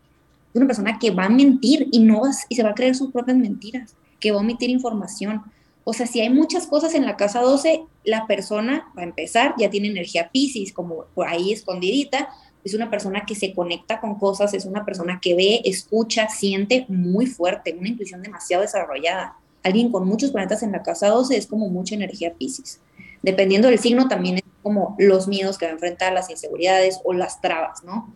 es 0.54 0.56
una 0.56 0.68
persona 0.68 1.00
que 1.00 1.10
va 1.10 1.24
a 1.24 1.30
mentir 1.30 1.88
y, 1.90 1.98
no 1.98 2.20
va, 2.20 2.30
y 2.48 2.54
se 2.54 2.62
va 2.62 2.70
a 2.70 2.74
creer 2.76 2.94
sus 2.94 3.10
propias 3.10 3.36
mentiras, 3.36 3.96
que 4.20 4.30
va 4.30 4.38
a 4.38 4.42
omitir 4.42 4.70
información. 4.70 5.42
O 5.82 5.92
sea, 5.92 6.06
si 6.06 6.20
hay 6.20 6.30
muchas 6.30 6.68
cosas 6.68 6.94
en 6.94 7.04
la 7.04 7.16
casa 7.16 7.40
12, 7.40 7.82
la 8.04 8.28
persona, 8.28 8.86
para 8.94 9.04
empezar, 9.04 9.56
ya 9.58 9.68
tiene 9.68 9.88
energía 9.88 10.30
Pisces, 10.30 10.72
como 10.72 11.06
por 11.16 11.26
ahí 11.26 11.52
escondidita, 11.52 12.28
es 12.64 12.74
una 12.74 12.90
persona 12.90 13.24
que 13.26 13.34
se 13.34 13.54
conecta 13.54 14.00
con 14.00 14.18
cosas, 14.18 14.54
es 14.54 14.64
una 14.64 14.84
persona 14.84 15.18
que 15.20 15.34
ve, 15.34 15.60
escucha, 15.64 16.28
siente 16.28 16.86
muy 16.88 17.26
fuerte, 17.26 17.76
una 17.78 17.88
intuición 17.88 18.22
demasiado 18.22 18.62
desarrollada. 18.62 19.36
Alguien 19.62 19.90
con 19.90 20.06
muchos 20.06 20.30
planetas 20.30 20.62
en 20.62 20.72
la 20.72 20.82
casa 20.82 21.08
12 21.08 21.36
es 21.36 21.46
como 21.46 21.68
mucha 21.68 21.94
energía 21.94 22.34
Pisces. 22.34 22.80
Dependiendo 23.22 23.68
del 23.68 23.78
signo, 23.78 24.08
también 24.08 24.36
es 24.36 24.42
como 24.62 24.96
los 24.98 25.28
miedos 25.28 25.58
que 25.58 25.66
va 25.66 25.70
a 25.70 25.74
enfrentar, 25.74 26.12
las 26.12 26.30
inseguridades 26.30 27.00
o 27.04 27.12
las 27.12 27.40
trabas, 27.40 27.82
¿no? 27.84 28.12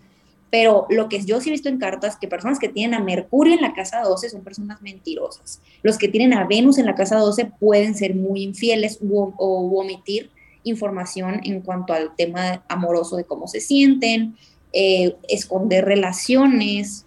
Pero 0.50 0.86
lo 0.90 1.08
que 1.08 1.24
yo 1.24 1.40
sí 1.40 1.48
he 1.48 1.52
visto 1.52 1.68
en 1.68 1.78
cartas, 1.78 2.16
que 2.16 2.28
personas 2.28 2.58
que 2.58 2.68
tienen 2.68 2.94
a 2.94 3.02
Mercurio 3.02 3.54
en 3.54 3.62
la 3.62 3.74
casa 3.74 4.00
12 4.00 4.30
son 4.30 4.42
personas 4.42 4.80
mentirosas. 4.80 5.60
Los 5.82 5.98
que 5.98 6.08
tienen 6.08 6.32
a 6.34 6.46
Venus 6.46 6.78
en 6.78 6.86
la 6.86 6.94
casa 6.94 7.18
12 7.18 7.46
pueden 7.58 7.96
ser 7.96 8.14
muy 8.14 8.42
infieles 8.42 8.98
o 9.02 9.34
u 9.38 9.78
omitir 9.78 10.30
información 10.66 11.40
en 11.44 11.60
cuanto 11.62 11.92
al 11.92 12.14
tema 12.16 12.64
amoroso 12.68 13.16
de 13.16 13.24
cómo 13.24 13.46
se 13.48 13.60
sienten, 13.60 14.36
eh, 14.72 15.16
esconder 15.28 15.84
relaciones. 15.84 17.06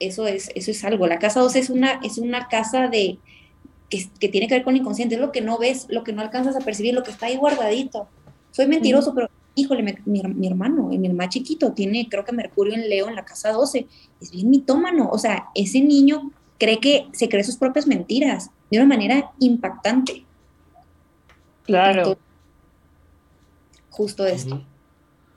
Eso 0.00 0.26
es, 0.26 0.50
eso 0.54 0.70
es 0.70 0.84
algo. 0.84 1.06
La 1.06 1.18
casa 1.18 1.40
12 1.40 1.58
es 1.58 1.70
una, 1.70 2.00
es 2.02 2.18
una 2.18 2.48
casa 2.48 2.88
de, 2.88 3.18
que, 3.90 4.08
que 4.18 4.28
tiene 4.28 4.48
que 4.48 4.54
ver 4.54 4.64
con 4.64 4.76
inconsciente, 4.76 5.16
es 5.16 5.20
lo 5.20 5.32
que 5.32 5.40
no 5.40 5.58
ves, 5.58 5.86
lo 5.88 6.04
que 6.04 6.12
no 6.12 6.22
alcanzas 6.22 6.56
a 6.56 6.60
percibir, 6.60 6.94
lo 6.94 7.02
que 7.02 7.10
está 7.10 7.26
ahí 7.26 7.36
guardadito. 7.36 8.08
Soy 8.52 8.66
mentiroso, 8.66 9.14
pero 9.14 9.28
híjole, 9.54 9.82
mi, 9.82 9.94
mi, 10.04 10.22
mi 10.22 10.46
hermano, 10.46 10.88
mi 10.88 11.08
más 11.08 11.28
chiquito, 11.28 11.72
tiene 11.72 12.08
creo 12.08 12.24
que 12.24 12.32
Mercurio 12.32 12.74
en 12.74 12.88
Leo 12.88 13.08
en 13.08 13.14
la 13.14 13.24
casa 13.24 13.52
12, 13.52 13.86
es 14.20 14.30
bien 14.30 14.50
mitómano, 14.50 15.08
o 15.10 15.18
sea, 15.18 15.48
ese 15.54 15.80
niño 15.80 16.30
cree 16.58 16.78
que 16.78 17.08
se 17.12 17.28
cree 17.28 17.44
sus 17.44 17.56
propias 17.56 17.86
mentiras 17.86 18.50
de 18.70 18.78
una 18.78 18.86
manera 18.86 19.32
impactante. 19.38 20.24
Claro. 21.64 21.98
Entonces, 21.98 22.24
justo 23.94 24.26
esto. 24.26 24.60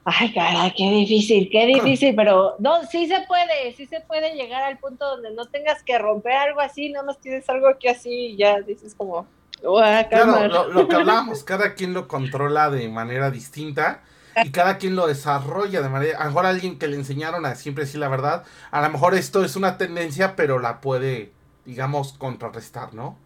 Ay, 0.03 0.33
caray, 0.33 0.73
qué 0.75 0.89
difícil, 0.89 1.49
qué 1.51 1.65
difícil, 1.65 2.15
pero 2.15 2.55
no, 2.59 2.83
sí 2.85 3.07
se 3.07 3.21
puede, 3.27 3.73
sí 3.75 3.85
se 3.87 3.99
puede 4.01 4.35
llegar 4.35 4.63
al 4.63 4.77
punto 4.77 5.05
donde 5.05 5.31
no 5.31 5.45
tengas 5.47 5.83
que 5.83 5.97
romper 5.97 6.31
algo 6.33 6.61
así, 6.61 6.89
nada 6.89 7.05
más 7.05 7.19
tienes 7.19 7.47
algo 7.49 7.67
aquí 7.67 7.89
así 7.89 8.09
y 8.09 8.37
ya 8.37 8.61
dices 8.61 8.95
como, 8.95 9.27
"Voy 9.61 9.83
a 9.83 10.07
Claro, 10.07 10.31
calmar". 10.31 10.49
lo, 10.49 10.69
lo 10.69 10.87
que 10.87 10.95
hablábamos, 10.95 11.43
cada 11.43 11.73
quien 11.75 11.93
lo 11.93 12.07
controla 12.07 12.69
de 12.69 12.87
manera 12.87 13.31
distinta 13.31 14.01
y 14.43 14.51
cada 14.51 14.77
quien 14.77 14.95
lo 14.95 15.07
desarrolla 15.07 15.81
de 15.81 15.89
manera. 15.89 16.17
A 16.19 16.23
lo 16.23 16.29
mejor 16.29 16.45
alguien 16.45 16.79
que 16.79 16.87
le 16.87 16.95
enseñaron 16.95 17.45
a 17.45 17.55
siempre 17.55 17.83
decir 17.83 17.99
la 17.99 18.07
verdad, 18.07 18.43
a 18.71 18.81
lo 18.81 18.89
mejor 18.89 19.13
esto 19.13 19.43
es 19.43 19.55
una 19.57 19.77
tendencia, 19.77 20.35
pero 20.37 20.57
la 20.59 20.79
puede, 20.79 21.33
digamos, 21.65 22.13
contrarrestar, 22.13 22.93
¿no? 22.93 23.17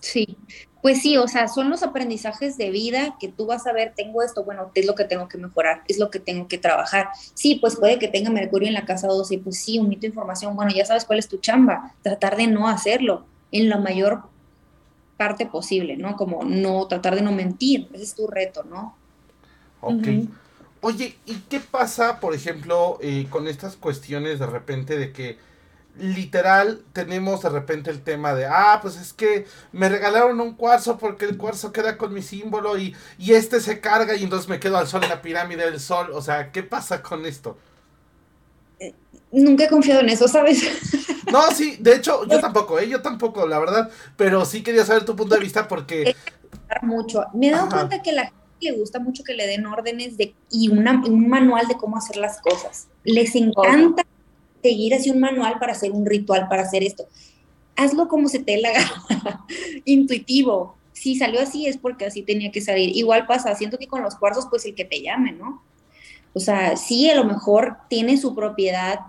Sí. 0.00 0.36
Pues 0.82 1.02
sí, 1.02 1.16
o 1.16 1.26
sea, 1.26 1.48
son 1.48 1.68
los 1.68 1.82
aprendizajes 1.82 2.56
de 2.56 2.70
vida 2.70 3.16
que 3.18 3.28
tú 3.28 3.46
vas 3.46 3.66
a 3.66 3.72
ver, 3.72 3.92
tengo 3.96 4.22
esto, 4.22 4.44
bueno, 4.44 4.70
es 4.74 4.86
lo 4.86 4.94
que 4.94 5.04
tengo 5.04 5.26
que 5.26 5.36
mejorar, 5.36 5.82
es 5.88 5.98
lo 5.98 6.10
que 6.10 6.20
tengo 6.20 6.46
que 6.46 6.58
trabajar. 6.58 7.08
Sí, 7.34 7.56
pues 7.56 7.74
puede 7.74 7.98
que 7.98 8.06
tenga 8.06 8.30
Mercurio 8.30 8.68
en 8.68 8.74
la 8.74 8.84
casa 8.84 9.08
12 9.08 9.34
y 9.34 9.38
pues 9.38 9.58
sí, 9.58 9.80
omito 9.80 10.06
información, 10.06 10.54
bueno, 10.54 10.70
ya 10.72 10.84
sabes 10.84 11.04
cuál 11.04 11.18
es 11.18 11.28
tu 11.28 11.38
chamba, 11.38 11.92
tratar 12.02 12.36
de 12.36 12.46
no 12.46 12.68
hacerlo 12.68 13.24
en 13.50 13.68
la 13.68 13.78
mayor 13.78 14.22
parte 15.16 15.46
posible, 15.46 15.96
¿no? 15.96 16.16
Como 16.16 16.44
no, 16.44 16.86
tratar 16.86 17.16
de 17.16 17.22
no 17.22 17.32
mentir, 17.32 17.88
ese 17.92 18.04
es 18.04 18.14
tu 18.14 18.26
reto, 18.26 18.62
¿no? 18.62 18.94
Ok. 19.80 20.06
Oye, 20.82 21.16
¿y 21.26 21.34
qué 21.48 21.58
pasa, 21.58 22.20
por 22.20 22.34
ejemplo, 22.34 22.98
eh, 23.00 23.26
con 23.30 23.48
estas 23.48 23.76
cuestiones 23.76 24.38
de 24.38 24.46
repente 24.46 24.96
de 24.98 25.12
que 25.12 25.38
literal 25.98 26.82
tenemos 26.92 27.42
de 27.42 27.48
repente 27.48 27.90
el 27.90 28.02
tema 28.02 28.34
de, 28.34 28.46
ah, 28.46 28.78
pues 28.82 28.96
es 28.96 29.12
que 29.12 29.46
me 29.72 29.88
regalaron 29.88 30.40
un 30.40 30.54
cuarzo 30.54 30.98
porque 30.98 31.24
el 31.24 31.36
cuarzo 31.36 31.72
queda 31.72 31.96
con 31.96 32.12
mi 32.12 32.22
símbolo 32.22 32.76
y, 32.78 32.94
y 33.18 33.32
este 33.34 33.60
se 33.60 33.80
carga 33.80 34.14
y 34.14 34.24
entonces 34.24 34.48
me 34.48 34.60
quedo 34.60 34.76
al 34.78 34.86
sol 34.86 35.02
en 35.04 35.10
la 35.10 35.22
pirámide 35.22 35.64
del 35.70 35.80
sol? 35.80 36.10
O 36.12 36.20
sea, 36.22 36.52
¿qué 36.52 36.62
pasa 36.62 37.02
con 37.02 37.24
esto? 37.26 37.56
Nunca 39.32 39.64
he 39.64 39.68
confiado 39.68 40.00
en 40.00 40.08
eso, 40.10 40.28
¿sabes? 40.28 40.62
No, 41.32 41.42
sí, 41.50 41.76
de 41.80 41.96
hecho, 41.96 42.24
yo 42.28 42.38
tampoco, 42.40 42.78
¿eh? 42.78 42.88
Yo 42.88 43.02
tampoco, 43.02 43.48
la 43.48 43.58
verdad, 43.58 43.90
pero 44.16 44.44
sí 44.44 44.62
quería 44.62 44.84
saber 44.84 45.04
tu 45.04 45.16
punto 45.16 45.34
de 45.34 45.40
vista 45.40 45.66
porque... 45.66 46.14
mucho. 46.82 47.24
Me 47.34 47.48
he 47.48 47.50
dado 47.50 47.66
Ajá. 47.66 47.78
cuenta 47.78 48.00
que 48.00 48.12
la 48.12 48.26
gente 48.26 48.36
le 48.60 48.72
gusta 48.78 49.00
mucho 49.00 49.24
que 49.24 49.34
le 49.34 49.44
den 49.48 49.66
órdenes 49.66 50.16
de, 50.16 50.36
y 50.52 50.68
una- 50.68 51.02
un 51.04 51.28
manual 51.28 51.66
de 51.66 51.76
cómo 51.76 51.96
hacer 51.96 52.16
las 52.16 52.40
cosas. 52.40 52.86
Les 53.02 53.34
encanta 53.34 54.04
seguir 54.66 54.94
así 54.94 55.10
un 55.10 55.20
manual 55.20 55.58
para 55.60 55.72
hacer 55.72 55.92
un 55.92 56.04
ritual, 56.04 56.48
para 56.48 56.62
hacer 56.62 56.82
esto. 56.82 57.06
Hazlo 57.76 58.08
como 58.08 58.28
se 58.28 58.40
te 58.40 58.56
la 58.56 58.72
intuitivo. 59.84 60.76
Si 60.92 61.14
salió 61.14 61.40
así 61.40 61.66
es 61.66 61.76
porque 61.76 62.06
así 62.06 62.22
tenía 62.22 62.50
que 62.50 62.60
salir. 62.60 62.96
Igual 62.96 63.26
pasa, 63.26 63.54
siento 63.54 63.78
que 63.78 63.86
con 63.86 64.02
los 64.02 64.16
cuarzos, 64.16 64.46
pues 64.50 64.64
el 64.64 64.74
que 64.74 64.84
te 64.84 65.02
llame, 65.02 65.32
¿no? 65.32 65.62
O 66.32 66.40
sea, 66.40 66.76
sí, 66.76 67.08
a 67.08 67.14
lo 67.14 67.24
mejor 67.24 67.76
tiene 67.88 68.16
su 68.16 68.34
propiedad 68.34 69.00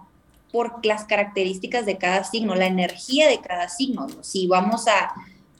por 0.51 0.85
las 0.85 1.05
características 1.05 1.85
de 1.85 1.97
cada 1.97 2.23
signo, 2.23 2.53
la 2.53 2.67
energía 2.67 3.27
de 3.27 3.39
cada 3.39 3.67
signo. 3.67 4.07
¿no? 4.07 4.23
Si 4.23 4.47
vamos 4.47 4.87
a, 4.87 5.13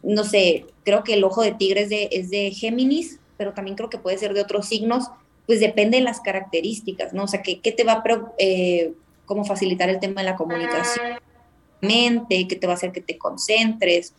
no 0.04 0.24
sé, 0.24 0.66
creo 0.84 1.04
que 1.04 1.16
el 1.16 1.24
ojo 1.24 1.42
de 1.42 1.54
tigre 1.54 1.82
es 1.82 1.90
de, 1.90 2.10
es 2.12 2.30
de 2.30 2.52
Géminis, 2.52 3.20
pero 3.36 3.54
también 3.54 3.76
creo 3.76 3.90
que 3.90 3.98
puede 3.98 4.18
ser 4.18 4.34
de 4.34 4.42
otros 4.42 4.68
signos, 4.68 5.06
pues 5.48 5.60
depende 5.60 5.98
de 5.98 6.04
las 6.04 6.20
características, 6.20 7.14
¿no? 7.14 7.24
O 7.24 7.28
sea, 7.28 7.42
¿qué, 7.42 7.62
qué 7.62 7.72
te 7.72 7.84
va 7.84 7.94
a, 7.94 8.04
eh, 8.38 8.94
cómo 9.28 9.46
facilitar 9.46 9.90
el 9.92 10.02
tema 10.02 10.22
de 10.24 10.30
la 10.32 10.38
comunicación? 10.38 11.06
mente, 11.82 12.48
qué 12.48 12.56
te 12.56 12.68
va 12.68 12.74
a 12.74 12.78
hacer 12.78 12.92
que 12.92 13.02
te 13.02 13.18
concentres, 13.20 14.16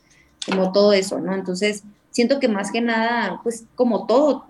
como 0.46 0.72
todo 0.72 0.92
eso, 0.92 1.20
¿no? 1.20 1.34
Entonces, 1.34 1.84
siento 2.10 2.40
que 2.40 2.48
más 2.48 2.72
que 2.72 2.80
nada, 2.80 3.40
pues 3.42 3.66
como 3.76 4.06
todo, 4.06 4.46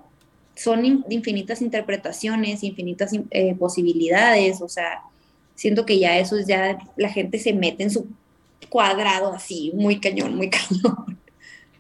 son 0.57 0.85
in- 0.85 1.05
infinitas 1.11 1.63
interpretaciones, 1.63 2.65
infinitas 2.65 3.13
eh, 3.31 3.55
posibilidades, 3.57 4.61
o 4.63 4.69
sea, 4.69 5.03
siento 5.55 5.87
que 5.87 5.99
ya 5.99 6.19
eso 6.19 6.37
es 6.39 6.47
ya, 6.47 6.79
la 6.97 7.11
gente 7.11 7.39
se 7.39 7.55
mete 7.55 7.85
en 7.85 7.91
su 7.91 8.09
cuadrado 8.71 9.33
así, 9.33 9.73
muy 9.75 10.01
cañón, 10.01 10.37
muy 10.37 10.51
cañón. 10.51 11.23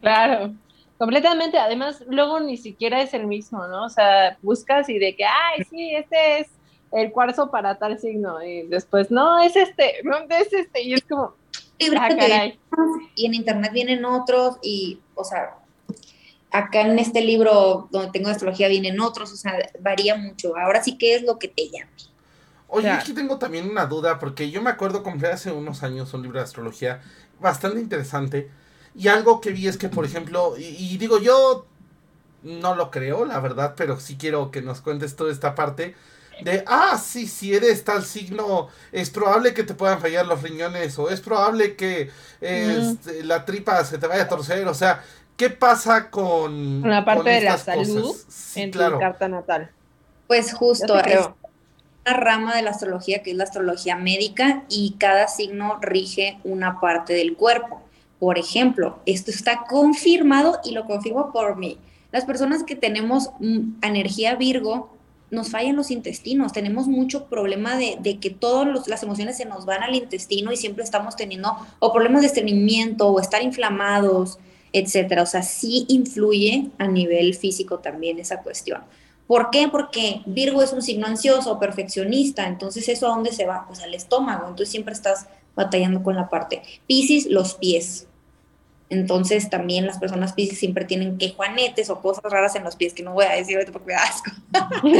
Claro, 0.00 0.56
completamente. 0.96 1.58
Además, 1.58 2.04
luego 2.08 2.40
ni 2.40 2.56
siquiera 2.56 3.02
es 3.02 3.14
el 3.14 3.26
mismo, 3.26 3.66
¿no? 3.66 3.84
O 3.86 3.90
sea, 3.90 4.38
buscas 4.42 4.88
y 4.88 4.98
de 4.98 5.16
que, 5.16 5.24
ay, 5.24 5.64
sí, 5.68 5.94
este 5.94 6.40
es 6.40 6.57
el 6.92 7.12
cuarzo 7.12 7.50
para 7.50 7.78
tal 7.78 7.98
signo. 7.98 8.42
Y 8.42 8.66
después, 8.66 9.10
no, 9.10 9.38
es 9.42 9.56
este, 9.56 9.94
no, 10.04 10.16
es 10.28 10.52
este. 10.52 10.82
Y 10.82 10.94
es 10.94 11.02
como, 11.04 11.34
ah, 11.98 12.08
caray. 12.08 12.58
y 13.14 13.26
en 13.26 13.34
internet 13.34 13.72
vienen 13.72 14.04
otros 14.04 14.56
y, 14.62 15.00
o 15.14 15.24
sea, 15.24 15.56
acá 16.50 16.82
en 16.82 16.98
este 16.98 17.20
libro 17.20 17.88
donde 17.90 18.10
tengo 18.10 18.30
astrología 18.30 18.68
vienen 18.68 19.00
otros, 19.00 19.32
o 19.32 19.36
sea, 19.36 19.54
varía 19.80 20.16
mucho. 20.16 20.56
Ahora 20.56 20.82
sí 20.82 20.96
que 20.96 21.14
es 21.14 21.22
lo 21.22 21.38
que 21.38 21.48
te 21.48 21.68
llama. 21.68 21.90
Oye, 22.68 22.82
Claro. 22.84 23.00
aquí 23.00 23.12
tengo 23.14 23.38
también 23.38 23.68
una 23.70 23.86
duda, 23.86 24.18
porque 24.18 24.50
yo 24.50 24.60
me 24.60 24.70
acuerdo 24.70 25.02
compré 25.02 25.30
hace 25.30 25.50
unos 25.52 25.82
años 25.82 26.12
un 26.12 26.22
libro 26.22 26.38
de 26.38 26.44
astrología 26.44 27.00
bastante 27.40 27.80
interesante. 27.80 28.50
Y 28.94 29.08
algo 29.08 29.40
que 29.40 29.52
vi 29.52 29.68
es 29.68 29.78
que, 29.78 29.88
por 29.88 30.04
ejemplo, 30.04 30.54
y, 30.58 30.64
y 30.64 30.98
digo, 30.98 31.18
yo 31.20 31.66
no 32.42 32.74
lo 32.74 32.90
creo, 32.90 33.24
la 33.24 33.40
verdad, 33.40 33.74
pero 33.76 33.98
sí 34.00 34.16
quiero 34.18 34.50
que 34.50 34.60
nos 34.62 34.80
cuentes 34.80 35.16
toda 35.16 35.32
esta 35.32 35.54
parte 35.54 35.94
de, 36.42 36.64
ah, 36.66 37.00
sí, 37.02 37.26
si 37.26 37.54
eres 37.54 37.84
tal 37.84 38.04
signo, 38.04 38.68
es 38.92 39.10
probable 39.10 39.54
que 39.54 39.64
te 39.64 39.74
puedan 39.74 40.00
fallar 40.00 40.26
los 40.26 40.42
riñones, 40.42 40.98
o 40.98 41.10
es 41.10 41.20
probable 41.20 41.76
que 41.76 42.10
este, 42.40 43.24
la 43.24 43.44
tripa 43.44 43.84
se 43.84 43.98
te 43.98 44.06
vaya 44.06 44.22
a 44.22 44.28
torcer, 44.28 44.66
o 44.68 44.74
sea, 44.74 45.02
¿qué 45.36 45.50
pasa 45.50 46.10
con, 46.10 46.80
Con 46.82 46.90
la 46.90 47.04
parte 47.04 47.22
con 47.22 47.32
de 47.32 47.40
la 47.42 47.58
salud? 47.58 48.16
Sí, 48.28 48.62
en 48.62 48.70
claro. 48.70 48.94
tu 48.94 49.00
carta 49.00 49.28
natal. 49.28 49.70
Pues 50.26 50.52
justo, 50.52 50.98
es 50.98 51.28
una 52.06 52.16
rama 52.16 52.56
de 52.56 52.62
la 52.62 52.70
astrología 52.70 53.22
que 53.22 53.30
es 53.30 53.36
la 53.36 53.44
astrología 53.44 53.96
médica 53.96 54.64
y 54.68 54.96
cada 54.98 55.26
signo 55.28 55.78
rige 55.80 56.38
una 56.44 56.80
parte 56.80 57.14
del 57.14 57.34
cuerpo. 57.34 57.82
Por 58.18 58.38
ejemplo, 58.38 58.98
esto 59.06 59.30
está 59.30 59.64
confirmado 59.68 60.60
y 60.64 60.72
lo 60.72 60.84
confirmo 60.84 61.32
por 61.32 61.56
mi, 61.56 61.78
Las 62.12 62.24
personas 62.24 62.64
que 62.64 62.74
tenemos 62.74 63.30
mm, 63.38 63.82
energía 63.82 64.34
Virgo, 64.34 64.97
nos 65.30 65.50
fallan 65.50 65.76
los 65.76 65.90
intestinos, 65.90 66.52
tenemos 66.52 66.86
mucho 66.86 67.26
problema 67.26 67.76
de, 67.76 68.18
que 68.20 68.30
todas 68.30 68.88
las 68.88 69.02
emociones 69.02 69.36
se 69.36 69.44
nos 69.44 69.66
van 69.66 69.82
al 69.82 69.94
intestino 69.94 70.52
y 70.52 70.56
siempre 70.56 70.84
estamos 70.84 71.16
teniendo 71.16 71.54
o 71.78 71.92
problemas 71.92 72.22
de 72.22 72.28
estreñimiento 72.28 73.08
o 73.08 73.20
estar 73.20 73.42
inflamados, 73.42 74.38
etcétera. 74.72 75.22
O 75.22 75.26
sea, 75.26 75.42
sí 75.42 75.84
influye 75.88 76.70
a 76.78 76.88
nivel 76.88 77.34
físico 77.34 77.78
también 77.78 78.18
esa 78.18 78.42
cuestión. 78.42 78.82
¿Por 79.26 79.50
qué? 79.50 79.68
Porque 79.68 80.22
Virgo 80.24 80.62
es 80.62 80.72
un 80.72 80.80
signo 80.80 81.06
ansioso, 81.06 81.58
perfeccionista, 81.58 82.46
entonces 82.46 82.88
eso 82.88 83.06
a 83.06 83.10
dónde 83.10 83.32
se 83.32 83.44
va? 83.44 83.66
Pues 83.66 83.80
al 83.80 83.92
estómago, 83.92 84.48
entonces 84.48 84.70
siempre 84.70 84.94
estás 84.94 85.26
batallando 85.54 86.02
con 86.02 86.16
la 86.16 86.30
parte. 86.30 86.62
Piscis, 86.86 87.26
los 87.26 87.54
pies. 87.54 88.06
Entonces 88.90 89.50
también 89.50 89.86
las 89.86 89.98
personas 89.98 90.32
Piscis 90.32 90.58
siempre 90.58 90.84
tienen 90.84 91.18
que 91.18 91.30
juanetes 91.30 91.90
o 91.90 92.00
cosas 92.00 92.24
raras 92.30 92.54
en 92.56 92.64
los 92.64 92.76
pies, 92.76 92.94
que 92.94 93.02
no 93.02 93.12
voy 93.12 93.26
a 93.26 93.32
decir 93.32 93.56
ahorita 93.56 93.72
porque 93.72 93.88
me 93.88 93.92
da 93.94 94.02
asco. 94.02 94.30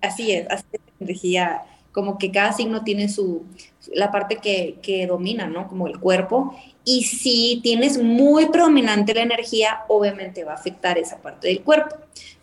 así 0.00 0.32
es, 0.32 0.48
así 0.50 0.64
es 0.72 0.80
energía, 1.00 1.62
como 1.92 2.16
que 2.16 2.30
cada 2.30 2.52
signo 2.52 2.82
tiene 2.82 3.08
su, 3.08 3.44
la 3.92 4.10
parte 4.10 4.36
que, 4.36 4.78
que 4.82 5.06
domina, 5.06 5.46
¿no? 5.46 5.68
Como 5.68 5.86
el 5.86 6.00
cuerpo. 6.00 6.56
Y 6.84 7.04
si 7.04 7.60
tienes 7.62 8.02
muy 8.02 8.46
predominante 8.46 9.14
la 9.14 9.22
energía, 9.22 9.80
obviamente 9.88 10.44
va 10.44 10.52
a 10.52 10.56
afectar 10.56 10.96
esa 10.98 11.18
parte 11.18 11.48
del 11.48 11.60
cuerpo. 11.60 11.96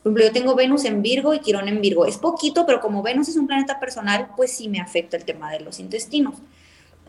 Por 0.04 0.12
ejemplo, 0.12 0.26
yo 0.26 0.32
tengo 0.32 0.56
Venus 0.56 0.86
en 0.86 1.02
Virgo 1.02 1.34
y 1.34 1.40
Quirón 1.40 1.68
en 1.68 1.82
Virgo. 1.82 2.06
Es 2.06 2.18
poquito, 2.18 2.66
pero 2.66 2.80
como 2.80 3.02
Venus 3.02 3.28
es 3.28 3.36
un 3.36 3.48
planeta 3.48 3.80
personal, 3.80 4.30
pues 4.38 4.52
sí 4.52 4.70
me 4.70 4.80
afecta 4.80 5.18
el 5.18 5.26
tema 5.26 5.52
de 5.52 5.60
los 5.60 5.80
intestinos. 5.80 6.36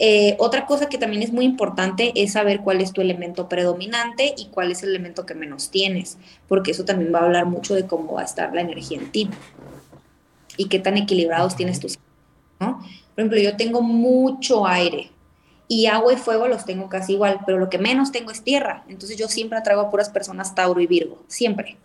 Eh, 0.02 0.34
otra 0.38 0.64
cosa 0.64 0.88
que 0.88 0.96
también 0.96 1.22
es 1.22 1.30
muy 1.30 1.44
importante 1.44 2.12
es 2.14 2.32
saber 2.32 2.60
cuál 2.60 2.80
es 2.80 2.94
tu 2.94 3.02
elemento 3.02 3.50
predominante 3.50 4.34
y 4.34 4.46
cuál 4.46 4.72
es 4.72 4.82
el 4.82 4.88
elemento 4.88 5.26
que 5.26 5.34
menos 5.34 5.70
tienes, 5.70 6.16
porque 6.48 6.70
eso 6.70 6.86
también 6.86 7.14
va 7.14 7.18
a 7.18 7.24
hablar 7.24 7.44
mucho 7.44 7.74
de 7.74 7.86
cómo 7.86 8.14
va 8.14 8.22
a 8.22 8.24
estar 8.24 8.54
la 8.54 8.62
energía 8.62 8.96
en 8.96 9.12
ti 9.12 9.28
y 10.56 10.68
qué 10.68 10.78
tan 10.78 10.96
equilibrados 10.96 11.54
tienes 11.54 11.80
tus. 11.80 11.98
¿no? 12.60 12.78
Por 12.78 12.88
ejemplo, 13.18 13.38
yo 13.38 13.58
tengo 13.58 13.82
mucho 13.82 14.66
aire 14.66 15.10
y 15.68 15.84
agua 15.84 16.14
y 16.14 16.16
fuego 16.16 16.48
los 16.48 16.64
tengo 16.64 16.88
casi 16.88 17.12
igual, 17.12 17.40
pero 17.44 17.58
lo 17.58 17.68
que 17.68 17.78
menos 17.78 18.10
tengo 18.10 18.30
es 18.30 18.42
tierra. 18.42 18.84
Entonces 18.88 19.18
yo 19.18 19.28
siempre 19.28 19.58
atraigo 19.58 19.82
a 19.82 19.90
puras 19.90 20.08
personas 20.08 20.54
Tauro 20.54 20.80
y 20.80 20.86
Virgo, 20.86 21.22
siempre. 21.28 21.76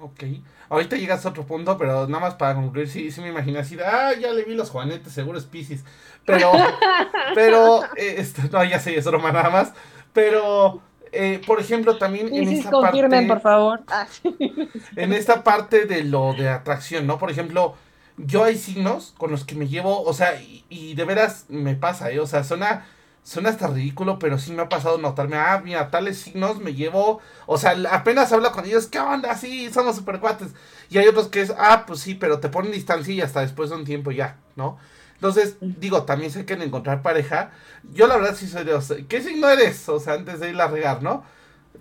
Ok. 0.00 0.24
Ahorita 0.70 0.96
llegas 0.96 1.24
a 1.24 1.30
otro 1.30 1.46
punto, 1.46 1.76
pero 1.78 2.06
nada 2.06 2.20
más 2.20 2.34
para 2.34 2.54
concluir, 2.54 2.88
sí, 2.88 3.10
sí 3.10 3.20
me 3.20 3.28
imaginé 3.28 3.58
así, 3.58 3.76
ah, 3.84 4.12
ya 4.18 4.32
le 4.32 4.44
vi 4.44 4.54
los 4.54 4.70
juanetes, 4.70 5.12
seguro 5.12 5.38
es 5.38 5.44
Pisces. 5.44 5.84
Pero, 6.28 6.52
pero, 7.34 7.84
eh, 7.96 8.16
esto, 8.18 8.42
no, 8.52 8.62
ya 8.64 8.78
sé, 8.78 8.96
es 8.96 9.04
broma 9.06 9.32
nada 9.32 9.50
más. 9.50 9.72
Pero, 10.12 10.80
eh, 11.10 11.40
por 11.46 11.60
ejemplo, 11.60 11.98
también 11.98 12.34
en 12.34 12.48
esta 12.48 12.70
parte. 12.70 13.26
por 13.26 13.40
favor. 13.40 13.80
Ah, 13.88 14.06
en 14.96 15.12
esta 15.12 15.42
parte 15.42 15.86
de 15.86 16.04
lo 16.04 16.34
de 16.34 16.48
atracción, 16.48 17.06
¿no? 17.06 17.18
Por 17.18 17.30
ejemplo, 17.30 17.74
yo 18.16 18.44
hay 18.44 18.56
signos 18.56 19.14
con 19.16 19.30
los 19.30 19.44
que 19.44 19.54
me 19.54 19.68
llevo, 19.68 20.02
o 20.02 20.12
sea, 20.12 20.40
y, 20.40 20.64
y 20.68 20.94
de 20.94 21.04
veras 21.04 21.46
me 21.48 21.74
pasa, 21.74 22.10
¿eh? 22.10 22.20
O 22.20 22.26
sea, 22.26 22.44
suena 22.44 22.84
suena 23.28 23.50
hasta 23.50 23.66
ridículo, 23.66 24.18
pero 24.18 24.38
sí 24.38 24.52
me 24.52 24.62
ha 24.62 24.70
pasado 24.70 24.96
notarme, 24.96 25.36
ah, 25.36 25.60
mira, 25.62 25.90
tales 25.90 26.18
signos 26.18 26.60
me 26.60 26.72
llevo, 26.72 27.20
o 27.44 27.58
sea, 27.58 27.76
apenas 27.90 28.32
hablo 28.32 28.50
con 28.52 28.64
ellos, 28.64 28.86
¿qué 28.86 28.98
onda? 29.00 29.36
Sí, 29.36 29.70
somos 29.70 29.96
super 29.96 30.18
cuates. 30.18 30.54
Y 30.88 30.96
hay 30.96 31.06
otros 31.08 31.28
que 31.28 31.42
es, 31.42 31.52
ah, 31.58 31.84
pues 31.86 32.00
sí, 32.00 32.14
pero 32.14 32.40
te 32.40 32.48
ponen 32.48 32.72
distancia 32.72 33.12
y 33.12 33.20
hasta 33.20 33.42
después 33.42 33.68
de 33.68 33.76
un 33.76 33.84
tiempo 33.84 34.12
ya, 34.12 34.38
¿no? 34.56 34.78
Entonces, 35.18 35.56
digo, 35.60 36.04
también 36.04 36.30
sé 36.30 36.46
que 36.46 36.52
en 36.54 36.62
encontrar 36.62 37.02
pareja, 37.02 37.50
yo 37.92 38.06
la 38.06 38.16
verdad 38.16 38.36
sí 38.36 38.46
soy 38.46 38.64
de, 38.64 39.06
¿qué 39.08 39.20
signo 39.20 39.48
eres? 39.48 39.88
O 39.88 39.98
sea, 39.98 40.14
antes 40.14 40.38
de 40.38 40.50
ir 40.50 40.60
a 40.60 40.68
regar, 40.68 41.02
¿no? 41.02 41.24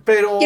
Pero... 0.04 0.40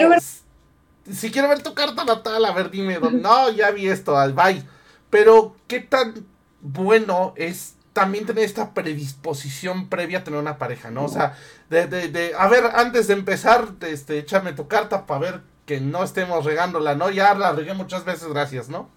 Si 1.10 1.32
quiero 1.32 1.48
ver 1.48 1.64
tu 1.64 1.74
carta 1.74 2.04
natal, 2.04 2.46
a 2.46 2.52
ver, 2.52 2.70
dime, 2.70 3.00
no, 3.00 3.50
ya 3.50 3.72
vi 3.72 3.88
esto, 3.88 4.18
al 4.18 4.34
bye. 4.34 4.64
Pero, 5.10 5.56
¿qué 5.68 5.80
tan 5.80 6.28
bueno 6.60 7.34
es 7.38 7.76
también 7.94 8.26
tener 8.26 8.44
esta 8.44 8.74
predisposición 8.74 9.89
previa 9.89 10.20
a 10.20 10.24
tener 10.24 10.39
una 10.39 10.58
pareja, 10.58 10.92
¿no? 10.92 11.06
O 11.06 11.10
sea, 11.10 11.38
de, 11.70 11.88
de, 11.88 12.10
de 12.10 12.34
a 12.38 12.48
ver, 12.48 12.72
antes 12.76 13.08
de 13.08 13.14
empezar, 13.14 13.70
este, 13.82 14.20
échame 14.20 14.54
tu 14.54 14.68
carta 14.68 15.06
para 15.06 15.20
ver 15.20 15.42
que 15.66 15.80
no 15.80 16.04
estemos 16.04 16.46
regándola, 16.46 16.96
¿no? 16.96 17.10
Ya 17.10 17.34
la 17.34 17.54
regué 17.54 17.74
muchas 17.74 18.06
veces, 18.06 18.28
gracias, 18.28 18.70
¿no? 18.70 18.89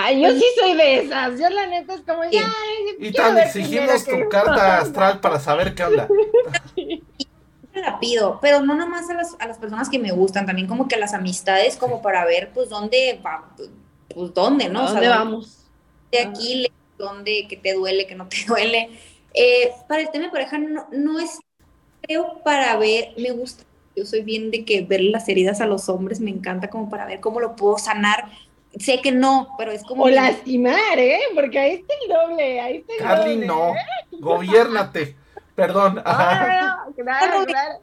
Ay, 0.00 0.22
yo 0.22 0.30
sí 0.30 0.44
soy 0.58 0.74
de 0.74 0.98
esas. 1.00 1.38
Yo 1.40 1.48
la 1.50 1.66
neta 1.66 1.94
es 1.94 2.00
como, 2.02 2.24
ya. 2.30 2.52
Y 2.98 3.12
tan 3.12 3.36
exigimos 3.38 4.04
tu 4.04 4.28
carta 4.28 4.78
astral 4.82 5.20
para 5.20 5.40
saber 5.40 5.74
qué 5.74 5.84
onda. 5.84 6.08
la 7.74 8.00
pido, 8.00 8.38
pero 8.40 8.60
no 8.60 8.74
nomás 8.74 9.08
a 9.08 9.14
las, 9.14 9.36
a 9.38 9.46
las 9.46 9.58
personas 9.58 9.88
que 9.88 9.98
me 9.98 10.10
gustan, 10.10 10.46
también 10.46 10.66
como 10.66 10.88
que 10.88 10.96
a 10.96 10.98
las 10.98 11.14
amistades, 11.14 11.76
como 11.76 12.02
para 12.02 12.24
ver, 12.24 12.50
pues, 12.52 12.68
dónde 12.68 13.20
va, 13.24 13.48
pues, 14.08 14.34
dónde, 14.34 14.68
¿no? 14.68 14.90
¿Dónde 14.90 15.08
vamos? 15.08 15.64
De 16.10 16.20
aquí 16.20 16.56
le 16.56 16.72
dónde, 16.98 17.46
que 17.48 17.56
te 17.56 17.74
duele, 17.74 18.06
que 18.06 18.14
no 18.14 18.28
te 18.28 18.38
duele. 18.46 18.90
Eh, 19.34 19.72
para 19.88 20.02
el 20.02 20.10
tema 20.10 20.24
de 20.24 20.30
pareja 20.30 20.58
no, 20.58 21.18
es, 21.20 21.38
creo, 22.02 22.40
para 22.44 22.76
ver, 22.76 23.10
me 23.16 23.30
gusta, 23.30 23.64
yo 23.96 24.04
soy 24.04 24.22
bien 24.22 24.50
de 24.50 24.64
que 24.64 24.82
ver 24.82 25.00
las 25.02 25.28
heridas 25.28 25.60
a 25.60 25.66
los 25.66 25.88
hombres, 25.88 26.20
me 26.20 26.30
encanta 26.30 26.68
como 26.68 26.90
para 26.90 27.06
ver 27.06 27.20
cómo 27.20 27.40
lo 27.40 27.56
puedo 27.56 27.78
sanar. 27.78 28.30
Sé 28.78 29.00
que 29.02 29.12
no, 29.12 29.54
pero 29.58 29.72
es 29.72 29.82
como... 29.82 30.04
O 30.04 30.08
lastimar, 30.08 30.98
¿eh? 30.98 31.20
Porque 31.34 31.58
ahí 31.58 31.72
está 31.74 31.94
el 32.02 32.08
doble, 32.08 32.60
ahí 32.60 32.76
está 32.76 32.92
el 32.92 32.98
Carly, 32.98 33.36
no, 33.46 33.74
¿eh? 33.74 33.78
gobiérnate. 34.20 35.16
Perdón. 35.54 36.02
claro, 36.04 37.44
claro. 37.46 37.80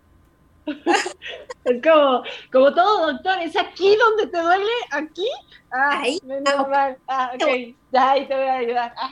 es 1.65 1.81
como, 1.83 2.23
como 2.51 2.73
todo 2.73 3.11
doctor, 3.11 3.39
¿es 3.41 3.55
aquí 3.57 3.95
donde 3.95 4.27
te 4.27 4.41
duele? 4.41 4.71
¿Aquí? 4.91 5.27
Ah, 5.71 6.01
ahí. 6.01 6.19
Ah, 6.45 6.95
ah, 7.07 7.31
ok. 7.35 7.75
Ya, 7.91 8.11
ahí 8.11 8.27
te 8.27 8.35
voy 8.35 8.47
a 8.47 8.57
ayudar. 8.57 8.93
Ah. 8.97 9.11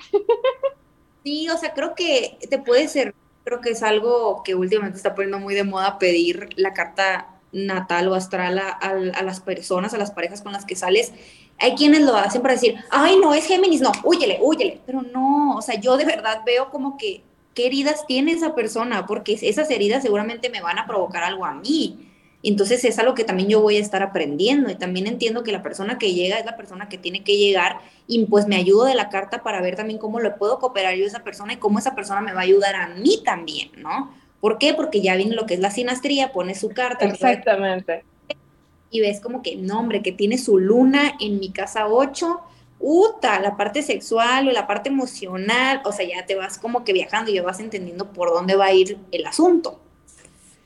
Sí, 1.23 1.49
o 1.49 1.57
sea, 1.57 1.73
creo 1.73 1.95
que 1.95 2.38
te 2.49 2.59
puede 2.59 2.88
ser, 2.88 3.15
creo 3.43 3.61
que 3.61 3.71
es 3.71 3.84
algo 3.84 4.43
que 4.43 4.55
últimamente 4.55 4.97
está 4.97 5.15
poniendo 5.15 5.39
muy 5.39 5.55
de 5.55 5.63
moda 5.63 5.97
pedir 5.99 6.49
la 6.55 6.73
carta 6.73 7.29
natal 7.53 8.07
o 8.07 8.15
astral 8.15 8.59
a, 8.59 8.71
a, 8.71 9.23
las 9.23 9.39
personas, 9.39 9.93
a 9.93 9.97
las 9.97 10.11
parejas 10.11 10.41
con 10.41 10.53
las 10.53 10.65
que 10.65 10.75
sales. 10.75 11.13
Hay 11.60 11.76
quienes 11.76 12.01
lo 12.01 12.16
hacen 12.16 12.41
para 12.41 12.56
decir, 12.56 12.76
ay, 12.89 13.18
no, 13.18 13.34
es 13.34 13.45
Géminis, 13.45 13.82
no, 13.82 13.91
huyele, 14.04 14.39
huyele. 14.41 14.82
Pero 14.86 15.01
no, 15.01 15.56
o 15.56 15.62
sea, 15.62 15.80
yo 15.80 15.97
de 15.97 16.06
verdad 16.06 16.41
veo 16.45 16.70
como 16.70 16.97
que 16.97 17.24
qué 17.54 17.68
heridas 17.68 18.06
tiene 18.08 18.32
esa 18.32 18.56
persona, 18.56 19.06
porque 19.06 19.38
esas 19.41 19.70
heridas 19.70 20.04
seguramente 20.04 20.49
me 20.49 20.62
van 20.62 20.80
a 20.80 20.88
provocar 20.88 21.24
algo 21.24 21.45
a 21.45 21.54
mí. 21.54 22.10
Entonces 22.43 22.84
es 22.84 22.99
algo 22.99 23.14
que 23.14 23.24
también 23.24 23.47
yo 23.47 23.62
voy 23.62 23.78
a 23.78 23.80
estar 23.80 24.04
aprendiendo 24.04 24.70
y 24.70 24.76
también 24.76 25.08
entiendo 25.08 25.43
que 25.43 25.54
la 25.54 25.64
persona 25.64 25.97
que 25.97 26.14
llega 26.14 26.38
es 26.38 26.45
la 26.45 26.58
persona 26.58 26.89
que 26.89 26.97
tiene 26.97 27.24
que 27.24 27.38
llegar 27.38 27.80
y 28.06 28.26
pues 28.26 28.47
me 28.47 28.58
ayudo 28.58 28.84
de 28.84 28.95
la 28.95 29.08
carta 29.08 29.43
para 29.43 29.62
ver 29.62 29.78
también 29.78 29.97
cómo 29.97 30.20
le 30.20 30.32
puedo 30.32 30.60
cooperar 30.60 30.95
yo 30.95 31.06
a 31.06 31.08
esa 31.08 31.24
persona 31.24 31.54
y 31.54 31.58
cómo 31.58 31.80
esa 31.80 31.95
persona 31.95 32.20
me 32.20 32.34
va 32.34 32.41
a 32.41 32.43
ayudar 32.43 32.76
a 32.76 32.88
mí 32.89 33.22
también, 33.24 33.72
¿no? 33.78 34.14
¿Por 34.41 34.58
qué? 34.58 34.74
Porque 34.74 34.99
ya 34.99 35.16
viene 35.16 35.36
lo 35.36 35.45
que 35.45 35.54
es 35.54 35.62
la 35.62 35.72
sinastría, 35.72 36.34
pone 36.34 36.54
su 36.54 36.68
carta. 36.68 37.06
Exactamente. 37.06 38.04
Y 38.94 39.02
ves 39.02 39.20
como 39.20 39.41
que, 39.41 39.56
no, 39.56 39.80
hombre, 39.80 40.04
que 40.04 40.12
tiene 40.12 40.38
su 40.38 40.60
luna 40.60 41.14
en 41.20 41.39
mi 41.39 41.52
casa 41.52 41.88
8, 41.88 42.41
uta, 42.80 43.39
la 43.39 43.58
parte 43.58 43.82
sexual 43.82 44.48
o 44.48 44.52
la 44.52 44.68
parte 44.68 44.89
emocional, 44.89 45.82
o 45.84 45.91
sea, 45.91 46.06
ya 46.06 46.28
te 46.28 46.36
vas 46.36 46.60
como 46.60 46.84
que 46.84 46.94
viajando 46.94 47.32
y 47.32 47.34
ya 47.34 47.41
vas 47.41 47.60
entendiendo 47.60 48.14
por 48.14 48.30
dónde 48.30 48.56
va 48.56 48.66
a 48.66 48.74
ir 48.74 49.00
el 49.12 49.26
asunto. 49.26 49.80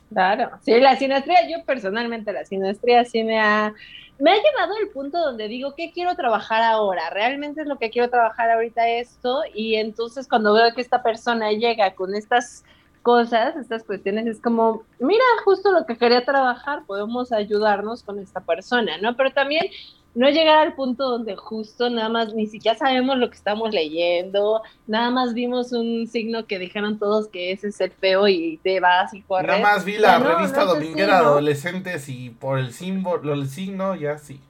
Claro, 0.10 0.52
sí, 0.62 0.78
la 0.80 0.98
sinastría, 0.98 1.48
yo 1.50 1.64
personalmente 1.66 2.34
la 2.34 2.46
sinastría 2.46 3.06
sí 3.06 3.24
me 3.24 3.40
ha, 3.40 3.74
me 4.20 4.32
ha 4.32 4.36
llevado 4.36 4.74
al 4.82 4.90
punto 4.90 5.20
donde 5.20 5.48
digo, 5.48 5.74
¿qué 5.76 5.92
quiero 5.94 6.16
trabajar 6.16 6.64
ahora? 6.64 7.10
Realmente 7.10 7.62
es 7.62 7.68
lo 7.68 7.78
que 7.78 7.90
quiero 7.90 8.10
trabajar 8.10 8.50
ahorita 8.52 8.90
esto 8.90 9.44
y 9.54 9.76
entonces 9.76 10.28
cuando 10.28 10.54
veo 10.54 10.74
que 10.74 10.82
esta 10.82 11.02
persona 11.02 11.52
llega 11.52 11.94
con 11.96 12.14
estas 12.14 12.66
cosas, 13.08 13.56
estas 13.56 13.86
cuestiones, 13.86 14.28
es 14.28 14.42
como, 14.42 14.84
mira, 15.00 15.24
justo 15.46 15.72
lo 15.72 15.86
que 15.86 15.98
quería 15.98 16.26
trabajar, 16.26 16.84
podemos 16.86 17.32
ayudarnos 17.32 18.04
con 18.04 18.20
esta 18.20 18.42
persona, 18.42 18.98
¿no? 18.98 19.16
Pero 19.16 19.32
también 19.32 19.68
no 20.14 20.30
llegar 20.30 20.58
al 20.58 20.74
punto 20.74 21.08
donde 21.12 21.38
justo 21.38 21.90
nada 21.90 22.10
más 22.10 22.34
ni 22.34 22.48
siquiera 22.48 22.78
sabemos 22.78 23.18
lo 23.18 23.30
que 23.30 23.38
estamos 23.38 23.74
leyendo, 23.74 24.62
nada 24.88 25.10
más 25.10 25.34
vimos 25.34 25.72
un 25.72 26.06
signo 26.08 26.48
que 26.48 26.60
dijeron 26.60 27.00
todos 27.00 27.30
que 27.30 27.54
ese 27.54 27.70
es 27.70 27.80
el 27.80 27.92
feo 27.92 28.28
y 28.28 28.60
te 28.62 28.82
vas 28.82 29.14
y 29.14 29.22
corres. 29.22 29.48
Nada 29.48 29.62
más 29.62 29.86
vi 29.86 29.98
la 29.98 30.20
revista 30.20 30.66
dominguera 30.66 31.22
de 31.22 31.26
adolescentes 31.28 32.10
y 32.10 32.32
por 32.32 32.60
el 32.60 32.74
símbolo, 32.74 33.32
el 33.32 33.48
signo, 33.48 33.96
ya 33.96 34.18
sí. 34.18 34.42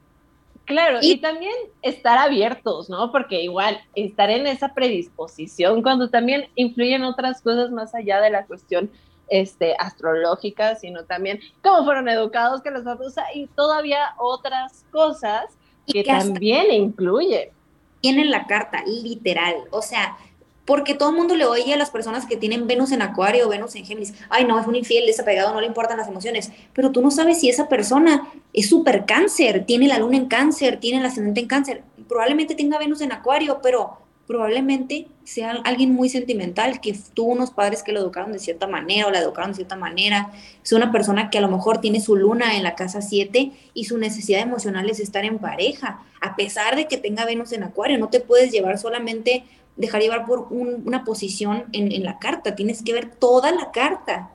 Claro, 0.68 1.00
y, 1.02 1.14
y, 1.14 1.18
también 1.18 1.54
estar 1.82 2.18
abiertos, 2.18 2.90
¿no? 2.90 3.12
Porque 3.12 3.42
igual 3.42 3.82
estar 3.96 4.30
en 4.30 4.46
esa 4.48 4.74
predisposición 4.74 5.82
cuando 5.82 6.10
también 6.10 6.50
influyen 6.56 7.04
otras 7.04 7.42
cosas 7.42 7.72
más 7.72 7.96
allá 7.96 8.22
de 8.22 8.30
la 8.30 8.46
cuestión 8.46 8.92
este, 9.30 9.76
astrológicas, 9.78 10.82
sino 10.82 11.06
también 11.06 11.40
cómo 11.62 11.84
fueron 11.86 12.10
educados, 12.10 12.62
que 12.62 12.72
los 12.72 12.84
papás, 12.84 13.16
y 13.34 13.48
todavía 13.48 14.14
otras 14.18 14.86
cosas 14.92 15.46
que, 15.86 16.04
también 16.04 16.72
incluyen. 16.72 17.50
Tienen 18.02 18.30
la 18.30 18.46
carta, 18.46 18.84
literal. 18.86 19.56
O 19.72 19.82
sea, 19.82 20.18
porque 20.68 20.94
todo 20.94 21.12
el 21.12 21.16
mundo 21.16 21.38
le 21.38 21.46
oye 21.46 21.74
a 21.74 21.78
las 21.78 21.90
personas 21.90 22.26
que 22.26 22.36
tienen 22.36 22.68
Venus 22.68 22.92
en 22.92 23.02
Acuario 23.02 23.48
Venus 23.48 23.74
en 23.76 23.86
Géminis, 23.86 24.14
ay 24.30 24.44
no, 24.44 24.60
es 24.60 24.68
un 24.68 24.76
infiel, 24.76 25.06
desapegado, 25.06 25.54
no 25.54 25.62
le 25.62 25.68
importan 25.68 25.98
las 25.98 26.10
emociones, 26.10 26.52
pero 26.74 26.92
tú 26.92 27.02
no 27.02 27.10
sabes 27.10 27.40
si 27.40 27.48
esa 27.50 27.70
persona 27.70 28.28
es 28.52 28.68
súper 28.68 29.06
cáncer, 29.06 29.66
tiene 29.66 29.88
la 29.88 29.98
luna 29.98 30.18
en 30.18 30.28
cáncer, 30.28 30.78
tiene 30.82 31.00
el 31.00 31.06
ascendente 31.06 31.40
en 31.40 31.48
cáncer, 31.48 31.84
probablemente 32.10 32.54
tenga 32.54 32.78
Venus 32.78 33.00
en 33.00 33.14
Acuario, 33.14 33.62
pero 33.64 34.00
probablemente 34.28 35.08
sea 35.24 35.52
alguien 35.64 35.94
muy 35.94 36.10
sentimental, 36.10 36.82
que 36.82 36.94
tuvo 37.14 37.32
unos 37.32 37.52
padres 37.52 37.82
que 37.82 37.94
lo 37.94 38.02
educaron 38.02 38.34
de 38.34 38.40
cierta 38.40 38.68
manera 38.68 39.08
o 39.08 39.12
la 39.12 39.20
educaron 39.20 39.52
de 39.52 39.56
cierta 39.56 39.78
manera, 39.78 40.34
es 40.62 40.74
una 40.74 40.92
persona 40.92 41.30
que 41.30 41.38
a 41.38 41.42
lo 41.42 41.48
mejor 41.48 41.80
tiene 41.80 42.02
su 42.02 42.18
luna 42.18 42.58
en 42.58 42.64
la 42.64 42.76
casa 42.76 43.02
7 43.02 43.54
y 43.74 43.86
su 43.86 43.98
necesidad 43.98 44.42
emocional 44.42 44.90
es 44.90 45.00
estar 45.00 45.24
en 45.24 45.40
pareja, 45.40 46.02
a 46.20 46.36
pesar 46.36 46.76
de 46.76 46.90
que 46.90 46.98
tenga 46.98 47.24
Venus 47.24 47.54
en 47.54 47.64
Acuario, 47.64 47.98
no 47.98 48.10
te 48.10 48.20
puedes 48.20 48.52
llevar 48.52 48.78
solamente 48.78 49.46
dejar 49.78 50.02
llevar 50.02 50.26
por 50.26 50.48
una 50.52 51.04
posición 51.04 51.66
en, 51.72 52.04
la 52.04 52.20
carta, 52.20 52.56
tienes 52.56 52.84
que 52.84 52.94
ver 52.94 53.16
toda 53.16 53.52
la 53.52 53.72
carta. 53.72 54.32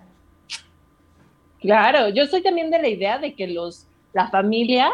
Claro, 1.61 2.09
yo 2.09 2.26
soy 2.26 2.43
también 2.43 2.70
de 2.70 2.80
la 2.80 2.88
idea 2.88 3.18
de 3.18 3.34
que 3.34 3.47
los, 3.47 3.86
la 4.12 4.28
familia 4.28 4.90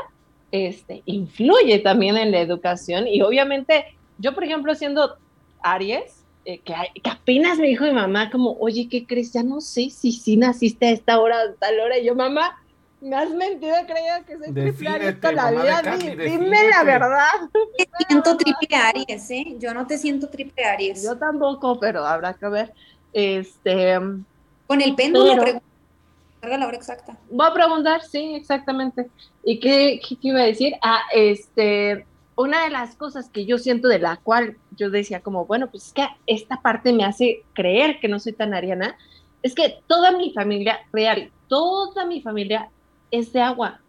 este, 0.50 1.02
influye 1.06 1.78
también 1.78 2.16
en 2.16 2.30
la 2.30 2.40
educación 2.40 3.06
y 3.06 3.22
obviamente 3.22 3.84
yo, 4.18 4.34
por 4.34 4.44
ejemplo, 4.44 4.74
siendo 4.74 5.16
Aries, 5.62 6.24
eh, 6.44 6.60
que, 6.64 6.74
apenas 7.04 7.58
me 7.58 7.68
dijo 7.68 7.84
mi 7.84 7.92
mamá 7.92 8.30
como, 8.30 8.56
oye, 8.58 8.88
¿qué 8.88 9.06
crees? 9.06 9.32
Ya 9.32 9.42
no 9.42 9.60
sé 9.60 9.90
si 9.90 10.12
sí 10.12 10.36
naciste 10.36 10.86
a 10.86 10.90
esta 10.90 11.20
hora, 11.20 11.40
a 11.42 11.52
tal 11.54 11.78
hora, 11.78 11.98
y 11.98 12.06
yo, 12.06 12.14
mamá, 12.14 12.56
me 13.00 13.16
has 13.16 13.30
mentido, 13.30 13.74
creía 13.86 14.22
que 14.24 14.38
soy 14.38 14.52
triple 14.52 14.88
Aries 14.88 15.20
toda 15.20 15.32
la 15.32 15.50
vida. 15.50 15.82
dime 15.98 16.68
la 16.68 16.82
verdad. 16.84 17.48
Te 17.76 17.88
siento 18.08 18.36
triple 18.36 18.76
Aries, 18.76 19.30
¿eh? 19.30 19.56
Yo 19.58 19.72
no 19.72 19.86
te 19.86 19.98
siento 19.98 20.28
triple 20.28 20.64
Aries. 20.64 21.02
Yo 21.04 21.16
tampoco, 21.16 21.78
pero 21.78 22.04
habrá 22.04 22.34
que 22.34 22.48
ver. 22.48 22.72
Este. 23.12 23.98
Con 24.66 24.80
el 24.82 24.94
péndulo, 24.94 25.42
pero... 26.40 26.56
la 26.56 26.66
hora 26.66 26.76
exacta. 26.76 27.16
Voy 27.30 27.46
a 27.46 27.54
preguntar, 27.54 28.02
sí, 28.02 28.34
exactamente. 28.34 29.08
¿Y 29.44 29.60
qué, 29.60 30.00
qué, 30.06 30.16
iba 30.20 30.40
a 30.40 30.44
decir? 30.44 30.74
Ah, 30.82 31.02
este. 31.14 32.04
Una 32.36 32.64
de 32.64 32.70
las 32.70 32.94
cosas 32.94 33.28
que 33.30 33.46
yo 33.46 33.58
siento 33.58 33.88
de 33.88 33.98
la 33.98 34.16
cual 34.16 34.56
yo 34.76 34.90
decía 34.90 35.20
como, 35.20 35.46
bueno, 35.46 35.70
pues 35.70 35.86
es 35.86 35.92
que 35.92 36.06
esta 36.26 36.60
parte 36.60 36.92
me 36.92 37.04
hace 37.04 37.42
creer 37.52 37.98
que 38.00 38.06
no 38.06 38.20
soy 38.20 38.32
tan 38.32 38.54
ariana, 38.54 38.96
es 39.42 39.56
que 39.56 39.80
toda 39.88 40.12
mi 40.12 40.32
familia 40.32 40.78
real, 40.92 41.32
toda 41.48 42.06
mi 42.06 42.22
familia 42.22 42.70
es 43.10 43.32
de 43.32 43.40
agua. 43.40 43.80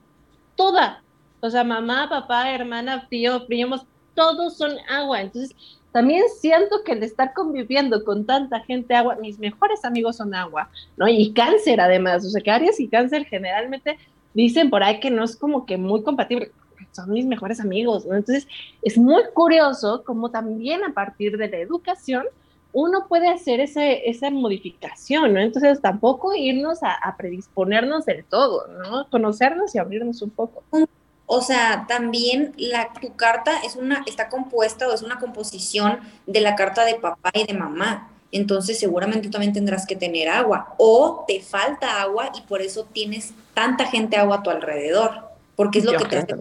Toda. 0.56 1.04
O 1.42 1.50
sea, 1.50 1.64
mamá, 1.64 2.10
papá, 2.10 2.52
hermana, 2.52 3.08
tío, 3.10 3.46
primos, 3.48 3.86
todos 4.14 4.58
son 4.58 4.74
agua. 4.90 5.22
Entonces, 5.22 5.56
también 5.92 6.24
siento 6.40 6.84
que 6.84 6.92
el 6.92 7.04
estar 7.04 7.34
conviviendo 7.34 8.04
con 8.04 8.26
tanta 8.26 8.60
gente 8.62 8.94
agua, 8.94 9.16
mis 9.16 9.40
mejores 9.40 9.84
amigos 9.84 10.18
son 10.18 10.36
agua, 10.36 10.70
¿no? 10.98 11.08
Y 11.08 11.34
cáncer 11.34 11.82
además, 11.82 12.26
o 12.26 12.30
sea, 12.30 12.42
que 12.42 12.52
Aries 12.52 12.80
y 12.80 12.88
cáncer 12.88 13.26
generalmente 13.26 13.98
dicen 14.34 14.70
por 14.70 14.84
ahí 14.84 15.00
que 15.00 15.10
no 15.10 15.24
es 15.24 15.36
como 15.36 15.66
que 15.66 15.78
muy 15.78 16.04
compatible, 16.04 16.52
son 16.92 17.12
mis 17.12 17.26
mejores 17.26 17.60
amigos, 17.60 18.06
¿no? 18.06 18.16
Entonces, 18.16 18.48
es 18.82 18.98
muy 18.98 19.24
curioso 19.34 20.04
como 20.04 20.30
también 20.30 20.84
a 20.84 20.94
partir 20.94 21.38
de 21.38 21.50
la 21.50 21.58
educación 21.58 22.26
uno 22.72 23.08
puede 23.08 23.30
hacer 23.30 23.60
ese, 23.60 24.10
esa 24.10 24.30
modificación, 24.30 25.34
¿no? 25.34 25.40
Entonces 25.40 25.82
tampoco 25.82 26.36
irnos 26.36 26.80
a, 26.84 27.16
predisponernos 27.18 28.06
del 28.06 28.24
todo, 28.24 28.68
¿no? 28.68 29.10
Conocernos 29.10 29.74
y 29.74 29.80
abrirnos 29.80 30.22
un 30.22 30.30
poco. 30.30 30.64
O 31.26 31.42
sea, 31.42 31.86
también 31.88 32.54
la, 32.58 32.92
tu 32.94 33.16
carta 33.16 33.52
es 33.66 33.76
una, 33.76 34.04
está 34.08 34.30
compuesta 34.30 34.88
o 34.88 34.94
es 34.94 35.02
una 35.02 35.20
composición 35.20 36.00
de 36.26 36.42
la 36.42 36.56
carta 36.56 36.86
de 36.86 36.96
papá 36.96 37.32
y 37.34 37.46
de 37.46 37.54
mamá. 37.54 38.10
Entonces 38.32 38.80
seguramente 38.80 39.30
también 39.30 39.54
tendrás 39.54 39.88
que 39.88 39.96
tener 39.96 40.30
agua 40.30 40.76
o 40.78 41.26
te 41.28 41.42
falta 41.42 42.02
agua 42.02 42.32
y 42.38 42.42
por 42.42 42.62
eso 42.62 42.88
tienes 42.92 43.34
tanta 43.56 43.86
gente 43.86 44.18
agua 44.18 44.38
a 44.38 44.44
tu 44.44 44.52
alrededor, 44.52 45.30
porque 45.56 45.80
es 45.80 45.86
lo 45.86 45.94
que 45.94 46.06
te 46.06 46.36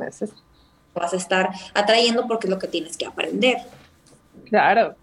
vas 0.95 1.12
a 1.12 1.16
estar 1.16 1.51
atrayendo 1.74 2.26
porque 2.26 2.47
es 2.47 2.51
lo 2.51 2.59
que 2.59 2.68
tienes 2.68 2.99
que 2.99 3.07
aprender. 3.07 3.59
Claro, 4.47 4.95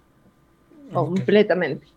Completamente. 0.94 1.88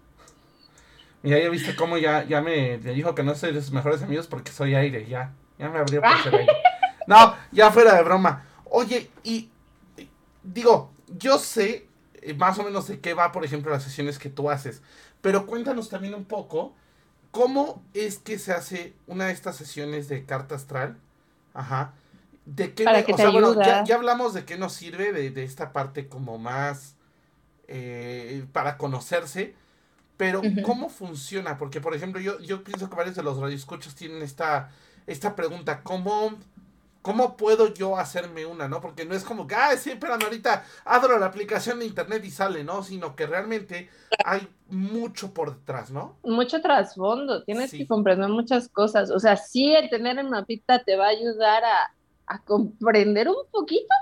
Mira, 1.22 1.38
ya 1.38 1.48
viste 1.50 1.74
cómo 1.74 1.98
ya, 1.98 2.24
ya 2.24 2.40
me, 2.40 2.78
dijo 2.78 3.14
que 3.14 3.22
no 3.22 3.34
soy 3.34 3.52
de 3.52 3.60
sus 3.60 3.72
mejores 3.72 4.02
amigos 4.02 4.26
porque 4.26 4.52
soy 4.52 4.74
aire, 4.74 5.06
ya. 5.06 5.32
Ya 5.58 5.68
me 5.68 5.78
abrió 5.78 6.00
por 6.00 6.22
ser 6.22 6.34
aire. 6.34 6.52
No, 7.06 7.34
ya 7.52 7.70
fuera 7.70 7.94
de 7.94 8.02
broma. 8.02 8.44
Oye, 8.66 9.10
y 9.24 9.48
digo, 10.42 10.90
yo 11.18 11.38
sé 11.38 11.86
eh, 12.20 12.34
más 12.34 12.58
o 12.58 12.64
menos 12.64 12.86
de 12.86 13.00
qué 13.00 13.14
va, 13.14 13.32
por 13.32 13.46
ejemplo, 13.46 13.72
las 13.72 13.82
sesiones 13.82 14.18
que 14.18 14.28
tú 14.28 14.50
haces. 14.50 14.82
Pero 15.22 15.46
cuéntanos 15.46 15.88
también 15.88 16.14
un 16.14 16.26
poco 16.26 16.74
cómo 17.30 17.82
es 17.94 18.18
que 18.18 18.38
se 18.38 18.52
hace 18.52 18.92
una 19.06 19.28
de 19.28 19.32
estas 19.32 19.56
sesiones 19.56 20.08
de 20.08 20.26
carta 20.26 20.54
astral. 20.54 20.98
Ajá. 21.54 21.94
¿De 22.44 22.74
qué 22.74 22.84
o 22.84 23.16
sea, 23.16 23.30
bueno, 23.30 23.54
ya, 23.54 23.84
ya, 23.84 23.94
hablamos 23.94 24.34
de 24.34 24.44
qué 24.44 24.58
nos 24.58 24.74
sirve 24.74 25.10
de, 25.10 25.30
de 25.30 25.44
esta 25.44 25.72
parte 25.72 26.08
como 26.08 26.36
más 26.36 26.94
eh, 27.68 28.46
para 28.52 28.78
conocerse. 28.78 29.54
Pero, 30.16 30.42
¿cómo 30.64 30.88
funciona? 30.88 31.56
Porque, 31.58 31.80
por 31.80 31.94
ejemplo, 31.94 32.20
yo, 32.20 32.40
yo 32.40 32.64
pienso 32.64 32.90
que 32.90 32.96
varios 32.96 33.14
de 33.14 33.22
los 33.22 33.38
radioescuchos 33.38 33.94
tienen 33.94 34.22
esta, 34.22 34.70
esta 35.06 35.36
pregunta, 35.36 35.82
¿cómo, 35.84 36.36
¿cómo 37.02 37.36
puedo 37.36 37.72
yo 37.72 37.96
hacerme 37.96 38.44
una? 38.44 38.66
¿no? 38.66 38.80
Porque 38.80 39.04
no 39.04 39.14
es 39.14 39.22
como 39.22 39.46
que, 39.46 39.54
ah, 39.54 39.76
sí, 39.76 39.92
pero 40.00 40.14
ahorita 40.14 40.64
abro 40.84 41.18
la 41.20 41.26
aplicación 41.26 41.78
de 41.78 41.86
internet 41.86 42.24
y 42.24 42.32
sale, 42.32 42.64
¿no? 42.64 42.82
Sino 42.82 43.14
que 43.14 43.26
realmente 43.26 43.90
hay 44.24 44.48
mucho 44.68 45.32
por 45.32 45.56
detrás, 45.56 45.92
¿no? 45.92 46.16
Mucho 46.24 46.60
trasfondo, 46.60 47.44
tienes 47.44 47.70
que 47.70 47.86
comprender 47.86 48.28
muchas 48.28 48.68
cosas. 48.68 49.12
O 49.12 49.20
sea, 49.20 49.36
sí, 49.36 49.72
el 49.72 49.88
tener 49.88 50.18
el 50.18 50.28
mapita 50.28 50.82
te 50.82 50.96
va 50.96 51.06
a 51.06 51.10
ayudar 51.10 51.62
a, 51.62 51.94
a 52.26 52.42
comprender 52.42 53.28
un 53.28 53.46
poquito 53.52 53.94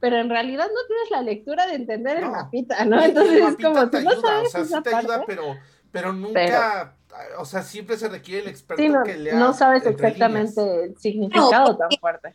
pero 0.00 0.16
en 0.18 0.28
realidad 0.28 0.66
no 0.66 0.86
tienes 0.86 1.10
la 1.10 1.22
lectura 1.22 1.66
de 1.66 1.74
entender 1.74 2.18
el 2.18 2.30
mapita, 2.30 2.84
¿no? 2.84 3.02
Entonces 3.02 3.42
es 3.48 3.56
como, 3.56 3.90
tú 3.90 4.00
no 4.00 4.20
sabes 4.20 4.54
o 4.54 4.64
sea, 4.64 4.64
sí 4.64 4.82
te 4.82 4.94
ayuda, 4.94 5.24
pero, 5.26 5.56
pero 5.90 6.12
nunca, 6.12 6.94
o 7.38 7.44
sea, 7.44 7.62
siempre 7.62 7.96
se 7.96 8.08
requiere 8.08 8.42
el 8.42 8.48
experto 8.48 9.02
que 9.04 9.16
lea. 9.16 9.34
No 9.34 9.52
sabes 9.52 9.84
exactamente 9.86 10.84
el 10.84 10.96
significado 10.98 11.76
tan 11.76 11.88
fuerte. 12.00 12.34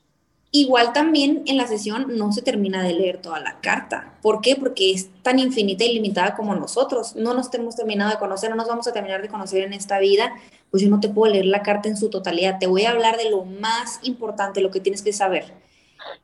Igual 0.55 0.93
también 0.93 1.41
en 1.47 1.57
la 1.57 1.65
sesión 1.65 2.15
no 2.15 2.31
se 2.31 2.43
termina 2.43 2.83
de 2.83 2.93
leer 2.93 3.17
toda 3.19 3.39
la 3.39 3.59
carta. 3.59 4.13
¿Por 4.21 4.39
qué? 4.39 4.55
Porque 4.55 4.91
es 4.91 5.09
tan 5.23 5.39
infinita 5.39 5.83
y 5.83 5.93
limitada 5.93 6.35
como 6.35 6.53
nosotros. 6.53 7.15
No 7.15 7.33
nos 7.33 7.51
hemos 7.55 7.75
terminado 7.75 8.11
de 8.11 8.19
conocer, 8.19 8.51
no 8.51 8.55
nos 8.55 8.67
vamos 8.67 8.87
a 8.87 8.93
terminar 8.93 9.23
de 9.23 9.29
conocer 9.29 9.63
en 9.63 9.73
esta 9.73 9.97
vida. 9.97 10.31
Pues 10.69 10.83
yo 10.83 10.89
no 10.89 10.99
te 10.99 11.09
puedo 11.09 11.33
leer 11.33 11.47
la 11.47 11.63
carta 11.63 11.89
en 11.89 11.97
su 11.97 12.11
totalidad. 12.11 12.59
Te 12.59 12.67
voy 12.67 12.85
a 12.85 12.91
hablar 12.91 13.17
de 13.17 13.31
lo 13.31 13.45
más 13.45 13.99
importante, 14.03 14.61
lo 14.61 14.69
que 14.69 14.79
tienes 14.79 15.01
que 15.01 15.11
saber 15.11 15.62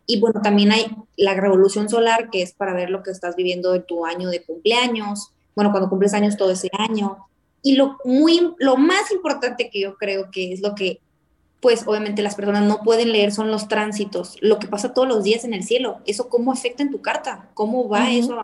y 0.06 0.20
bueno, 0.20 0.42
también 0.42 0.72
hay 0.72 0.88
la 1.18 1.34
revolución 1.34 1.90
solar, 1.90 2.30
que 2.30 2.42
es 2.42 2.54
para 2.54 2.74
ver 2.74 2.90
lo 2.90 3.04
que 3.04 3.12
estás 3.12 3.36
viviendo 3.36 3.76
en 3.76 3.84
tu 3.84 4.06
año 4.06 4.30
de 4.30 4.44
cumpleaños, 4.44 5.32
bueno, 5.56 5.72
cuando 5.72 5.90
cumples 5.90 6.14
años 6.14 6.38
todo 6.38 6.52
ese 6.52 6.70
año. 6.78 7.28
Y 7.62 7.76
lo, 7.76 7.98
muy, 8.06 8.54
lo 8.58 8.78
más 8.78 9.12
importante 9.12 9.70
que 9.70 9.82
yo 9.82 9.96
creo 9.98 10.32
que 10.32 10.54
es 10.54 10.62
lo 10.62 10.76
que, 10.76 11.02
pues 11.60 11.84
obviamente 11.86 12.22
las 12.22 12.36
personas 12.36 12.64
no 12.64 12.82
pueden 12.84 13.12
leer 13.12 13.32
son 13.32 13.52
los 13.52 13.68
tránsitos, 13.68 14.38
lo 14.42 14.60
que 14.60 14.68
pasa 14.68 14.94
todos 14.94 15.08
los 15.08 15.24
días 15.24 15.44
en 15.44 15.54
el 15.54 15.64
cielo, 15.64 16.00
eso 16.06 16.30
cómo 16.30 16.54
afecta 16.54 16.84
en 16.84 16.92
tu 16.92 17.02
carta, 17.02 17.50
cómo 17.54 17.88
va 17.90 18.12
eso. 18.12 18.42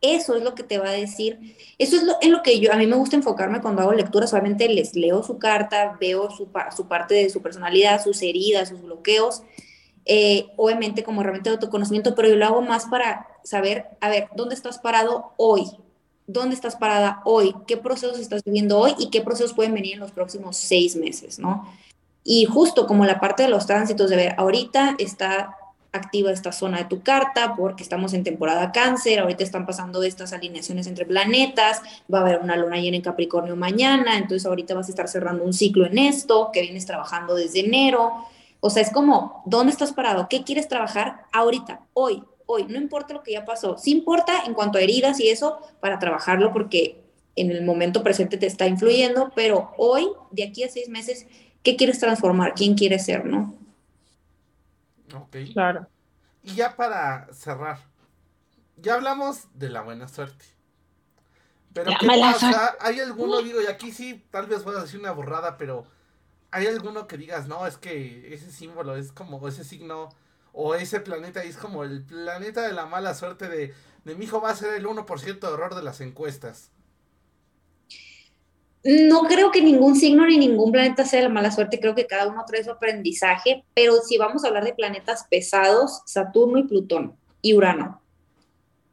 Eso 0.00 0.34
es 0.34 0.42
lo 0.42 0.56
que 0.56 0.64
te 0.64 0.78
va 0.78 0.88
a 0.88 0.92
decir. 0.92 1.56
Eso 1.78 1.94
es 1.94 2.02
lo, 2.02 2.14
en 2.20 2.32
lo 2.32 2.42
que 2.42 2.58
yo, 2.58 2.72
a 2.72 2.76
mí 2.76 2.88
me 2.88 2.96
gusta 2.96 3.14
enfocarme 3.14 3.60
cuando 3.60 3.82
hago 3.82 3.92
lecturas, 3.92 4.32
obviamente 4.32 4.68
les 4.68 4.96
leo 4.96 5.22
su 5.22 5.38
carta, 5.38 5.96
veo 6.00 6.28
su, 6.30 6.48
su 6.76 6.88
parte 6.88 7.14
de 7.14 7.30
su 7.30 7.40
personalidad, 7.40 8.02
sus 8.02 8.20
heridas, 8.22 8.70
sus 8.70 8.82
bloqueos, 8.82 9.44
eh, 10.04 10.48
obviamente 10.56 11.04
como 11.04 11.20
herramienta 11.20 11.50
de 11.50 11.56
autoconocimiento, 11.56 12.14
pero 12.14 12.28
yo 12.28 12.36
lo 12.36 12.46
hago 12.46 12.62
más 12.62 12.86
para 12.86 13.26
saber, 13.44 13.86
a 14.00 14.08
ver, 14.08 14.28
¿dónde 14.34 14.54
estás 14.54 14.78
parado 14.78 15.32
hoy? 15.36 15.66
¿Dónde 16.26 16.54
estás 16.54 16.76
parada 16.76 17.20
hoy? 17.24 17.54
¿Qué 17.66 17.76
procesos 17.76 18.18
estás 18.18 18.42
viviendo 18.44 18.78
hoy 18.78 18.94
y 18.98 19.10
qué 19.10 19.20
procesos 19.20 19.54
pueden 19.54 19.74
venir 19.74 19.94
en 19.94 20.00
los 20.00 20.12
próximos 20.12 20.56
seis 20.56 20.96
meses, 20.96 21.38
¿no? 21.38 21.68
Y 22.24 22.44
justo 22.44 22.86
como 22.86 23.04
la 23.04 23.20
parte 23.20 23.42
de 23.42 23.48
los 23.48 23.66
tránsitos, 23.66 24.08
de 24.08 24.16
ver, 24.16 24.34
ahorita 24.38 24.94
está 24.98 25.56
activa 25.92 26.32
esta 26.32 26.52
zona 26.52 26.78
de 26.78 26.84
tu 26.86 27.02
carta 27.02 27.54
porque 27.54 27.82
estamos 27.82 28.14
en 28.14 28.24
temporada 28.24 28.72
cáncer, 28.72 29.20
ahorita 29.20 29.44
están 29.44 29.66
pasando 29.66 30.02
estas 30.02 30.32
alineaciones 30.32 30.86
entre 30.86 31.04
planetas, 31.04 31.82
va 32.12 32.18
a 32.18 32.22
haber 32.22 32.40
una 32.40 32.56
luna 32.56 32.78
llena 32.78 32.96
en 32.96 33.02
Capricornio 33.02 33.56
mañana, 33.56 34.16
entonces 34.16 34.46
ahorita 34.46 34.74
vas 34.74 34.88
a 34.88 34.90
estar 34.90 35.08
cerrando 35.08 35.44
un 35.44 35.52
ciclo 35.52 35.86
en 35.86 35.98
esto 35.98 36.50
que 36.52 36.62
vienes 36.62 36.86
trabajando 36.86 37.34
desde 37.34 37.60
enero, 37.60 38.26
o 38.64 38.70
sea, 38.70 38.80
es 38.80 38.92
como, 38.92 39.42
¿dónde 39.44 39.72
estás 39.72 39.92
parado? 39.92 40.28
¿Qué 40.28 40.44
quieres 40.44 40.68
trabajar 40.68 41.24
ahorita, 41.32 41.80
hoy, 41.94 42.22
hoy? 42.46 42.64
No 42.68 42.78
importa 42.78 43.12
lo 43.12 43.24
que 43.24 43.32
ya 43.32 43.44
pasó. 43.44 43.76
Sí 43.76 43.90
importa 43.90 44.44
en 44.46 44.54
cuanto 44.54 44.78
a 44.78 44.80
heridas 44.80 45.18
y 45.18 45.30
eso 45.30 45.58
para 45.80 45.98
trabajarlo 45.98 46.52
porque 46.52 47.02
en 47.34 47.50
el 47.50 47.64
momento 47.64 48.04
presente 48.04 48.38
te 48.38 48.46
está 48.46 48.68
influyendo, 48.68 49.32
pero 49.34 49.72
hoy, 49.78 50.06
de 50.30 50.44
aquí 50.44 50.62
a 50.62 50.68
seis 50.68 50.88
meses, 50.88 51.26
¿qué 51.64 51.74
quieres 51.74 51.98
transformar? 51.98 52.54
¿Quién 52.54 52.76
quieres 52.76 53.04
ser, 53.04 53.24
no? 53.26 53.52
Ok. 55.12 55.38
Claro. 55.52 55.88
Y 56.44 56.54
ya 56.54 56.76
para 56.76 57.34
cerrar, 57.34 57.80
ya 58.76 58.94
hablamos 58.94 59.48
de 59.54 59.70
la 59.70 59.80
buena 59.80 60.06
suerte. 60.06 60.44
Pero 61.72 61.90
¿qué 61.98 62.06
pasa? 62.06 62.76
¿Hay 62.78 63.00
alguno, 63.00 63.42
digo, 63.42 63.60
y 63.60 63.66
aquí 63.66 63.90
sí, 63.90 64.24
tal 64.30 64.46
vez 64.46 64.62
voy 64.62 64.76
a 64.76 64.82
decir 64.82 65.00
una 65.00 65.10
borrada, 65.10 65.56
pero 65.58 65.84
¿hay 66.52 66.66
alguno 66.66 67.06
que 67.06 67.16
digas, 67.16 67.48
no, 67.48 67.66
es 67.66 67.76
que 67.76 68.32
ese 68.32 68.52
símbolo 68.52 68.96
es 68.96 69.10
como 69.10 69.46
ese 69.48 69.64
signo 69.64 70.10
o 70.52 70.74
ese 70.74 71.00
planeta 71.00 71.42
es 71.42 71.56
como 71.56 71.82
el 71.82 72.04
planeta 72.04 72.66
de 72.66 72.72
la 72.72 72.86
mala 72.86 73.14
suerte 73.14 73.48
de, 73.48 73.74
de 74.04 74.14
mi 74.14 74.26
hijo 74.26 74.40
va 74.40 74.50
a 74.50 74.56
ser 74.56 74.74
el 74.74 74.86
1% 74.86 75.40
de 75.40 75.52
error 75.52 75.74
de 75.74 75.82
las 75.82 76.00
encuestas? 76.00 76.70
No 78.84 79.22
creo 79.24 79.50
que 79.50 79.62
ningún 79.62 79.96
signo 79.96 80.26
ni 80.26 80.38
ningún 80.38 80.72
planeta 80.72 81.04
sea 81.04 81.22
la 81.22 81.28
mala 81.28 81.50
suerte, 81.50 81.80
creo 81.80 81.94
que 81.94 82.06
cada 82.06 82.28
uno 82.28 82.44
trae 82.46 82.64
su 82.64 82.70
aprendizaje, 82.70 83.64
pero 83.74 83.96
si 84.02 84.18
vamos 84.18 84.44
a 84.44 84.48
hablar 84.48 84.64
de 84.64 84.74
planetas 84.74 85.26
pesados, 85.30 86.02
Saturno 86.06 86.58
y 86.58 86.64
Plutón 86.64 87.16
y 87.40 87.54
Urano 87.54 88.02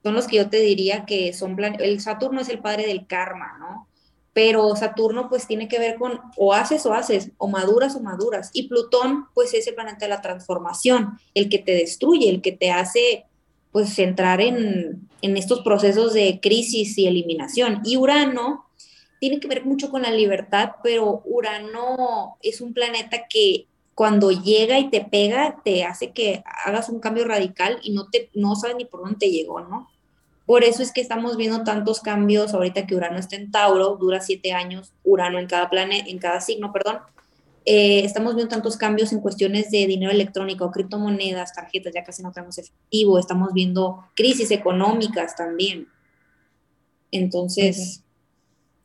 son 0.04 0.14
los 0.14 0.28
que 0.28 0.38
yo 0.38 0.50
te 0.50 0.58
diría 0.58 1.06
que 1.06 1.34
son, 1.34 1.58
el 1.80 2.00
Saturno 2.00 2.42
es 2.42 2.50
el 2.50 2.60
padre 2.60 2.88
del 2.88 3.06
karma, 3.06 3.58
¿no? 3.60 3.88
Pero 4.42 4.74
Saturno 4.78 5.28
pues 5.28 5.48
tiene 5.48 5.68
que 5.68 5.80
ver 5.80 5.98
con 5.98 6.22
o 6.38 6.54
haces 6.54 6.86
o 6.86 6.94
haces, 6.94 7.32
o 7.38 7.50
maduras 7.50 7.98
o 7.98 8.00
maduras. 8.00 8.52
Y 8.54 8.70
Plutón 8.70 9.26
pues 9.34 9.54
es 9.54 9.68
el 9.68 9.76
planeta 9.76 10.06
de 10.06 10.08
la 10.08 10.22
transformación, 10.22 11.20
el 11.34 11.50
que 11.50 11.60
te 11.60 11.74
destruye, 11.74 12.30
el 12.30 12.42
que 12.42 12.54
te 12.54 12.72
hace 12.72 13.26
pues 13.74 14.00
entrar 14.00 14.40
en, 14.40 15.10
en 15.22 15.36
estos 15.36 15.60
procesos 15.60 16.14
de 16.14 16.40
crisis 16.42 16.98
y 16.98 17.06
eliminación. 17.06 17.82
Y 17.84 17.98
Urano 17.98 18.64
tiene 19.20 19.42
que 19.42 19.50
ver 19.50 19.66
mucho 19.66 19.90
con 19.92 20.04
la 20.04 20.12
libertad, 20.12 20.72
pero 20.84 21.22
Urano 21.26 22.38
es 22.42 22.62
un 22.62 22.74
planeta 22.74 23.28
que 23.30 23.68
cuando 23.94 24.32
llega 24.32 24.80
y 24.80 24.90
te 24.90 25.02
pega, 25.02 25.60
te 25.66 25.84
hace 25.84 26.12
que 26.12 26.46
hagas 26.64 26.88
un 26.88 27.02
cambio 27.02 27.26
radical 27.26 27.82
y 27.84 27.92
no, 27.92 28.10
te, 28.10 28.30
no 28.36 28.56
sabes 28.56 28.78
ni 28.78 28.86
por 28.86 29.02
dónde 29.02 29.18
te 29.18 29.32
llegó, 29.32 29.60
¿no? 29.60 29.90
Por 30.50 30.64
eso 30.64 30.82
es 30.82 30.92
que 30.92 31.00
estamos 31.00 31.38
viendo 31.38 31.64
tantos 31.64 32.00
cambios 32.00 32.56
ahorita 32.56 32.88
que 32.88 32.96
Urano 32.96 33.20
está 33.20 33.36
en 33.36 33.52
Tauro, 33.52 33.98
dura 33.98 34.20
siete 34.20 34.52
años, 34.52 34.94
Urano 35.04 35.38
en 35.38 35.46
cada 35.46 35.70
planeta, 35.70 36.10
en 36.10 36.18
cada 36.18 36.42
signo, 36.42 36.74
perdón. 36.74 37.02
Eh, 37.66 38.04
estamos 38.04 38.34
viendo 38.34 38.50
tantos 38.50 38.76
cambios 38.76 39.14
en 39.14 39.20
cuestiones 39.20 39.70
de 39.70 39.86
dinero 39.86 40.12
electrónico, 40.12 40.72
criptomonedas, 40.72 41.54
tarjetas, 41.54 41.94
ya 41.94 42.04
casi 42.04 42.24
no 42.24 42.32
tenemos 42.32 42.58
efectivo, 42.58 43.20
estamos 43.20 43.54
viendo 43.54 44.04
crisis 44.16 44.50
económicas 44.50 45.36
también. 45.36 45.88
Entonces, 47.12 48.04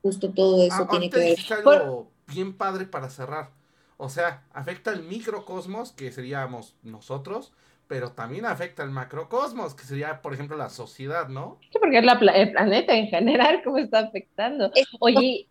justo 0.03 0.35
todo 0.35 0.63
eso 0.63 0.83
ah, 0.83 0.89
tiene 0.91 1.09
que 1.09 1.19
ver. 1.19 1.39
Algo 1.67 2.11
bien 2.27 2.59
padre 2.59 2.85
para 2.85 3.09
cerrar 3.09 3.53
o 3.97 4.09
sea, 4.09 4.45
afecta 4.53 4.91
al 4.91 5.03
microcosmos, 5.05 5.93
que 5.93 6.11
seríamos 6.13 6.75
nosotros, 6.83 7.53
pero 7.87 8.13
también 8.13 8.47
afecta 8.47 8.83
al 8.83 8.91
macrocosmos, 8.91 9.75
que 9.75 9.85
sería, 9.85 10.23
por 10.23 10.35
ejemplo, 10.35 10.57
la 10.57 10.71
sociedad, 10.71 11.29
¿no? 11.29 11.59
Sí, 11.71 11.79
porque 11.81 11.99
es 11.99 12.05
la, 12.05 12.13
el 12.13 12.53
planeta 12.53 12.95
en 12.95 13.09
general, 13.09 13.63
¿cómo 13.63 13.79
está 13.79 14.01
afectando? 14.01 14.71
Oye. 15.01 15.49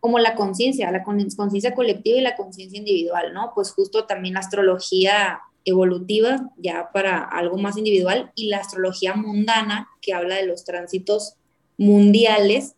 Como 0.00 0.18
la 0.18 0.34
conciencia, 0.34 0.90
la 0.90 1.04
conciencia 1.04 1.76
colectiva 1.76 2.18
y 2.18 2.22
la 2.22 2.34
conciencia 2.34 2.76
individual, 2.76 3.32
¿no? 3.32 3.52
Pues 3.54 3.70
justo 3.70 4.04
también 4.04 4.34
la 4.34 4.40
astrología 4.40 5.42
evolutiva, 5.64 6.50
ya 6.56 6.90
para 6.92 7.22
algo 7.22 7.56
más 7.56 7.76
individual, 7.76 8.32
y 8.34 8.48
la 8.48 8.58
astrología 8.58 9.14
mundana, 9.14 9.88
que 10.00 10.12
habla 10.12 10.34
de 10.34 10.46
los 10.46 10.64
tránsitos 10.64 11.36
mundiales, 11.78 12.74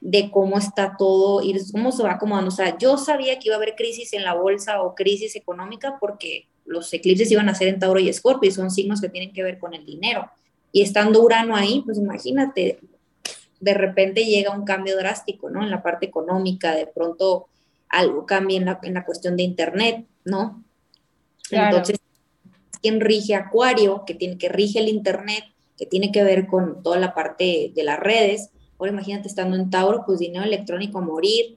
de 0.00 0.30
cómo 0.30 0.58
está 0.58 0.96
todo 0.96 1.42
y 1.42 1.54
cómo 1.72 1.92
se 1.92 2.02
va 2.02 2.12
acomodando. 2.12 2.48
O 2.48 2.54
sea, 2.54 2.76
yo 2.76 2.96
sabía 2.98 3.38
que 3.38 3.48
iba 3.48 3.54
a 3.54 3.58
haber 3.58 3.76
crisis 3.76 4.12
en 4.14 4.24
la 4.24 4.34
bolsa 4.34 4.82
o 4.82 4.94
crisis 4.94 5.36
económica 5.36 5.98
porque 6.00 6.48
los 6.64 6.92
eclipses 6.92 7.30
iban 7.30 7.48
a 7.48 7.54
ser 7.54 7.68
en 7.68 7.78
Tauro 7.78 8.00
y 8.00 8.08
Escorpio 8.08 8.48
y 8.48 8.52
son 8.52 8.70
signos 8.70 9.00
que 9.00 9.08
tienen 9.08 9.32
que 9.32 9.42
ver 9.42 9.58
con 9.58 9.74
el 9.74 9.84
dinero. 9.84 10.30
Y 10.70 10.82
estando 10.82 11.22
Urano 11.22 11.54
ahí, 11.54 11.82
pues 11.84 11.98
imagínate, 11.98 12.80
de 13.60 13.74
repente 13.74 14.24
llega 14.24 14.56
un 14.56 14.64
cambio 14.64 14.96
drástico, 14.96 15.50
¿no? 15.50 15.62
En 15.62 15.70
la 15.70 15.82
parte 15.82 16.06
económica, 16.06 16.74
de 16.74 16.86
pronto 16.86 17.48
algo 17.88 18.24
cambia 18.26 18.56
en 18.56 18.64
la, 18.64 18.80
en 18.82 18.94
la 18.94 19.04
cuestión 19.04 19.36
de 19.36 19.42
Internet, 19.42 20.06
¿no? 20.24 20.64
Entonces, 21.50 21.98
¿quién 22.80 23.00
rige 23.00 23.34
Acuario? 23.34 24.04
Que, 24.06 24.14
tiene, 24.14 24.38
que 24.38 24.48
rige 24.48 24.78
el 24.78 24.88
Internet, 24.88 25.44
que 25.76 25.84
tiene 25.84 26.10
que 26.10 26.24
ver 26.24 26.46
con 26.46 26.82
toda 26.82 26.98
la 26.98 27.14
parte 27.14 27.72
de 27.74 27.84
las 27.84 28.00
redes 28.00 28.50
Ahora 28.82 28.94
imagínate 28.94 29.28
estando 29.28 29.56
en 29.56 29.70
Tauro, 29.70 30.02
pues 30.04 30.18
dinero 30.18 30.44
electrónico 30.44 30.98
a 30.98 31.02
morir, 31.02 31.56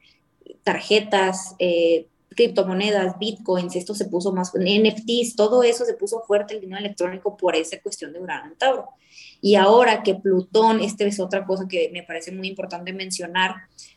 tarjetas, 0.61 1.55
eh, 1.57 2.05
criptomonedas, 2.35 3.17
bitcoins, 3.17 3.75
esto 3.75 3.95
se 3.95 4.05
puso 4.05 4.31
más, 4.31 4.51
NFTs, 4.53 5.35
todo 5.35 5.63
eso 5.63 5.85
se 5.85 5.93
puso 5.93 6.21
fuerte 6.21 6.53
el 6.53 6.61
dinero 6.61 6.79
electrónico 6.79 7.35
por 7.37 7.55
esa 7.55 7.79
cuestión 7.81 8.13
de 8.13 8.19
Urano 8.19 8.51
en 8.51 8.57
Tauro. 8.57 8.89
Y 9.41 9.55
ahora 9.55 10.03
que 10.03 10.15
Plutón, 10.15 10.81
esta 10.81 11.05
es 11.05 11.19
otra 11.19 11.45
cosa 11.45 11.67
que 11.67 11.89
me 11.93 12.03
parece 12.03 12.31
muy 12.31 12.47
importante 12.47 12.93
mencionar, 12.93 13.55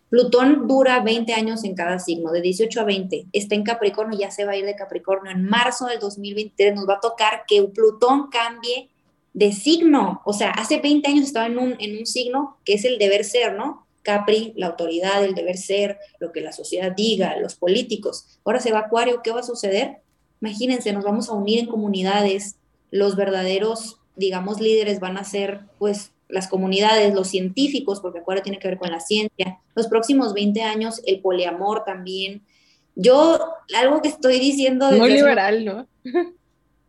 Plutón 0.08 0.66
dura 0.66 1.00
20 1.00 1.34
años 1.34 1.64
en 1.64 1.74
cada 1.74 1.98
signo, 1.98 2.32
de 2.32 2.40
18 2.40 2.80
a 2.80 2.84
20. 2.84 3.26
Está 3.32 3.54
en 3.54 3.62
Capricornio, 3.62 4.18
ya 4.18 4.30
se 4.30 4.44
va 4.44 4.52
a 4.52 4.56
ir 4.56 4.64
de 4.64 4.74
Capricornio. 4.74 5.30
En 5.30 5.44
marzo 5.44 5.86
del 5.86 5.98
2023 5.98 6.74
nos 6.74 6.88
va 6.88 6.94
a 6.94 7.00
tocar 7.00 7.44
que 7.46 7.62
Plutón 7.64 8.28
cambie 8.30 8.88
de 9.34 9.52
signo. 9.52 10.22
O 10.24 10.32
sea, 10.32 10.50
hace 10.52 10.80
20 10.80 11.08
años 11.10 11.26
estaba 11.26 11.46
en 11.46 11.58
un, 11.58 11.76
en 11.78 11.98
un 11.98 12.06
signo 12.06 12.56
que 12.64 12.74
es 12.74 12.84
el 12.84 12.98
deber 12.98 13.24
ser, 13.24 13.54
¿no? 13.54 13.86
Capri, 14.08 14.54
la 14.56 14.68
autoridad, 14.68 15.22
el 15.22 15.34
deber 15.34 15.58
ser, 15.58 15.98
lo 16.18 16.32
que 16.32 16.40
la 16.40 16.52
sociedad 16.52 16.92
diga, 16.96 17.36
los 17.36 17.56
políticos. 17.56 18.38
Ahora 18.42 18.58
se 18.58 18.72
va 18.72 18.78
Acuario, 18.78 19.20
¿qué 19.22 19.32
va 19.32 19.40
a 19.40 19.42
suceder? 19.42 19.98
Imagínense, 20.40 20.94
nos 20.94 21.04
vamos 21.04 21.28
a 21.28 21.34
unir 21.34 21.58
en 21.58 21.66
comunidades, 21.66 22.56
los 22.90 23.16
verdaderos, 23.16 24.00
digamos, 24.16 24.62
líderes 24.62 24.98
van 24.98 25.18
a 25.18 25.24
ser, 25.24 25.60
pues, 25.78 26.12
las 26.30 26.48
comunidades, 26.48 27.12
los 27.12 27.28
científicos, 27.28 28.00
porque 28.00 28.20
Acuario 28.20 28.42
tiene 28.42 28.58
que 28.58 28.68
ver 28.68 28.78
con 28.78 28.90
la 28.90 29.00
ciencia. 29.00 29.58
Los 29.74 29.88
próximos 29.88 30.32
20 30.32 30.62
años, 30.62 31.02
el 31.04 31.20
poliamor 31.20 31.84
también. 31.84 32.40
Yo, 32.94 33.38
algo 33.76 34.00
que 34.00 34.08
estoy 34.08 34.38
diciendo... 34.38 34.90
Muy 34.92 35.12
liberal, 35.12 35.66
¿no? 35.66 35.86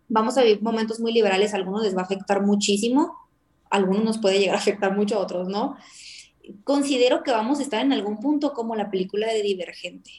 vamos 0.08 0.38
a 0.38 0.44
vivir 0.44 0.62
momentos 0.62 1.02
muy 1.02 1.12
liberales, 1.12 1.54
a 1.54 1.58
algunos 1.58 1.84
les 1.84 1.96
va 1.96 2.02
a 2.02 2.06
afectar 2.06 2.42
muchísimo, 2.42 3.14
a 3.70 3.76
algunos 3.76 4.04
nos 4.04 4.18
puede 4.18 4.40
llegar 4.40 4.56
a 4.56 4.60
afectar 4.60 4.96
mucho, 4.96 5.16
a 5.16 5.20
otros 5.20 5.50
no. 5.50 5.78
Considero 6.64 7.24
que 7.24 7.32
vamos 7.32 7.60
a 7.60 7.64
estar 7.64 7.82
en 7.82 7.94
algún 7.94 8.20
punto 8.20 8.54
como 8.54 8.76
la 8.76 8.90
película 8.90 9.28
de 9.28 9.42
Divergente. 9.42 10.12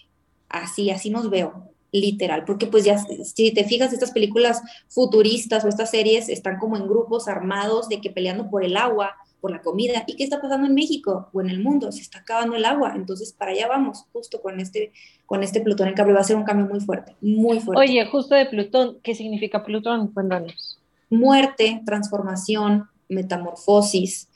Así, 0.48 0.90
así 0.90 1.10
nos 1.10 1.30
veo, 1.30 1.70
literal, 1.92 2.44
porque 2.44 2.66
pues 2.66 2.84
ya, 2.84 2.98
si 2.98 3.52
te 3.52 3.64
fijas, 3.64 3.92
estas 3.92 4.10
películas 4.12 4.62
futuristas 4.88 5.64
o 5.64 5.68
estas 5.68 5.90
series 5.90 6.28
están 6.28 6.58
como 6.58 6.76
en 6.76 6.88
grupos 6.88 7.28
armados 7.28 7.88
de 7.88 8.00
que 8.00 8.10
peleando 8.10 8.50
por 8.50 8.64
el 8.64 8.76
agua, 8.76 9.16
por 9.40 9.50
la 9.50 9.62
comida. 9.62 10.04
¿Y 10.06 10.16
qué 10.16 10.24
está 10.24 10.40
pasando 10.40 10.66
en 10.66 10.74
México 10.74 11.28
o 11.32 11.40
en 11.40 11.50
el 11.50 11.60
mundo? 11.60 11.90
Se 11.92 12.00
está 12.00 12.18
acabando 12.18 12.56
el 12.56 12.64
agua. 12.64 12.92
Entonces, 12.94 13.32
para 13.32 13.52
allá 13.52 13.68
vamos, 13.68 14.04
justo 14.12 14.40
con 14.40 14.60
este, 14.60 14.92
con 15.26 15.42
este 15.42 15.60
Plutón 15.60 15.88
en 15.88 15.94
Capri. 15.94 16.12
Va 16.12 16.20
a 16.20 16.24
ser 16.24 16.36
un 16.36 16.44
cambio 16.44 16.66
muy 16.66 16.80
fuerte, 16.80 17.14
muy 17.20 17.60
fuerte. 17.60 17.80
Oye, 17.80 18.04
justo 18.06 18.34
de 18.34 18.46
Plutón, 18.46 18.98
¿qué 19.02 19.14
significa 19.14 19.64
Plutón? 19.64 20.08
Cuéntanos. 20.12 20.78
Muerte, 21.08 21.82
transformación, 21.84 22.88
metamorfosis, 23.08 24.28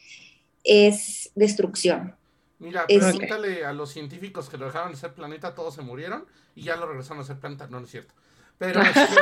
es 0.65 1.24
destrucción. 1.35 2.17
Mira, 2.59 2.87
pregúntale 2.87 3.65
a 3.65 3.73
los 3.73 3.91
científicos 3.91 4.49
que 4.49 4.57
lo 4.57 4.67
dejaron 4.67 4.93
de 4.93 4.97
ser 4.97 5.13
planeta, 5.13 5.55
todos 5.55 5.75
se 5.75 5.83
murieron 5.83 6.25
y 6.55 6.63
ya 6.65 6.77
lo 6.77 6.87
regresaron 6.87 7.23
a 7.23 7.25
ser 7.27 7.39
planeta. 7.39 7.67
No, 7.67 7.79
no 7.81 7.85
es 7.85 7.91
cierto. 7.91 8.15
Pero, 8.59 8.81
este, 8.83 9.17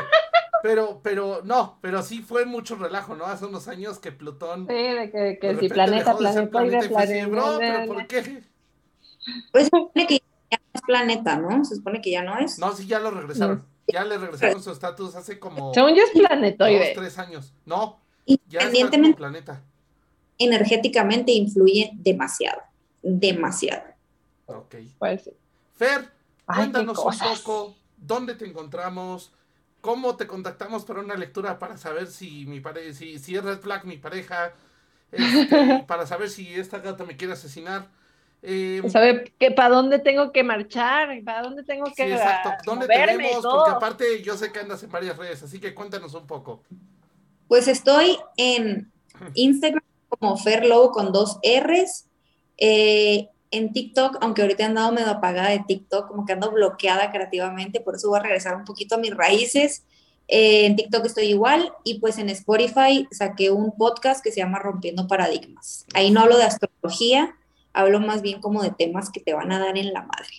pero, 0.63 1.01
pero, 1.03 1.41
no, 1.45 1.79
pero 1.81 2.03
sí 2.03 2.23
fue 2.23 2.45
mucho 2.45 2.77
relajo, 2.77 3.17
¿no? 3.17 3.25
Hace 3.25 3.47
unos 3.47 3.69
años 3.69 3.99
que 3.99 4.13
Plutón. 4.13 4.67
Sí, 4.69 4.75
de 4.75 5.11
que, 5.11 5.39
que 5.41 5.57
si 5.59 5.69
planeta, 5.69 6.17
planeta, 6.17 6.51
planeta, 6.51 6.89
planeta, 6.89 7.27
bro, 7.29 7.57
pero 7.59 7.87
¿por 7.87 8.07
qué? 8.07 8.43
Pues 9.51 9.65
se 9.65 9.71
supone 9.71 10.07
que 10.07 10.15
ya 10.51 10.59
no 10.59 10.71
es 10.75 10.83
planeta, 10.83 11.39
¿no? 11.39 11.65
Se 11.65 11.77
supone 11.77 12.01
que 12.01 12.11
ya 12.11 12.23
no 12.23 12.39
es. 12.39 12.59
No, 12.59 12.73
sí, 12.73 12.87
ya 12.87 12.99
lo 12.99 13.11
regresaron. 13.11 13.65
Ya 13.89 14.05
le 14.05 14.19
regresaron 14.19 14.63
su 14.63 14.71
estatus 14.71 15.15
hace 15.17 15.39
como. 15.39 15.75
Según 15.75 15.95
yo 15.95 16.03
es 16.05 16.11
planetoide. 16.11 16.79
Dos, 16.79 16.95
tres 16.95 17.19
años. 17.19 17.53
No, 17.65 18.01
ya 18.49 18.61
es 18.61 19.15
planeta. 19.17 19.63
Energéticamente 20.39 21.33
influye 21.33 21.91
demasiado. 21.95 22.63
Demasiado. 23.03 23.85
Ok. 24.47 24.77
Puede 24.99 25.19
ser. 25.19 25.35
Fer, 25.77 26.11
cuéntanos 26.47 26.99
un 26.99 27.19
poco 27.19 27.75
dónde 27.97 28.35
te 28.35 28.47
encontramos 28.47 29.33
¿Cómo 29.83 30.17
te 30.17 30.29
contactamos 30.29 30.85
para 30.85 31.01
una 31.01 31.17
lectura 31.17 31.59
para 31.59 31.77
saber 31.77 32.07
si 32.07 32.47
mi 32.47 32.61
pareja, 32.61 32.95
si, 32.95 33.19
si 33.19 33.35
es 33.35 33.43
red 33.43 33.59
flag 33.59 33.85
mi 33.85 33.97
pareja, 33.97 34.53
este, 35.11 35.83
para 35.89 36.07
saber 36.07 36.31
si 36.31 36.55
esta 36.55 36.79
gata 36.79 37.05
me 37.05 37.17
quiere 37.17 37.33
asesinar? 37.33 37.89
Eh, 38.43 38.81
saber 38.89 39.33
que 39.41 39.51
para 39.51 39.71
dónde 39.71 39.99
tengo 39.99 40.31
que 40.31 40.45
marchar, 40.45 41.21
para 41.25 41.43
dónde 41.43 41.65
tengo 41.65 41.87
que 41.97 42.07
sí, 42.07 42.13
exacto. 42.13 42.51
¿Dónde 42.65 42.87
tenemos? 42.87 43.43
Porque 43.43 43.71
aparte 43.73 44.23
yo 44.23 44.37
sé 44.37 44.53
que 44.53 44.61
andas 44.61 44.85
en 44.85 44.91
varias 44.91 45.17
redes, 45.17 45.43
así 45.43 45.59
que 45.59 45.75
cuéntanos 45.75 46.15
un 46.15 46.29
poco. 46.29 46.63
Pues 47.49 47.67
estoy 47.67 48.19
en 48.37 48.89
Instagram 49.35 49.82
como 50.19 50.37
Ferlow 50.37 50.91
con 50.91 51.13
dos 51.13 51.39
R's. 51.43 52.07
Eh, 52.59 53.29
en 53.51 53.73
TikTok, 53.73 54.17
aunque 54.23 54.43
ahorita 54.43 54.63
he 54.63 54.67
andado 54.67 54.93
medio 54.93 55.11
apagada 55.11 55.51
de 55.51 55.63
TikTok, 55.67 56.09
como 56.09 56.25
que 56.25 56.33
ando 56.33 56.51
bloqueada 56.51 57.11
creativamente, 57.11 57.81
por 57.81 57.95
eso 57.95 58.09
voy 58.09 58.19
a 58.19 58.23
regresar 58.23 58.57
un 58.57 58.65
poquito 58.65 58.95
a 58.95 58.99
mis 58.99 59.15
raíces. 59.15 59.85
Eh, 60.27 60.65
en 60.65 60.77
TikTok 60.77 61.05
estoy 61.05 61.27
igual 61.27 61.73
y 61.85 61.99
pues 61.99 62.17
en 62.17 62.31
Spotify 62.31 63.07
saqué 63.11 63.51
un 63.51 63.77
podcast 63.77 64.25
que 64.25 64.33
se 64.33 64.41
llama 64.41 64.59
Rompiendo 64.59 65.07
Paradigmas. 65.07 65.85
Ahí 65.93 66.11
no 66.11 66.21
hablo 66.21 66.39
de 66.39 66.45
astrología, 66.45 67.37
hablo 67.75 68.01
más 68.01 68.23
bien 68.23 68.41
como 68.41 68.63
de 68.63 68.71
temas 68.71 69.11
que 69.11 69.21
te 69.21 69.35
van 69.35 69.53
a 69.53 69.59
dar 69.59 69.77
en 69.77 69.93
la 69.93 70.03
madre. 70.03 70.33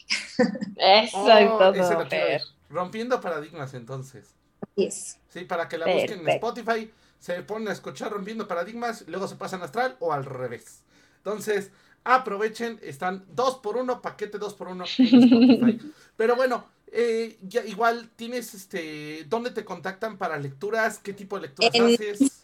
Exacto. 0.78 1.74
Oh. 1.80 2.74
Rompiendo 2.74 3.22
paradigmas 3.22 3.76
entonces. 3.76 4.34
Así 4.62 4.86
es. 4.86 5.20
Sí, 5.30 5.46
para 5.46 5.68
que 5.68 5.78
la 5.78 5.86
busquen 5.86 6.22
en. 6.22 6.30
Spotify, 6.30 6.92
se 7.24 7.42
ponen 7.42 7.70
a 7.70 7.72
escuchar 7.72 8.12
Rompiendo 8.12 8.50
Paradigmas, 8.50 9.06
luego 9.08 9.30
se 9.30 9.38
pasan 9.38 9.62
Astral 9.62 9.96
o 10.02 10.12
al 10.12 10.26
revés. 10.26 10.84
Entonces, 11.16 11.72
aprovechen, 12.04 12.78
están 12.84 13.24
dos 13.34 13.60
por 13.60 13.78
uno, 13.78 14.02
paquete 14.02 14.38
dos 14.38 14.56
por 14.56 14.68
uno 14.68 14.84
en 14.98 15.06
Spotify. 15.24 15.94
Pero 16.18 16.36
bueno, 16.36 16.66
eh, 16.92 17.38
ya 17.44 17.64
igual 17.64 18.10
tienes 18.18 18.54
este, 18.54 19.24
¿dónde 19.30 19.52
te 19.52 19.64
contactan 19.64 20.18
para 20.18 20.38
lecturas? 20.38 21.00
¿Qué 21.00 21.14
tipo 21.14 21.38
de 21.38 21.44
lecturas 21.44 21.74
En- 21.74 21.94
haces? 21.94 22.44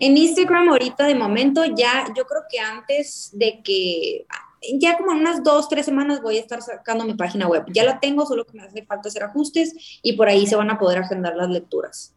En 0.00 0.16
Instagram 0.16 0.70
ahorita 0.70 1.06
de 1.06 1.14
momento 1.14 1.64
ya, 1.64 2.12
yo 2.16 2.24
creo 2.26 2.42
que 2.50 2.58
antes 2.58 3.30
de 3.32 3.62
que, 3.62 4.26
ya 4.74 4.96
como 4.96 5.12
en 5.12 5.18
unas 5.18 5.44
dos, 5.44 5.68
tres 5.68 5.86
semanas 5.86 6.20
voy 6.20 6.38
a 6.38 6.40
estar 6.40 6.62
sacando 6.62 7.04
mi 7.04 7.14
página 7.14 7.46
web. 7.46 7.64
Ya 7.72 7.84
la 7.84 8.00
tengo, 8.00 8.26
solo 8.26 8.44
que 8.44 8.58
me 8.58 8.64
hace 8.64 8.84
falta 8.84 9.08
hacer 9.08 9.22
ajustes 9.22 10.00
y 10.02 10.14
por 10.14 10.28
ahí 10.28 10.48
se 10.48 10.56
van 10.56 10.70
a 10.70 10.80
poder 10.80 10.98
agendar 10.98 11.36
las 11.36 11.48
lecturas. 11.48 12.12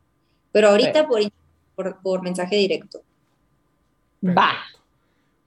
Pero 0.52 0.70
ahorita 0.70 1.08
por, 1.08 1.22
por, 1.82 2.02
por 2.02 2.22
mensaje 2.22 2.56
directo. 2.56 3.02
Va. 4.24 4.54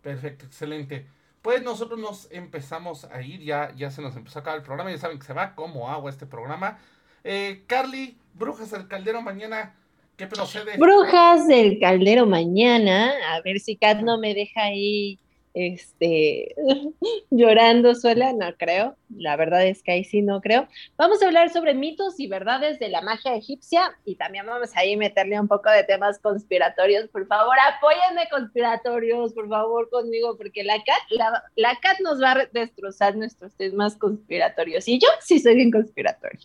Perfecto, 0.03 0.47
excelente. 0.47 1.07
Pues 1.41 1.63
nosotros 1.63 1.99
nos 1.99 2.29
empezamos 2.33 3.05
a 3.05 3.23
ir, 3.23 3.41
ya, 3.41 3.73
ya 3.77 3.91
se 3.91 4.03
nos 4.03 4.17
empezó 4.17 4.39
a 4.39 4.43
acabar 4.43 4.59
el 4.59 4.65
programa, 4.65 4.91
ya 4.91 4.99
saben 4.99 5.19
que 5.19 5.27
se 5.27 5.33
va 5.33 5.55
como 5.55 5.91
agua 5.91 6.11
este 6.11 6.27
programa. 6.27 6.79
Eh, 7.23 7.65
Carly, 7.67 8.17
Brujas 8.35 8.71
del 8.71 8.89
Caldero, 8.89 9.23
mañana, 9.23 9.75
¿qué 10.17 10.27
procede? 10.27 10.77
Brujas 10.79 11.47
del 11.47 11.79
Caldero 11.79 12.27
mañana. 12.27 13.13
A 13.31 13.41
ver 13.43 13.61
si 13.61 13.77
Kat 13.77 14.01
no 14.01 14.19
me 14.19 14.35
deja 14.35 14.63
ahí 14.63 15.19
este, 15.55 16.55
llorando 17.31 17.95
sola. 17.95 18.33
No 18.33 18.55
creo. 18.57 18.97
La 19.17 19.37
verdad 19.37 19.65
es 19.65 19.83
que 19.83 19.93
ahí 19.93 20.05
sí 20.05 20.21
no 20.21 20.41
creo. 20.41 20.69
Vamos 20.99 21.23
a 21.23 21.27
hablar 21.27 21.51
sobre 21.51 21.75
mitos 21.75 22.19
y 22.19 22.27
verdades 22.27 22.79
de 22.81 22.89
la 22.89 23.01
magia 23.01 23.37
egipcia 23.37 23.97
y 24.05 24.17
también 24.17 24.47
vamos 24.47 24.77
a 24.77 24.81
ahí 24.81 24.97
meterle 24.97 25.41
un 25.41 25.49
poco 25.49 25.71
de 25.71 25.85
temas 25.85 26.19
conspiratorios. 26.19 27.09
Por 27.09 27.27
favor, 27.27 27.55
apóyenme 27.75 28.29
conspiratorios, 28.31 29.33
por 29.33 29.49
favor, 29.49 29.89
conmigo, 29.89 30.37
porque 30.37 30.65
la 30.65 30.75
Kat, 30.75 31.11
la, 31.11 31.45
la 31.55 31.79
Kat 31.81 32.01
nos 32.01 32.21
va 32.21 32.33
a 32.33 32.47
destrozar 32.53 33.17
nuestros 33.17 33.55
temas 33.55 33.97
conspiratorios. 33.97 34.89
Y 34.89 34.99
yo 34.99 35.09
sí 35.21 35.39
soy 35.39 35.55
bien 35.55 35.71
conspiratorio. 35.71 36.41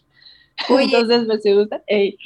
Oye. 0.69 0.83
Entonces, 0.85 1.25
¿me 1.25 1.39
se 1.39 1.55
gustan? 1.55 1.81
Ey. 1.87 2.17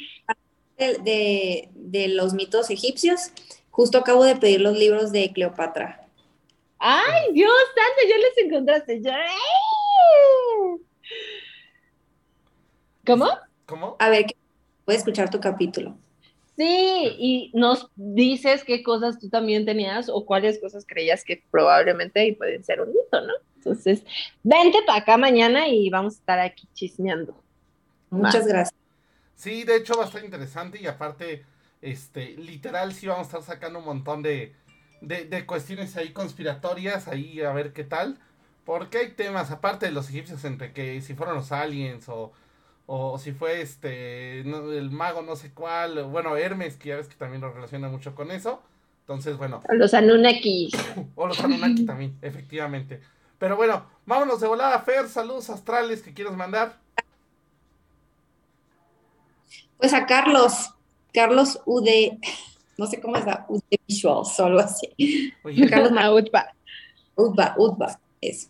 De, 0.76 0.98
de, 0.98 1.68
de 1.74 2.08
los 2.08 2.34
mitos 2.34 2.68
egipcios, 2.68 3.30
justo 3.70 3.98
acabo 3.98 4.24
de 4.24 4.34
pedir 4.34 4.60
los 4.60 4.76
libros 4.76 5.12
de 5.12 5.32
Cleopatra. 5.32 6.03
¡Ay, 6.78 7.32
Dios 7.32 7.52
santo! 7.74 8.08
Ya 8.08 8.16
les 8.18 8.38
encontraste. 8.46 9.02
¡Ay! 9.10 10.80
¿Cómo? 13.06 13.28
¿Cómo? 13.66 13.96
A 13.98 14.08
ver, 14.08 14.26
voy 14.86 14.94
a 14.94 14.98
escuchar 14.98 15.30
tu 15.30 15.40
capítulo. 15.40 15.96
Sí, 16.56 17.16
y 17.18 17.50
nos 17.52 17.90
dices 17.96 18.62
qué 18.64 18.82
cosas 18.82 19.18
tú 19.18 19.28
también 19.28 19.64
tenías 19.64 20.08
o 20.08 20.24
cuáles 20.24 20.60
cosas 20.60 20.86
creías 20.86 21.24
que 21.24 21.42
probablemente 21.50 22.34
pueden 22.38 22.62
ser 22.62 22.80
un 22.80 22.88
mito, 22.88 23.20
¿no? 23.20 23.32
Entonces, 23.56 24.04
vente 24.42 24.78
para 24.86 25.00
acá 25.00 25.16
mañana 25.16 25.66
y 25.68 25.90
vamos 25.90 26.14
a 26.14 26.18
estar 26.18 26.38
aquí 26.38 26.68
chismeando. 26.74 27.42
Muchas 28.10 28.46
gracias. 28.46 28.78
Sí, 29.34 29.64
de 29.64 29.76
hecho 29.76 29.96
va 29.96 30.04
a 30.04 30.06
estar 30.06 30.24
interesante 30.24 30.80
y 30.80 30.86
aparte, 30.86 31.44
este, 31.82 32.36
literal 32.36 32.92
sí 32.92 33.06
vamos 33.08 33.26
a 33.26 33.38
estar 33.38 33.42
sacando 33.42 33.80
un 33.80 33.86
montón 33.86 34.22
de, 34.22 34.54
de, 35.08 35.24
de 35.24 35.46
cuestiones 35.46 35.96
ahí 35.96 36.12
conspiratorias, 36.12 37.08
ahí 37.08 37.40
a 37.40 37.52
ver 37.52 37.72
qué 37.72 37.84
tal. 37.84 38.18
Porque 38.64 38.98
hay 38.98 39.10
temas, 39.12 39.50
aparte 39.50 39.86
de 39.86 39.92
los 39.92 40.08
egipcios, 40.08 40.44
entre 40.44 40.72
que 40.72 41.00
si 41.02 41.14
fueron 41.14 41.36
los 41.36 41.52
aliens 41.52 42.08
o, 42.08 42.32
o 42.86 43.18
si 43.18 43.32
fue 43.32 43.60
este, 43.60 44.42
no, 44.46 44.72
el 44.72 44.90
mago 44.90 45.22
no 45.22 45.36
sé 45.36 45.52
cuál, 45.52 45.98
o 45.98 46.08
bueno, 46.08 46.36
Hermes, 46.36 46.76
que 46.76 46.90
ya 46.90 46.96
ves 46.96 47.08
que 47.08 47.16
también 47.16 47.42
lo 47.42 47.52
relaciona 47.52 47.88
mucho 47.88 48.14
con 48.14 48.30
eso. 48.30 48.62
Entonces, 49.00 49.36
bueno, 49.36 49.62
Los 49.68 49.92
Anunnakis. 49.92 50.72
o 51.14 51.26
los 51.26 51.38
Anunnaki 51.40 51.84
también, 51.84 52.16
efectivamente. 52.22 53.02
Pero 53.38 53.56
bueno, 53.56 53.84
vámonos 54.06 54.40
de 54.40 54.48
volada, 54.48 54.78
Fer, 54.80 55.08
saludos 55.08 55.50
astrales 55.50 56.00
que 56.00 56.14
quieres 56.14 56.34
mandar. 56.34 56.78
Pues 59.76 59.92
a 59.92 60.06
Carlos, 60.06 60.70
Carlos 61.12 61.60
UD, 61.66 62.18
no 62.76 62.86
sé 62.86 63.00
cómo 63.00 63.16
es 63.16 63.24
la 63.26 63.46
Visuals 63.86 64.38
o 64.40 64.44
algo 64.46 64.60
así. 64.60 65.32
Oye, 65.42 65.68
Carlos 65.68 65.92
Mar- 65.92 66.06
Outback. 66.06 66.54
Udba, 67.16 67.54
Udba, 67.56 68.00
eso. 68.20 68.48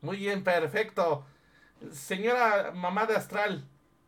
Muy 0.00 0.18
bien, 0.18 0.44
perfecto. 0.44 1.24
Señora 1.90 2.72
mamá 2.74 3.06
de 3.06 3.16
Astral, 3.16 3.64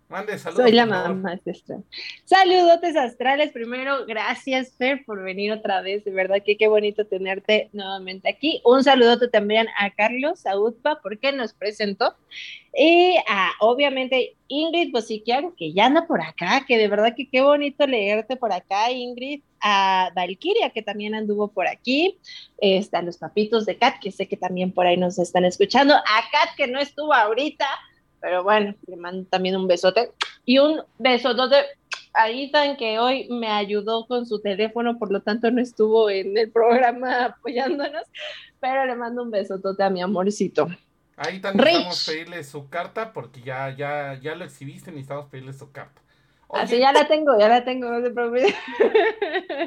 mande 0.09 0.39
saludos. 0.39 0.65
Soy 0.65 0.73
la 0.73 0.87
mamá 0.87 1.33
astral. 1.33 1.85
Saludotes 2.25 2.97
astrales. 2.97 3.53
Primero, 3.53 4.07
gracias, 4.07 4.75
Fer, 4.77 5.05
por 5.05 5.23
venir 5.23 5.53
otra 5.53 5.81
vez. 5.81 6.05
De 6.05 6.11
verdad 6.11 6.43
que 6.45 6.57
qué 6.57 6.69
bonito 6.69 7.07
tenerte 7.07 7.69
nuevamente 7.73 8.29
aquí. 8.29 8.61
Un 8.65 8.83
saludote 8.83 9.29
también 9.29 9.67
a 9.79 9.91
Carlos, 9.91 10.47
a 10.47 10.59
Utpa, 10.59 11.01
porque 11.03 11.33
nos 11.33 11.53
presentó. 11.53 12.15
Y 12.75 13.17
a, 13.29 13.51
obviamente, 13.61 14.37
Ingrid 14.49 14.93
Bosiquian, 14.93 15.53
que 15.53 15.73
ya 15.73 15.87
anda 15.87 16.07
por 16.07 16.21
acá, 16.21 16.65
que 16.67 16.79
de 16.79 16.89
verdad 16.89 17.15
que 17.17 17.29
qué 17.29 17.41
bonito 17.41 17.87
leerte 17.87 18.37
por 18.37 18.53
acá, 18.53 18.91
Ingrid. 18.91 19.43
A 19.61 20.13
Valkyria, 20.15 20.71
que 20.71 20.83
también 20.83 21.17
anduvo 21.17 21.49
por 21.49 21.67
aquí. 21.67 22.17
Este, 22.59 22.97
a 22.97 23.03
los 23.03 23.19
papitos 23.19 23.67
de 23.67 23.77
Kat, 23.77 23.99
que 24.01 24.13
sé 24.13 24.29
que 24.29 24.37
también 24.37 24.71
por 24.71 24.87
ahí 24.87 24.97
nos 24.97 25.19
están 25.19 25.45
escuchando. 25.45 25.95
A 25.95 26.23
Kat, 26.31 26.55
que 26.57 26.69
no 26.69 26.79
estuvo 26.79 27.13
ahorita. 27.13 27.67
Pero 28.21 28.43
bueno, 28.43 28.75
le 28.87 28.97
mando 28.97 29.27
también 29.29 29.57
un 29.57 29.67
besote. 29.67 30.13
Y 30.45 30.59
un 30.59 30.83
besotote 30.99 31.57
a 32.15 32.31
Ethan, 32.31 32.77
que 32.77 32.99
hoy 32.99 33.29
me 33.31 33.49
ayudó 33.49 34.07
con 34.07 34.27
su 34.27 34.41
teléfono, 34.41 34.99
por 34.99 35.13
lo 35.13 35.21
tanto 35.23 35.51
no 35.51 35.61
estuvo 35.61 36.11
en 36.11 36.37
el 36.37 36.51
programa 36.51 37.27
apoyándonos. 37.27 38.05
Pero 38.61 38.87
le 38.87 38.97
mando 38.97 39.23
un 39.23 39.31
besotote 39.31 39.83
a 39.83 39.91
mi 39.91 40.03
amorcito. 40.03 40.69
Ahí 41.17 41.41
también 41.41 41.65
necesitamos 41.65 42.07
pedirle 42.07 42.45
su 42.45 42.69
carta 42.69 43.13
porque 43.13 43.41
ya, 43.41 43.75
ya, 43.77 44.19
ya 44.21 44.37
lo 44.37 44.45
exhibiste, 44.45 44.91
necesitamos 44.91 45.27
pedirle 45.27 45.53
su 45.53 45.71
carta. 45.73 46.01
Oye, 46.51 46.63
Así 46.63 46.79
ya 46.79 46.93
la 46.93 47.07
tengo, 47.07 47.39
ya 47.39 47.49
la 47.49 47.65
tengo, 47.65 47.91
no 47.91 48.01
se 48.03 48.11
preocupe. 48.11 48.55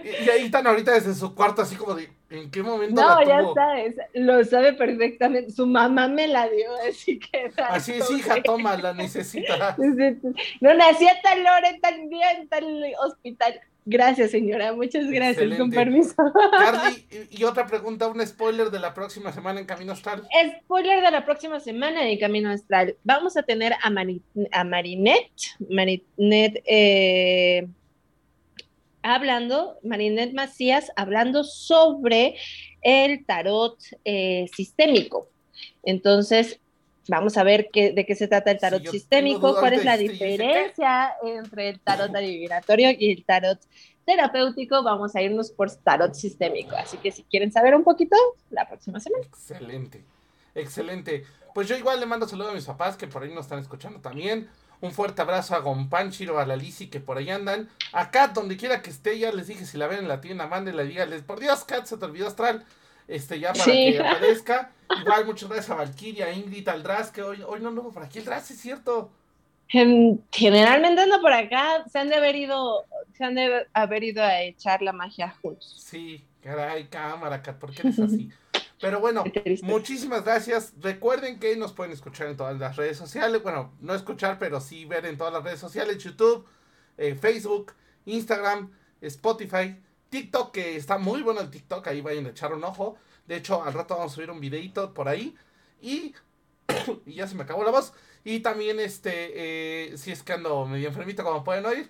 y, 0.03 0.25
y 0.25 0.29
ahí 0.29 0.45
están 0.45 0.65
ahorita 0.65 0.93
desde 0.93 1.13
su 1.13 1.35
cuarto 1.35 1.61
así 1.61 1.75
como 1.75 1.93
de, 1.95 2.09
¿en 2.29 2.49
qué 2.49 2.63
momento 2.63 3.01
No, 3.01 3.19
la 3.19 3.23
ya 3.23 3.39
tuvo? 3.41 3.53
sabes, 3.53 3.95
lo 4.13 4.43
sabe 4.45 4.73
perfectamente. 4.73 5.51
Su 5.51 5.67
mamá 5.67 6.07
me 6.07 6.27
la 6.27 6.49
dio, 6.49 6.69
así 6.89 7.19
que. 7.19 7.51
Así 7.69 7.93
es, 7.93 8.09
hija, 8.09 8.41
toma, 8.41 8.77
la 8.77 8.93
necesita. 8.93 9.75
No 10.61 10.73
nací 10.73 11.07
a 11.07 11.21
tal 11.21 11.41
hora, 11.41 11.69
en 11.69 11.81
tal 11.81 12.09
día, 12.09 12.31
en 12.31 12.47
tal 12.49 12.65
hospital. 13.05 13.61
Gracias, 13.83 14.29
señora, 14.31 14.73
muchas 14.73 15.09
gracias, 15.09 15.57
con 15.57 15.71
permiso. 15.71 16.13
Carly, 16.51 17.07
y, 17.31 17.41
y 17.41 17.43
otra 17.45 17.65
pregunta, 17.65 18.07
un 18.07 18.25
spoiler 18.25 18.69
de 18.69 18.79
la 18.79 18.93
próxima 18.93 19.33
semana 19.33 19.59
en 19.59 19.65
Camino 19.65 19.93
Astral. 19.93 20.27
Spoiler 20.61 21.01
de 21.03 21.09
la 21.11 21.25
próxima 21.25 21.59
semana 21.59 22.03
de 22.03 22.19
Camino 22.19 22.51
Astral. 22.51 22.95
Vamos 23.03 23.37
a 23.37 23.43
tener 23.43 23.73
a, 23.81 23.89
Mari- 23.89 24.21
a 24.51 24.63
Marinette, 24.63 25.31
Marinette 25.67 26.61
eh, 26.67 27.67
hablando, 29.01 29.79
Marinette 29.83 30.33
Macías 30.33 30.91
hablando 30.95 31.43
sobre 31.43 32.35
el 32.83 33.25
tarot 33.25 33.77
eh, 34.05 34.45
sistémico. 34.55 35.27
Entonces, 35.83 36.59
vamos 37.07 37.37
a 37.37 37.43
ver 37.43 37.69
qué, 37.71 37.91
de 37.91 38.05
qué 38.05 38.15
se 38.15 38.27
trata 38.27 38.51
el 38.51 38.59
tarot 38.59 38.85
sistémico, 38.87 39.55
cuál 39.59 39.73
es 39.73 39.85
la 39.85 39.97
diferencia 39.97 41.13
entre 41.23 41.69
el 41.69 41.79
tarot 41.79 42.15
adivinatorio 42.15 42.89
y 42.91 43.11
el 43.11 43.25
tarot 43.25 43.59
terapéutico. 44.05 44.83
Vamos 44.83 45.15
a 45.15 45.21
irnos 45.21 45.51
por 45.51 45.71
tarot 45.71 46.13
sistémico. 46.13 46.75
Así 46.75 46.97
que 46.97 47.11
si 47.11 47.23
quieren 47.23 47.51
saber 47.51 47.75
un 47.75 47.83
poquito, 47.83 48.15
la 48.49 48.67
próxima 48.67 48.99
semana. 48.99 49.25
Excelente, 49.25 50.03
excelente. 50.55 51.25
Pues 51.53 51.67
yo 51.67 51.75
igual 51.75 51.99
le 51.99 52.05
mando 52.05 52.27
saludos 52.27 52.51
a 52.51 52.55
mis 52.55 52.65
papás 52.65 52.95
que 52.95 53.07
por 53.07 53.23
ahí 53.23 53.33
nos 53.33 53.45
están 53.45 53.59
escuchando 53.59 53.99
también. 53.99 54.47
Un 54.79 54.91
fuerte 54.91 55.21
abrazo 55.21 55.53
a 55.53 55.59
Gompanchiro, 55.59 56.39
a 56.39 56.45
la 56.45 56.55
Lisi 56.55 56.87
que 56.87 56.99
por 56.99 57.17
ahí 57.17 57.29
andan. 57.29 57.69
A 57.91 58.09
Kat, 58.09 58.33
donde 58.33 58.57
quiera 58.57 58.81
que 58.81 58.89
esté, 58.89 59.19
ya 59.19 59.31
les 59.31 59.47
dije 59.47 59.65
si 59.65 59.77
la 59.77 59.87
ven 59.87 59.99
en 59.99 60.07
la 60.07 60.21
tienda, 60.21 60.47
mándenla 60.47 60.83
y 60.83 60.87
díganles, 60.87 61.21
por 61.21 61.39
Dios, 61.39 61.63
Kat, 61.65 61.85
se 61.85 61.97
te 61.97 62.05
olvidó 62.05 62.27
Astral. 62.27 62.65
Este, 63.07 63.39
ya 63.39 63.51
para 63.51 63.65
Sí. 63.65 63.91
que 63.91 63.99
aparezca. 63.99 64.71
Igual, 64.99 65.25
muchas 65.25 65.49
gracias 65.49 65.69
a 65.69 65.75
Valkyria, 65.75 66.31
Ingrid, 66.33 66.67
al 66.67 66.83
Draz, 66.83 67.11
que 67.11 67.21
hoy, 67.21 67.41
hoy 67.45 67.59
no 67.59 67.69
anduvo 67.69 67.91
por 67.91 68.03
aquí. 68.03 68.19
El 68.19 68.25
Draz, 68.25 68.51
es 68.51 68.59
cierto. 68.59 69.11
Em, 69.69 70.17
Generalmente 70.31 71.01
ando 71.01 71.21
por 71.21 71.31
acá, 71.31 71.85
se 71.89 71.99
han 71.99 72.09
de 72.09 72.15
haber 72.15 72.35
ido, 72.35 72.85
se 73.13 73.23
han 73.23 73.35
de 73.35 73.67
haber 73.73 74.03
ido 74.03 74.21
a 74.21 74.41
echar 74.41 74.81
la 74.81 74.91
magia 74.91 75.33
juntos. 75.41 75.81
Sí, 75.85 76.25
caray, 76.41 76.87
cámara, 76.87 77.41
Kat, 77.41 77.57
¿por 77.57 77.73
qué 77.73 77.81
eres 77.87 77.99
así? 77.99 78.29
Pero 78.81 78.99
bueno, 78.99 79.23
muchísimas 79.61 80.25
gracias. 80.25 80.73
Recuerden 80.81 81.39
que 81.39 81.55
nos 81.55 81.71
pueden 81.71 81.93
escuchar 81.93 82.27
en 82.27 82.35
todas 82.35 82.57
las 82.57 82.75
redes 82.75 82.97
sociales. 82.97 83.43
Bueno, 83.43 83.71
no 83.79 83.93
escuchar, 83.93 84.39
pero 84.39 84.59
sí 84.59 84.85
ver 84.85 85.05
en 85.05 85.19
todas 85.19 85.31
las 85.31 85.43
redes 85.43 85.59
sociales: 85.59 86.03
YouTube, 86.03 86.47
eh, 86.97 87.13
Facebook, 87.13 87.73
Instagram, 88.05 88.71
Spotify, 88.99 89.79
TikTok, 90.09 90.51
que 90.51 90.75
está 90.75 90.97
muy 90.97 91.21
bueno 91.21 91.41
el 91.41 91.51
TikTok, 91.51 91.87
ahí 91.87 92.01
vayan 92.01 92.25
a 92.25 92.29
echar 92.29 92.53
un 92.53 92.63
ojo. 92.63 92.97
De 93.31 93.37
hecho, 93.37 93.63
al 93.63 93.71
rato 93.71 93.95
vamos 93.95 94.11
a 94.11 94.15
subir 94.15 94.29
un 94.29 94.41
videito 94.41 94.93
por 94.93 95.07
ahí. 95.07 95.33
Y, 95.81 96.13
y 97.05 97.13
ya 97.13 97.27
se 97.27 97.35
me 97.35 97.43
acabó 97.43 97.63
la 97.63 97.71
voz. 97.71 97.93
Y 98.25 98.41
también, 98.41 98.77
este, 98.81 99.91
eh, 99.93 99.97
si 99.97 100.11
es 100.11 100.21
que 100.21 100.33
ando 100.33 100.65
medio 100.65 100.89
enfermito, 100.89 101.23
como 101.23 101.41
pueden 101.41 101.65
oír. 101.65 101.89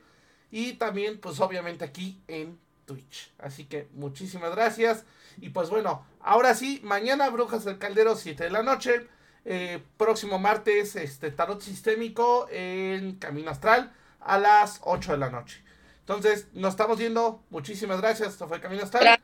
Y 0.51 0.73
también, 0.73 1.19
pues 1.19 1.39
obviamente 1.39 1.83
aquí 1.83 2.21
en 2.27 2.59
Twitch. 2.85 3.33
Así 3.39 3.65
que 3.65 3.87
muchísimas 3.93 4.51
gracias. 4.51 5.03
Y 5.37 5.49
pues 5.49 5.71
bueno, 5.71 6.05
ahora 6.19 6.53
sí, 6.53 6.79
mañana 6.83 7.27
Brujas 7.31 7.65
del 7.65 7.79
Caldero, 7.79 8.15
7 8.15 8.43
de 8.43 8.49
la 8.51 8.61
noche. 8.61 9.07
Eh, 9.43 9.81
próximo 9.97 10.37
martes, 10.37 10.95
este 10.95 11.31
tarot 11.31 11.59
sistémico 11.59 12.47
en 12.51 13.15
Camino 13.15 13.49
Astral 13.49 13.91
a 14.19 14.37
las 14.37 14.79
8 14.83 15.13
de 15.13 15.17
la 15.17 15.31
noche. 15.31 15.63
Entonces, 16.01 16.49
nos 16.53 16.73
estamos 16.73 16.99
viendo. 16.99 17.41
Muchísimas 17.49 17.99
gracias. 17.99 18.33
Esto 18.33 18.47
fue 18.47 18.61
Camino 18.61 18.83
Astral. 18.83 19.19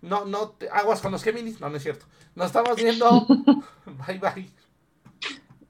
No, 0.00 0.24
no, 0.24 0.50
te, 0.50 0.68
aguas 0.70 1.00
con 1.00 1.12
los 1.12 1.22
Géminis. 1.22 1.60
No, 1.60 1.68
no 1.68 1.76
es 1.76 1.82
cierto. 1.82 2.06
Nos 2.34 2.46
estamos 2.46 2.76
viendo. 2.76 3.26
bye, 4.06 4.18
bye. 4.18 4.50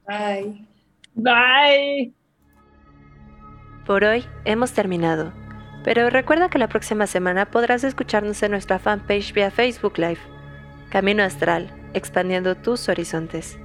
Bye. 0.06 0.66
Bye. 1.14 2.14
Por 3.86 4.04
hoy 4.04 4.24
hemos 4.44 4.72
terminado, 4.72 5.32
pero 5.82 6.10
recuerda 6.10 6.50
que 6.50 6.58
la 6.58 6.68
próxima 6.68 7.06
semana 7.06 7.50
podrás 7.50 7.84
escucharnos 7.84 8.42
en 8.42 8.50
nuestra 8.50 8.78
fanpage 8.78 9.32
vía 9.32 9.50
Facebook 9.50 9.98
Live. 9.98 10.20
Camino 10.90 11.22
Astral, 11.22 11.74
expandiendo 11.94 12.54
tus 12.54 12.88
horizontes. 12.88 13.58